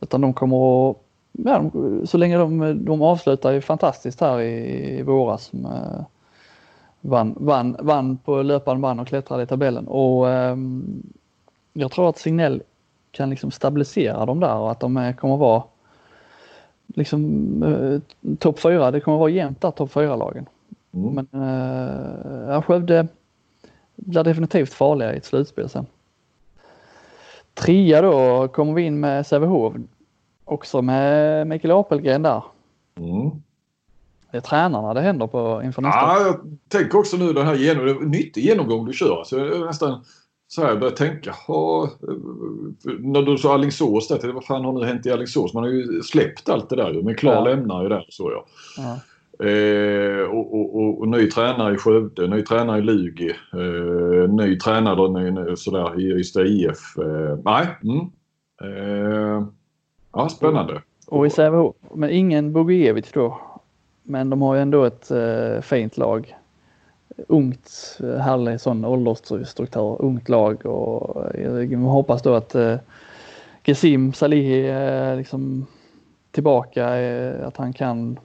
Utan 0.00 0.20
de 0.20 0.34
kommer 0.34 0.90
att, 0.90 0.96
ja, 1.32 1.70
så 2.04 2.18
länge 2.18 2.38
de, 2.38 2.84
de 2.84 3.02
avslutar 3.02 3.52
ju 3.52 3.60
fantastiskt 3.60 4.20
här 4.20 4.40
i, 4.40 4.98
i 4.98 5.02
våras 5.02 5.52
med, 5.52 6.04
vann, 7.08 7.34
vann, 7.40 7.76
vann 7.80 8.16
på 8.16 8.42
löpande 8.42 8.80
band 8.82 9.00
och 9.00 9.08
klättrade 9.08 9.42
i 9.42 9.46
tabellen. 9.46 9.88
Och 9.88 10.30
eh, 10.30 10.56
jag 11.72 11.90
tror 11.92 12.08
att 12.08 12.18
Signell 12.18 12.62
kan 13.10 13.30
liksom 13.30 13.50
stabilisera 13.50 14.26
dem 14.26 14.40
där 14.40 14.54
och 14.54 14.70
att 14.70 14.80
de 14.80 15.14
kommer 15.18 15.36
vara 15.36 15.62
liksom 16.86 17.62
eh, 17.62 18.00
topp 18.36 18.58
fyra. 18.58 18.90
Det 18.90 19.00
kommer 19.00 19.18
vara 19.18 19.30
jämnt 19.30 19.60
där 19.60 19.70
topp 19.70 19.92
fyra 19.92 20.16
lagen. 20.16 20.46
Mm. 20.92 21.26
Men 21.30 21.42
eh, 22.48 22.62
Skövde 22.62 23.06
blir 23.96 24.24
definitivt 24.24 24.72
farliga 24.72 25.14
i 25.14 25.16
ett 25.16 25.24
slutspel 25.24 25.68
sen. 25.68 25.86
Trea 27.54 28.02
då 28.02 28.48
kommer 28.48 28.72
vi 28.72 28.82
in 28.82 29.00
med 29.00 29.26
Sävehof. 29.26 29.74
Också 30.44 30.82
med 30.82 31.46
Mikael 31.46 31.72
Apelgren 31.72 32.22
där. 32.22 32.42
Mm. 32.96 33.30
Det 34.36 34.40
är 34.40 34.42
tränarna 34.42 34.94
det 34.94 35.00
händer 35.00 35.26
på 35.26 35.62
inför 35.64 35.82
nästa 35.82 36.00
Ja, 36.00 36.20
jag 36.26 36.36
tänker 36.68 36.98
också 36.98 37.16
nu 37.16 37.32
den 37.32 37.46
här 37.46 37.54
genom, 37.54 38.10
nyttig 38.10 38.44
genomgång 38.44 38.86
du 38.86 38.92
kör. 38.92 39.24
Så 39.24 39.38
jag 39.38 39.46
är 39.46 39.64
nästan 39.64 40.04
så 40.48 40.62
här 40.62 40.68
jag 40.68 40.80
börjar 40.80 40.94
tänka. 40.94 41.34
ha, 41.46 41.90
när 42.98 43.22
du 43.22 43.38
sa 43.38 43.54
Alingsås, 43.54 44.08
där, 44.08 44.32
vad 44.32 44.44
fan 44.44 44.64
har 44.64 44.72
nu 44.72 44.86
hänt 44.86 45.06
i 45.06 45.10
Alingsås? 45.10 45.54
Man 45.54 45.62
har 45.62 45.70
ju 45.70 46.02
släppt 46.02 46.48
allt 46.48 46.68
det 46.70 46.76
där 46.76 46.90
ju. 46.90 47.02
Men 47.02 47.14
Klar 47.14 47.32
Ja. 47.32 47.44
lämnar 47.44 47.82
ju 47.82 47.88
där 47.88 48.06
så 48.08 48.32
ja. 48.32 48.46
Ja. 48.78 49.46
Eh, 49.46 50.22
och, 50.28 50.54
och, 50.54 50.76
och, 50.76 51.00
och 51.00 51.08
ny 51.08 51.30
tränare 51.30 51.74
i 51.74 51.78
Skövde, 51.78 52.26
ny 52.26 52.42
tränare 52.42 52.78
i 52.78 52.82
Lugi, 52.82 53.30
eh, 53.52 54.30
ny 54.30 54.58
tränare 54.58 55.30
ny, 55.30 55.56
sådär, 55.56 56.00
i 56.00 56.04
Ystad 56.04 56.46
IF. 56.46 56.98
Eh, 56.98 57.38
nej. 57.44 57.66
Mm. 57.84 58.06
Eh, 58.62 59.46
ja, 60.12 60.28
spännande. 60.28 60.82
Och 61.06 61.26
i 61.26 61.30
Sävehof, 61.30 61.76
men 61.94 62.10
ingen 62.10 62.52
Bogievich 62.52 63.12
då. 63.12 63.40
Men 64.08 64.30
de 64.30 64.42
har 64.42 64.54
ju 64.54 64.60
ändå 64.60 64.84
ett 64.84 65.10
eh, 65.10 65.60
fint 65.60 65.96
lag. 65.96 66.36
Ungt, 67.28 67.98
eh, 68.02 68.16
härlig 68.16 68.60
sån 68.60 68.84
åldersstruktur, 68.84 69.96
ungt 70.02 70.28
lag 70.28 70.66
och 70.66 71.26
jag 71.34 71.78
hoppas 71.78 72.22
då 72.22 72.34
att 72.34 72.54
eh, 72.54 72.76
Gesim 73.64 74.12
Salihi 74.12 74.66
är 74.68 75.16
liksom 75.16 75.66
tillbaka, 76.30 76.96
eh, 76.96 77.46
att 77.46 77.56
han 77.56 77.72
kan 77.72 78.18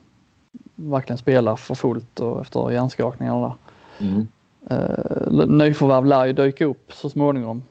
verkligen 0.76 1.18
spela 1.18 1.58
för 1.58 1.76
fullt 1.76 2.20
och 2.20 2.42
efter 2.42 2.72
hjärnskakningarna. 2.72 3.54
Mm. 4.00 4.28
Eh, 4.70 5.48
nyförvärv 5.48 6.06
lär 6.06 6.26
ju 6.26 6.34
dyka 6.34 6.66
upp 6.66 6.94
så 6.94 7.10
småningom, 7.10 7.64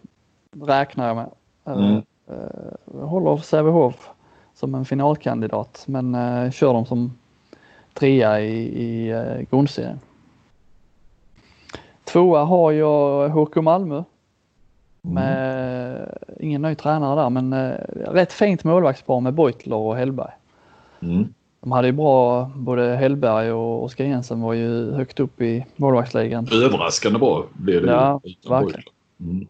räknar 0.62 1.06
jag 1.08 1.16
med. 1.16 1.30
Eh, 1.64 1.72
Mm. 1.72 2.02
eh, 2.28 2.72
jag 3.00 3.06
håller 3.06 3.36
Sävehof 3.36 4.10
som 4.54 4.74
en 4.74 4.84
finalkandidat 4.84 5.84
men 5.86 6.14
eh, 6.14 6.50
kör 6.50 6.72
dem 6.72 6.86
som 6.86 7.12
trea 7.94 8.40
i, 8.40 8.82
i 8.82 9.10
eh, 9.10 9.40
grundserien. 9.50 10.00
Tvåa 12.04 12.44
har 12.44 12.72
jag 12.72 13.28
HK 13.28 13.56
Malmö 13.56 14.04
med 15.02 16.18
ingen 16.40 16.62
ny 16.62 16.74
tränare 16.74 17.22
där 17.22 17.30
men 17.30 17.52
eh, 17.52 17.74
rätt 18.12 18.32
fint 18.32 18.64
målvaktspar 18.64 19.20
med 19.20 19.34
Beutler 19.34 19.76
och 19.76 19.96
Hellberg. 19.96 20.32
Mm. 21.02 21.34
De 21.60 21.72
hade 21.72 21.88
ju 21.88 21.92
bra, 21.92 22.50
både 22.54 22.96
Hellberg 22.96 23.52
och 23.52 23.84
Oskar 23.84 24.04
Jensen 24.04 24.40
var 24.40 24.52
ju 24.52 24.92
högt 24.92 25.20
upp 25.20 25.40
i 25.40 25.66
målvaktsligan. 25.76 26.48
Överraskande 26.52 27.18
bra 27.18 27.44
blev 27.52 27.82
det 27.82 27.92
Ja, 27.92 28.20
ju 28.24 28.48
verkligen. 28.48 28.82
Mm. 29.20 29.46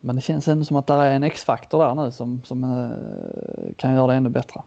Men 0.00 0.16
det 0.16 0.22
känns 0.22 0.48
ändå 0.48 0.64
som 0.64 0.76
att 0.76 0.86
det 0.86 0.94
är 0.94 1.16
en 1.16 1.22
X-faktor 1.22 1.78
där 1.78 1.94
nu 1.94 2.10
som, 2.10 2.42
som 2.44 2.64
eh, 2.64 3.74
kan 3.76 3.94
göra 3.94 4.06
det 4.06 4.14
ännu 4.14 4.28
bättre. 4.28 4.62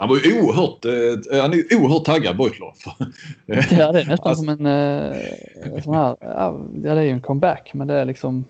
Han 0.00 0.08
var 0.08 0.16
ju 0.16 0.40
oerhört, 0.42 0.84
eh, 0.84 1.40
han 1.42 1.52
är 1.52 1.76
oerhört 1.76 2.04
taggad 2.04 2.36
Beutler. 2.36 2.72
Ja, 3.78 3.92
det 3.92 4.00
är 4.00 4.06
nästan 4.06 4.28
Alltså- 4.28 4.44
som 4.44 4.48
en 4.48 4.66
eh, 4.66 5.82
sån 5.84 5.94
här, 5.94 6.16
ja 6.20 6.60
det 6.74 6.90
är 6.90 7.02
ju 7.02 7.10
en 7.10 7.20
comeback 7.20 7.70
men 7.74 7.86
det 7.86 7.94
är 7.94 8.04
liksom 8.04 8.44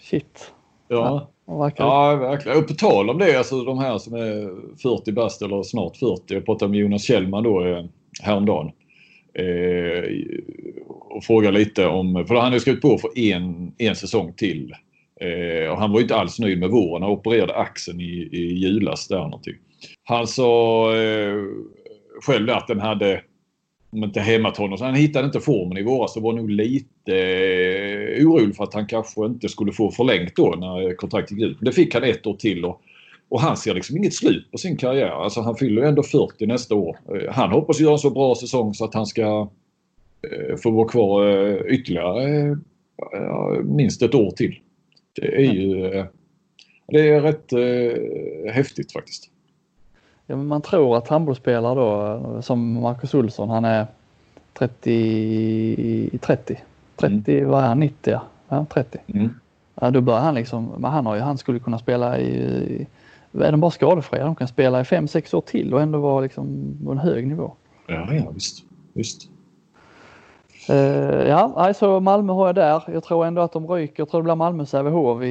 shit. 0.00 0.52
ja. 0.88 1.30
Verkar, 1.46 1.84
Ja, 1.84 2.16
verkligen. 2.16 2.58
Och 2.58 2.68
på 2.68 2.74
tal 2.74 3.10
om 3.10 3.18
det, 3.18 3.38
alltså 3.38 3.64
de 3.64 3.78
här 3.78 3.98
som 3.98 4.14
är 4.14 4.50
40 4.82 5.12
bast 5.12 5.42
eller 5.42 5.62
snart 5.62 5.96
40. 5.96 6.34
Jag 6.34 6.44
pratade 6.46 6.70
med 6.70 6.80
Jonas 6.80 7.02
Kjellman 7.04 7.42
då 7.44 7.64
eh, 7.66 7.84
häromdagen. 8.22 8.70
Eh, 9.34 10.04
och 11.10 11.24
frågade 11.24 11.58
lite 11.58 11.86
om, 11.86 12.24
för 12.28 12.34
han 12.34 12.52
har 12.52 12.58
skrivit 12.58 12.82
på 12.82 12.98
för 12.98 13.18
en, 13.18 13.72
en 13.78 13.96
säsong 13.96 14.32
till. 14.36 14.74
Eh, 15.20 15.70
och 15.70 15.78
han 15.78 15.90
var 15.92 15.98
ju 15.98 16.02
inte 16.02 16.16
alls 16.16 16.38
nöjd 16.38 16.58
med 16.58 16.70
våren. 16.70 17.02
Han 17.02 17.10
opererade 17.12 17.54
axeln 17.54 18.00
i, 18.00 18.28
i 18.32 18.54
julas 18.54 19.08
där 19.08 19.18
någonting. 19.18 19.54
Han 20.04 20.26
sa 20.26 20.96
eh, 20.96 21.42
själv 22.22 22.50
att 22.50 22.66
den 22.66 22.80
hade 22.80 23.22
om 23.94 24.04
inte 24.04 24.20
hämmat 24.20 24.56
honom. 24.56 24.78
Så 24.78 24.84
han 24.84 24.94
hittade 24.94 25.26
inte 25.26 25.40
formen 25.40 25.78
i 25.78 25.82
våras 25.82 26.16
och 26.16 26.22
var 26.22 26.32
nog 26.32 26.50
lite 26.50 27.16
eh, 27.16 28.26
orolig 28.26 28.56
för 28.56 28.64
att 28.64 28.74
han 28.74 28.86
kanske 28.86 29.26
inte 29.26 29.48
skulle 29.48 29.72
få 29.72 29.90
förlängt 29.90 30.36
då 30.36 30.54
när 30.58 30.96
kontraktet 30.96 31.38
gick 31.38 31.50
ut. 31.50 31.56
Men 31.60 31.64
Det 31.64 31.72
fick 31.72 31.94
han 31.94 32.04
ett 32.04 32.26
år 32.26 32.34
till 32.34 32.64
och, 32.64 32.80
och 33.28 33.40
han 33.40 33.56
ser 33.56 33.74
liksom 33.74 33.96
inget 33.96 34.14
slut 34.14 34.50
på 34.50 34.58
sin 34.58 34.76
karriär. 34.76 35.10
Alltså 35.10 35.40
han 35.40 35.56
fyller 35.56 35.82
ju 35.82 35.88
ändå 35.88 36.02
40 36.02 36.46
nästa 36.46 36.74
år. 36.74 36.96
Eh, 37.14 37.32
han 37.32 37.50
hoppas 37.50 37.80
göra 37.80 37.92
en 37.92 37.98
så 37.98 38.10
bra 38.10 38.34
säsong 38.34 38.74
så 38.74 38.84
att 38.84 38.94
han 38.94 39.06
ska 39.06 39.48
eh, 40.22 40.56
få 40.56 40.70
vara 40.70 40.88
kvar 40.88 41.26
eh, 41.26 41.74
ytterligare 41.74 42.50
eh, 43.14 43.62
minst 43.64 44.02
ett 44.02 44.14
år 44.14 44.30
till. 44.30 44.58
Det 45.14 45.36
är 45.36 45.52
ju 45.52 45.86
eh, 45.86 46.04
det 46.88 47.08
är 47.08 47.20
rätt 47.20 47.52
eh, 47.52 48.52
häftigt 48.52 48.92
faktiskt 48.92 49.30
ja, 50.26 50.36
man 50.36 50.62
tror 50.62 50.96
att 50.96 51.08
handbollsspelare 51.08 51.74
då 51.74 52.42
som 52.42 52.80
Marcus 52.80 53.14
Olsson 53.14 53.50
han 53.50 53.64
är 53.64 53.86
30, 54.52 56.18
30, 56.18 56.60
30 56.96 57.44
vad 57.44 57.62
är 57.64 57.68
han, 57.68 57.80
90 57.80 58.12
ja, 58.12 58.22
ja 58.48 58.66
30. 58.70 58.98
Mm. 59.06 59.34
Ja, 59.80 59.90
då 59.90 60.00
börjar 60.00 60.20
han 60.20 60.34
liksom, 60.34 60.72
men 60.78 60.90
han, 60.90 61.06
har 61.06 61.14
ju, 61.14 61.20
han 61.20 61.38
skulle 61.38 61.58
kunna 61.58 61.78
spela 61.78 62.18
i, 62.18 62.26
i 62.32 62.86
är 63.42 63.50
de 63.50 63.60
bara 63.60 63.70
skadefria? 63.70 64.24
De 64.24 64.34
kan 64.34 64.48
spela 64.48 64.80
i 64.80 64.82
5-6 64.82 65.34
år 65.34 65.40
till 65.40 65.74
och 65.74 65.80
ändå 65.80 65.98
vara 65.98 66.20
liksom 66.20 66.76
på 66.84 66.92
en 66.92 66.98
hög 66.98 67.26
nivå. 67.26 67.52
Ja, 67.86 68.14
ja 68.14 68.30
visst. 68.30 68.64
visst. 68.92 69.28
Eh, 70.68 70.76
ja, 71.28 71.52
alltså 71.56 72.00
Malmö 72.00 72.32
har 72.32 72.46
jag 72.46 72.54
där. 72.54 72.82
Jag 72.86 73.04
tror 73.04 73.26
ändå 73.26 73.42
att 73.42 73.52
de 73.52 73.68
ryker. 73.68 74.00
Jag 74.00 74.10
tror 74.10 74.20
det 74.20 74.24
blir 74.24 74.34
Malmö-Sävehof 74.34 75.22
i, 75.22 75.26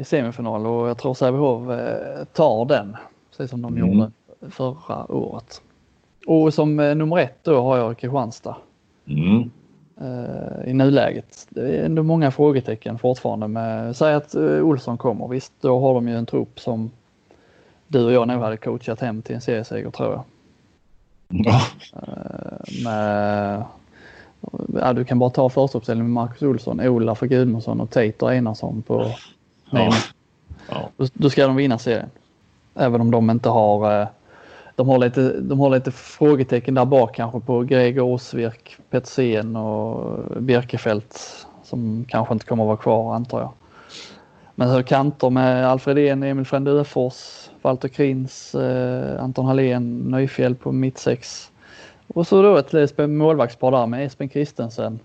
i 0.00 0.04
semifinal 0.04 0.66
och 0.66 0.88
jag 0.88 0.98
tror 0.98 1.14
Sävehof 1.14 1.70
eh, 1.70 2.24
tar 2.24 2.64
den. 2.64 2.96
Precis 3.30 3.50
som 3.50 3.62
de 3.62 3.76
Mm. 3.76 3.88
gjorde 3.88 4.10
förra 4.50 5.12
året. 5.12 5.62
Och 6.26 6.54
som 6.54 6.80
eh, 6.80 6.94
nummer 6.94 7.18
ett 7.18 7.38
då 7.42 7.62
har 7.62 7.76
jag 7.76 7.98
Kristianstad 7.98 8.56
Mm. 9.08 9.50
eh, 10.00 10.70
i 10.70 10.72
nuläget. 10.74 11.46
Det 11.50 11.60
är 11.78 11.84
ändå 11.84 12.02
många 12.02 12.30
frågetecken 12.30 12.98
fortfarande 12.98 13.48
med, 13.48 13.96
säg 13.96 14.14
att 14.14 14.34
eh, 14.34 14.42
Olsson 14.42 14.98
kommer. 14.98 15.28
Visst, 15.28 15.52
då 15.60 15.80
har 15.80 15.94
de 15.94 16.08
ju 16.08 16.16
en 16.16 16.26
trupp 16.26 16.60
som 16.60 16.90
du 17.86 18.04
och 18.04 18.12
jag 18.12 18.28
nog 18.28 18.42
hade 18.42 18.56
coachat 18.56 19.00
hem 19.00 19.22
till 19.22 19.34
en 19.34 19.40
serieseger 19.40 19.90
tror 19.90 20.12
jag. 20.12 20.24
Ja. 21.28 21.60
med, 22.84 23.64
ja, 24.80 24.92
du 24.92 25.04
kan 25.04 25.18
bara 25.18 25.30
ta 25.30 25.48
första 25.48 25.78
uppställningen 25.78 26.12
med 26.12 26.22
Marcus 26.24 26.42
Olsson, 26.42 26.80
Olaf 26.80 27.22
och 27.22 27.28
Gudmundsson 27.28 27.80
och 27.80 27.90
Tater 27.90 28.28
Einarsson 28.28 28.82
på 28.82 29.12
Ja. 29.70 29.92
Ja. 30.68 30.88
då, 31.14 31.30
ska 31.30 31.46
de 31.46 31.56
vinna 31.56 31.78
serien. 31.78 32.10
Även 32.74 33.00
om 33.00 33.10
de 33.10 33.30
inte 33.30 33.48
har 33.48 34.08
de 34.76 34.88
har 34.88 34.98
lite, 34.98 35.40
de 35.40 35.60
har 35.60 35.70
lite 35.70 35.90
frågetecken 35.90 36.74
där 36.74 36.84
bak 36.84 37.14
kanske 37.14 37.40
på 37.40 37.62
Gregor 37.62 38.02
Åsvirk, 38.02 38.76
Petersen 38.90 39.56
och 39.56 40.42
Birkefelt 40.42 41.46
som 41.62 42.04
kanske 42.08 42.34
inte 42.34 42.46
kommer 42.46 42.64
att 42.64 42.66
vara 42.66 42.76
kvar 42.76 43.14
antar 43.14 43.40
jag. 43.40 43.52
Men 44.54 44.70
hur 44.70 44.82
kanter 44.82 45.30
med 45.30 45.66
Alfred 45.66 45.98
En, 45.98 46.22
Emil 46.22 46.44
Frände 46.44 46.70
Öfors, 46.70 47.50
Walter 47.62 47.88
Krins, 47.88 48.54
eh, 48.54 49.22
Anton 49.22 49.46
Hallén, 49.46 49.98
Nyfjäll 49.98 50.54
på 50.54 50.72
mittsex. 50.72 51.52
Och 52.14 52.26
så 52.26 52.42
då 52.42 52.56
ett 52.56 52.98
målvaktspar 52.98 53.70
där 53.70 53.86
med 53.86 54.06
Espen 54.06 54.28
Christensen. 54.28 54.98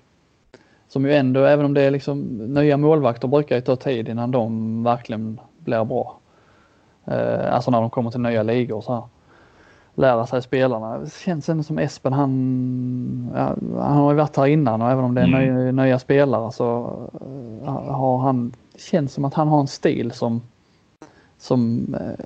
Som 0.88 1.05
ju 1.05 1.13
ändå, 1.13 1.43
även 1.43 1.65
om 1.65 1.74
det 1.74 1.82
är 1.82 1.91
liksom 1.91 2.22
nya 2.53 2.78
målvakter 2.78 3.28
brukar 3.28 3.55
ju 3.55 3.61
ta 3.61 3.76
tid 3.76 4.09
innan 4.09 4.32
de 4.32 4.84
verkligen 4.84 5.39
blir 5.59 5.86
bra. 5.86 6.19
Eh, 7.05 7.53
alltså 7.53 7.72
när 7.72 7.82
de 7.82 7.89
kommer 7.89 8.11
till 8.11 8.19
nya 8.19 8.43
ligor 8.43 8.82
så 8.82 8.93
här. 8.93 9.03
Lära 9.96 10.28
sig 10.28 10.42
spelarna. 10.42 10.98
Det 10.98 11.14
känns 11.14 11.50
ändå 11.50 11.64
som 11.64 11.80
Espen 11.80 12.14
han, 12.14 13.32
ja, 13.36 13.56
han 13.82 13.98
har 13.98 14.12
ju 14.12 14.18
varit 14.18 14.38
här 14.38 14.46
innan 14.48 14.82
och 14.82 14.92
även 14.92 15.04
om 15.06 15.16
det 15.16 15.22
är 15.22 15.26
Mm. 15.26 15.56
nya, 15.56 15.72
nya 15.72 16.00
spelare 16.00 16.52
så 16.52 16.89
eh, 17.66 17.74
har 17.74 18.18
han, 18.18 18.54
känns 18.78 19.14
som 19.14 19.26
att 19.26 19.34
han 19.34 19.48
har 19.48 19.60
en 19.60 19.68
stil 19.68 20.12
som, 20.12 20.42
som 21.38 21.88
eh, 22.00 22.26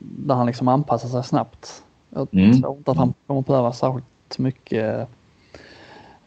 där 0.00 0.34
han 0.34 0.46
liksom 0.46 0.68
anpassar 0.68 1.08
sig 1.08 1.24
snabbt. 1.24 1.82
Jag 2.10 2.28
Mm. 2.32 2.60
tror 2.62 2.76
inte 2.76 2.90
att 2.90 2.96
han 2.96 3.14
kommer 3.26 3.42
behöva 3.42 3.72
särskilt 3.72 4.38
mycket 4.38 5.08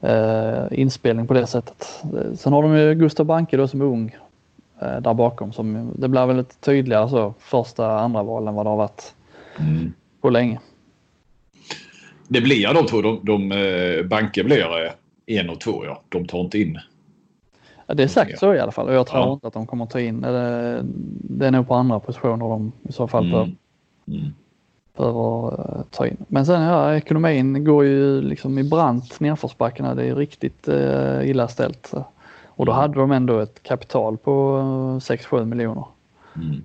eh, 0.01 0.63
inspelning 0.71 1.27
på 1.27 1.33
det 1.33 1.47
sättet. 1.47 2.03
Sen 2.35 2.53
har 2.53 2.61
de 2.63 2.77
ju 2.77 2.93
Gustav 2.95 3.25
Banke 3.25 3.57
då 3.57 3.67
som 3.67 3.81
är 3.81 3.85
ung 3.85 4.15
eh, 4.81 4.97
där 5.01 5.13
bakom. 5.13 5.51
Som, 5.51 5.91
det 5.95 6.07
blir 6.07 6.25
väl 6.25 6.37
lite 6.37 6.55
tydligare 6.55 7.09
så 7.09 7.33
första 7.39 7.99
andra 7.99 8.23
val 8.23 8.47
än 8.47 8.55
vad 8.55 8.65
det 8.65 8.69
har 8.69 8.77
varit 8.77 9.13
Mm. 9.59 9.93
På 10.25 10.29
länge. 10.29 10.59
Det 12.27 12.41
blir 12.41 12.73
de 12.73 12.85
två. 12.85 13.01
De, 13.01 13.19
de, 13.23 13.51
eh, 13.51 14.05
banker 14.05 14.43
blir 14.43 14.85
eh, 14.85 14.91
en 15.39 15.49
och 15.49 15.59
två 15.61 15.85
ja. 15.85 16.01
De 16.09 16.25
tar 16.27 16.39
inte 16.39 16.59
in. 16.59 16.79
Ja, 17.87 17.93
det 17.93 18.03
är 18.03 18.07
sagt 18.07 18.39
så 18.39 18.53
i 18.53 18.59
alla 18.59 18.71
fall 18.71 18.87
och 18.87 18.93
jag 18.93 19.07
tror 19.07 19.21
Ja. 19.21 19.33
inte 19.33 19.47
att 19.47 19.53
de 19.53 19.67
kommer 19.67 19.85
ta 19.85 19.99
in. 19.99 20.21
Det, 20.21 20.81
det 21.29 21.47
är 21.47 21.51
nog 21.51 21.67
på 21.67 21.75
andra 21.75 21.99
positioner 21.99 22.37
de 22.49 22.71
i 22.89 22.91
så 22.91 23.07
fall 23.07 23.25
Mm. 23.33 23.55
Mm. 24.07 24.33
behöver 24.97 25.47
eh, 25.47 25.81
ta 25.91 26.07
in. 26.07 26.17
Men 26.27 26.45
sen 26.45 26.61
ja, 26.61 26.95
ekonomin 26.95 27.63
går 27.65 27.85
ju 27.85 28.21
liksom 28.21 28.57
i 28.59 28.63
brant 28.63 29.19
nedförsbackarna. 29.19 29.95
Det 29.95 30.05
är 30.05 30.15
riktigt 30.15 30.67
eh, 30.67 31.29
illa 31.29 31.47
ställt. 31.47 31.93
Och 32.45 32.65
då 32.65 32.71
Mm. 32.71 32.81
hade 32.81 32.99
de 32.99 33.11
ändå 33.11 33.39
ett 33.39 33.63
kapital 33.63 34.17
på 34.17 34.57
eh, 34.57 34.99
6-7 35.15 35.45
miljoner. 35.45 35.85
Mm. 36.35 36.61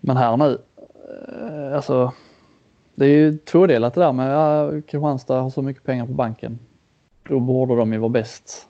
Men 0.00 0.16
här 0.16 0.36
nu, 0.36 0.58
eh, 1.68 1.76
alltså 1.76 2.12
det 2.96 3.04
är 3.06 3.10
ju 3.10 3.38
tvådelat 3.38 3.94
det 3.94 4.00
där 4.00 4.12
med 4.12 4.32
ja, 4.34 4.70
Kristianstad 4.70 5.40
har 5.40 5.50
så 5.50 5.62
mycket 5.62 5.84
pengar 5.84 6.06
på 6.06 6.12
banken. 6.12 6.58
Då 7.28 7.40
borde 7.40 7.76
de 7.76 7.92
ju 7.92 7.98
vara 7.98 8.08
bäst. 8.08 8.68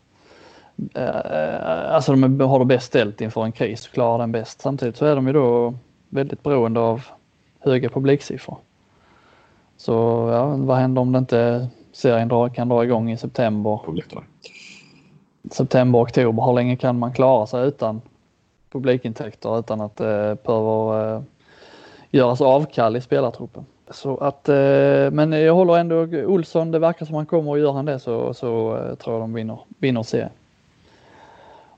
Eh, 0.95 1.95
Alltså 1.95 2.13
de 2.13 2.41
har 2.41 2.59
det 2.59 2.65
bäst 2.65 2.87
ställt 2.87 3.21
inför 3.21 3.45
en 3.45 3.53
kris 3.53 3.87
och 3.87 3.93
klarar 3.93 4.19
den 4.19 4.33
bäst. 4.33 4.61
Samtidigt 4.61 4.97
så 4.97 5.07
är 5.07 5.17
de 5.17 5.27
ju 5.27 5.33
då 5.33 5.75
väldigt 6.09 6.43
beroende 6.43 6.81
av 6.81 7.05
höga 7.61 7.89
publiksiffror. 7.89 8.59
Så 9.77 9.93
ja, 10.33 10.47
vad 10.47 10.77
händer 10.77 11.03
om 11.03 11.13
det 11.13 11.19
inte 11.19 11.69
serien 11.93 12.29
drar, 12.29 12.49
kan 12.49 12.69
dra 12.69 12.85
igång 12.85 13.11
i 13.11 13.17
september? 13.17 13.81
September, 15.51 16.03
oktober. 16.03 16.43
Hur 16.43 16.55
länge 16.55 16.77
kan 16.77 16.99
man 16.99 17.13
klara 17.13 17.47
sig 17.47 17.69
utan 17.69 18.01
publikintäkter 18.71 19.59
utan 19.59 19.81
att 19.81 19.97
det 19.97 20.31
eh, 20.31 20.35
behöver 20.35 21.15
eh, 21.15 21.23
göras 22.11 22.41
avkall 22.41 22.97
i 22.97 23.01
spelartruppen? 23.01 23.67
Så 23.91 24.17
att, 24.17 24.49
eh, 24.49 25.11
men 25.13 25.33
jag 25.33 25.55
håller 25.55 25.79
ändå 25.79 25.97
Olsson, 26.27 26.71
det 26.71 26.79
verkar 26.79 27.07
som 27.07 27.15
han 27.15 27.27
kommer 27.27 27.51
och 27.51 27.59
gör 27.59 27.73
han 27.73 27.85
det 27.85 27.99
så, 27.99 28.35
så 28.35 28.77
eh, 28.77 28.95
tror 28.95 29.15
jag 29.15 29.23
de 29.23 29.35
vinner, 29.35 29.59
vinner 29.79 30.03
serien. 30.03 30.31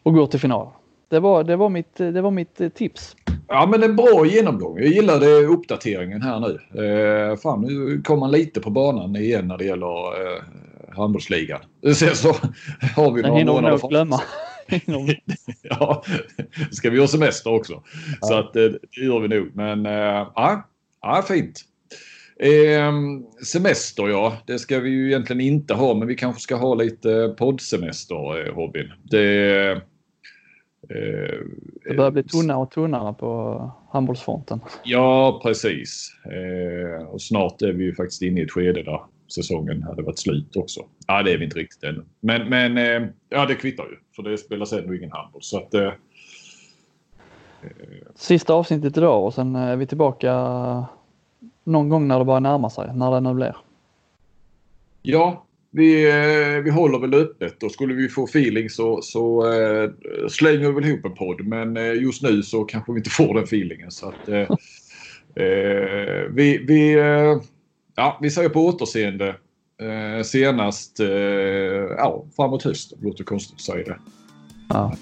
Och 0.03 0.15
går 0.15 0.27
till 0.27 0.41
final. 0.41 0.69
Det 1.09 1.21
var, 1.21 1.45
det 1.45 1.57
var, 1.57 1.69
mitt, 1.69 1.97
det 1.97 2.21
var 2.21 2.31
mitt 2.31 2.61
eh, 2.61 2.69
tips. 2.69 3.17
Ja, 3.49 3.67
men 3.71 3.83
en 3.83 3.97
bra 3.97 4.27
genomgång. 4.27 4.79
Jag 4.79 4.89
gillade 4.89 5.27
uppdateringen 5.27 6.23
här 6.23 6.41
nu. 6.41 6.83
Eh, 6.85 7.37
fan, 7.37 7.61
nu 7.61 8.03
kom 8.03 8.21
man 8.21 8.31
lite 8.31 8.61
på 8.61 8.71
banan 8.71 9.17
igen 9.17 9.49
när 9.49 9.59
det 9.59 9.65
gäller 9.65 10.23
eh, 10.37 10.43
handbollsligan. 10.97 11.61
Sen 11.95 12.15
så 12.17 12.29
har 12.97 13.13
vi 13.13 13.23
Den 13.23 13.31
några 13.31 13.45
månader 13.45 13.79
nog 13.83 13.91
glömma. 13.91 14.21
Ja, 15.63 16.03
ska 16.73 16.91
vi 16.91 17.01
ha 17.01 17.07
semester 17.07 17.55
också. 17.55 17.83
Så 18.23 18.33
Ja. 18.33 18.41
att 18.41 18.57
eh, 18.57 18.63
det 18.63 19.01
gör 19.05 19.21
vi 19.21 19.29
nog. 19.29 19.51
Men 19.55 19.87
eh, 19.87 20.27
ja 21.03 21.25
fint. 21.29 21.65
Eh, 22.41 22.93
semester 23.45 24.09
ja, 24.09 24.37
det 24.47 24.59
ska 24.59 24.81
vi 24.81 24.91
ju 24.91 25.07
egentligen 25.07 25.41
inte 25.41 25.75
ha 25.75 25.95
men 25.95 26.09
vi 26.09 26.15
kanske 26.15 26.41
ska 26.41 26.57
ha 26.57 26.75
lite 26.75 27.35
poddsemester 27.39 28.41
eh, 28.41 28.55
Robin. 28.55 28.93
Det, 29.03 29.71
eh, 29.71 31.39
Det 31.85 31.95
börjar 31.97 32.11
bli 32.11 32.23
tunnare 32.23 32.59
och 32.59 32.71
tunnare 32.71 33.15
på 33.15 33.73
handbollsfronten. 33.91 34.61
Ja, 34.85 35.41
precis. 35.43 36.13
Eh, 36.25 37.05
och 37.05 37.23
snart 37.23 37.63
är 37.63 37.73
vi 37.73 37.85
ju 37.85 37.95
faktiskt 37.95 38.23
inne 38.23 38.41
i 38.41 38.45
ett 38.45 38.51
skede 38.51 38.83
där 38.83 39.01
säsongen 39.35 39.83
hade 39.83 40.03
varit 40.03 40.19
slut 40.19 40.57
också. 40.57 40.81
Ja, 41.07 41.23
det 41.23 41.33
är 41.33 41.39
vi 41.39 41.45
inte 41.45 41.59
riktigt 41.59 41.85
ännu. 41.85 42.05
Men, 42.21 42.49
men 42.49 42.79
eh, 42.79 43.09
ja, 43.29 43.47
det 43.47 43.55
kvittar 43.55 43.85
ju. 43.85 43.97
För 44.17 44.23
det 44.31 44.39
spelas 44.39 44.73
ändå 44.73 44.95
ingen 44.95 45.13
handboll. 45.13 45.43
Så 45.43 45.59
att, 45.59 45.75
eh, 45.75 45.93
Sista 48.15 48.55
avsnittet 48.55 48.97
idag 48.97 49.25
och 49.25 49.35
sen 49.35 49.57
är 49.57 49.77
vi 49.77 49.87
tillbaka 49.87 50.33
någon 51.69 51.89
gång 51.89 52.09
när 52.09 52.19
det 52.19 52.25
börjar 52.25 52.41
närma 52.41 52.71
sig, 52.71 52.91
när 52.95 53.11
det 53.11 53.21
nu 53.21 53.35
blir. 53.35 53.57
ja, 55.03 55.45
vi, 55.71 56.09
eh, 56.09 56.63
vi 56.65 56.71
håller 56.71 56.99
väl 56.99 57.15
öppet 57.15 57.63
och 57.63 57.71
skulle 57.71 57.95
vi 57.95 58.09
få 58.09 58.25
feeling 58.25 58.71
så, 58.71 59.03
så 59.03 59.53
eh, 59.53 59.91
slänger 60.29 60.69
vi 60.69 60.73
väl 60.73 60.85
ihop 60.85 61.05
en 61.05 61.15
podd. 61.15 61.47
Men 61.47 61.77
eh, 61.77 61.93
just 61.93 62.23
nu 62.23 62.43
så 62.43 62.65
kanske 62.65 62.93
vi 62.93 62.99
inte 62.99 63.11
får 63.11 63.35
den 63.35 63.45
feelingen. 63.45 63.91
Så 63.91 64.09
att, 64.09 64.29
vi, 66.31 66.65
vi, 66.67 66.93
ja, 67.97 68.19
vi 68.23 68.31
säger 68.31 68.49
på 68.49 68.67
återseende 68.67 69.35
senast 70.25 70.99
ja, 71.97 72.25
framåt 72.37 72.63
hösten. 72.63 72.99
Låter 73.03 73.25
konstigt 73.25 73.55
att 73.55 73.61
säga 73.61 73.85
det. 73.85 73.99
Ja. 74.69 74.97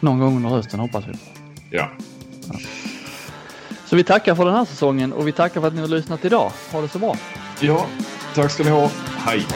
Någon 0.00 0.18
gång 0.18 0.36
under 0.36 0.48
hösten 0.48 0.80
hoppas 0.80 1.04
vi. 1.08 1.12
Ja. 1.70 1.90
Så 3.92 3.96
vi 3.96 4.04
tackar 4.04 4.34
för 4.34 4.44
den 4.44 4.54
här 4.54 4.64
säsongen 4.64 5.12
och 5.12 5.28
vi 5.28 5.32
tackar 5.32 5.60
för 5.60 5.68
att 5.68 5.74
ni 5.74 5.80
har 5.80 5.88
lyssnat 5.88 6.24
idag. 6.24 6.52
Ha 6.72 6.80
det 6.80 6.88
så 6.88 6.98
bra! 6.98 7.16
ja, 7.60 7.86
tack 8.34 8.50
ska 8.50 8.64
ni 8.64 8.70
ha. 8.70 8.90
Hej! 9.18 9.46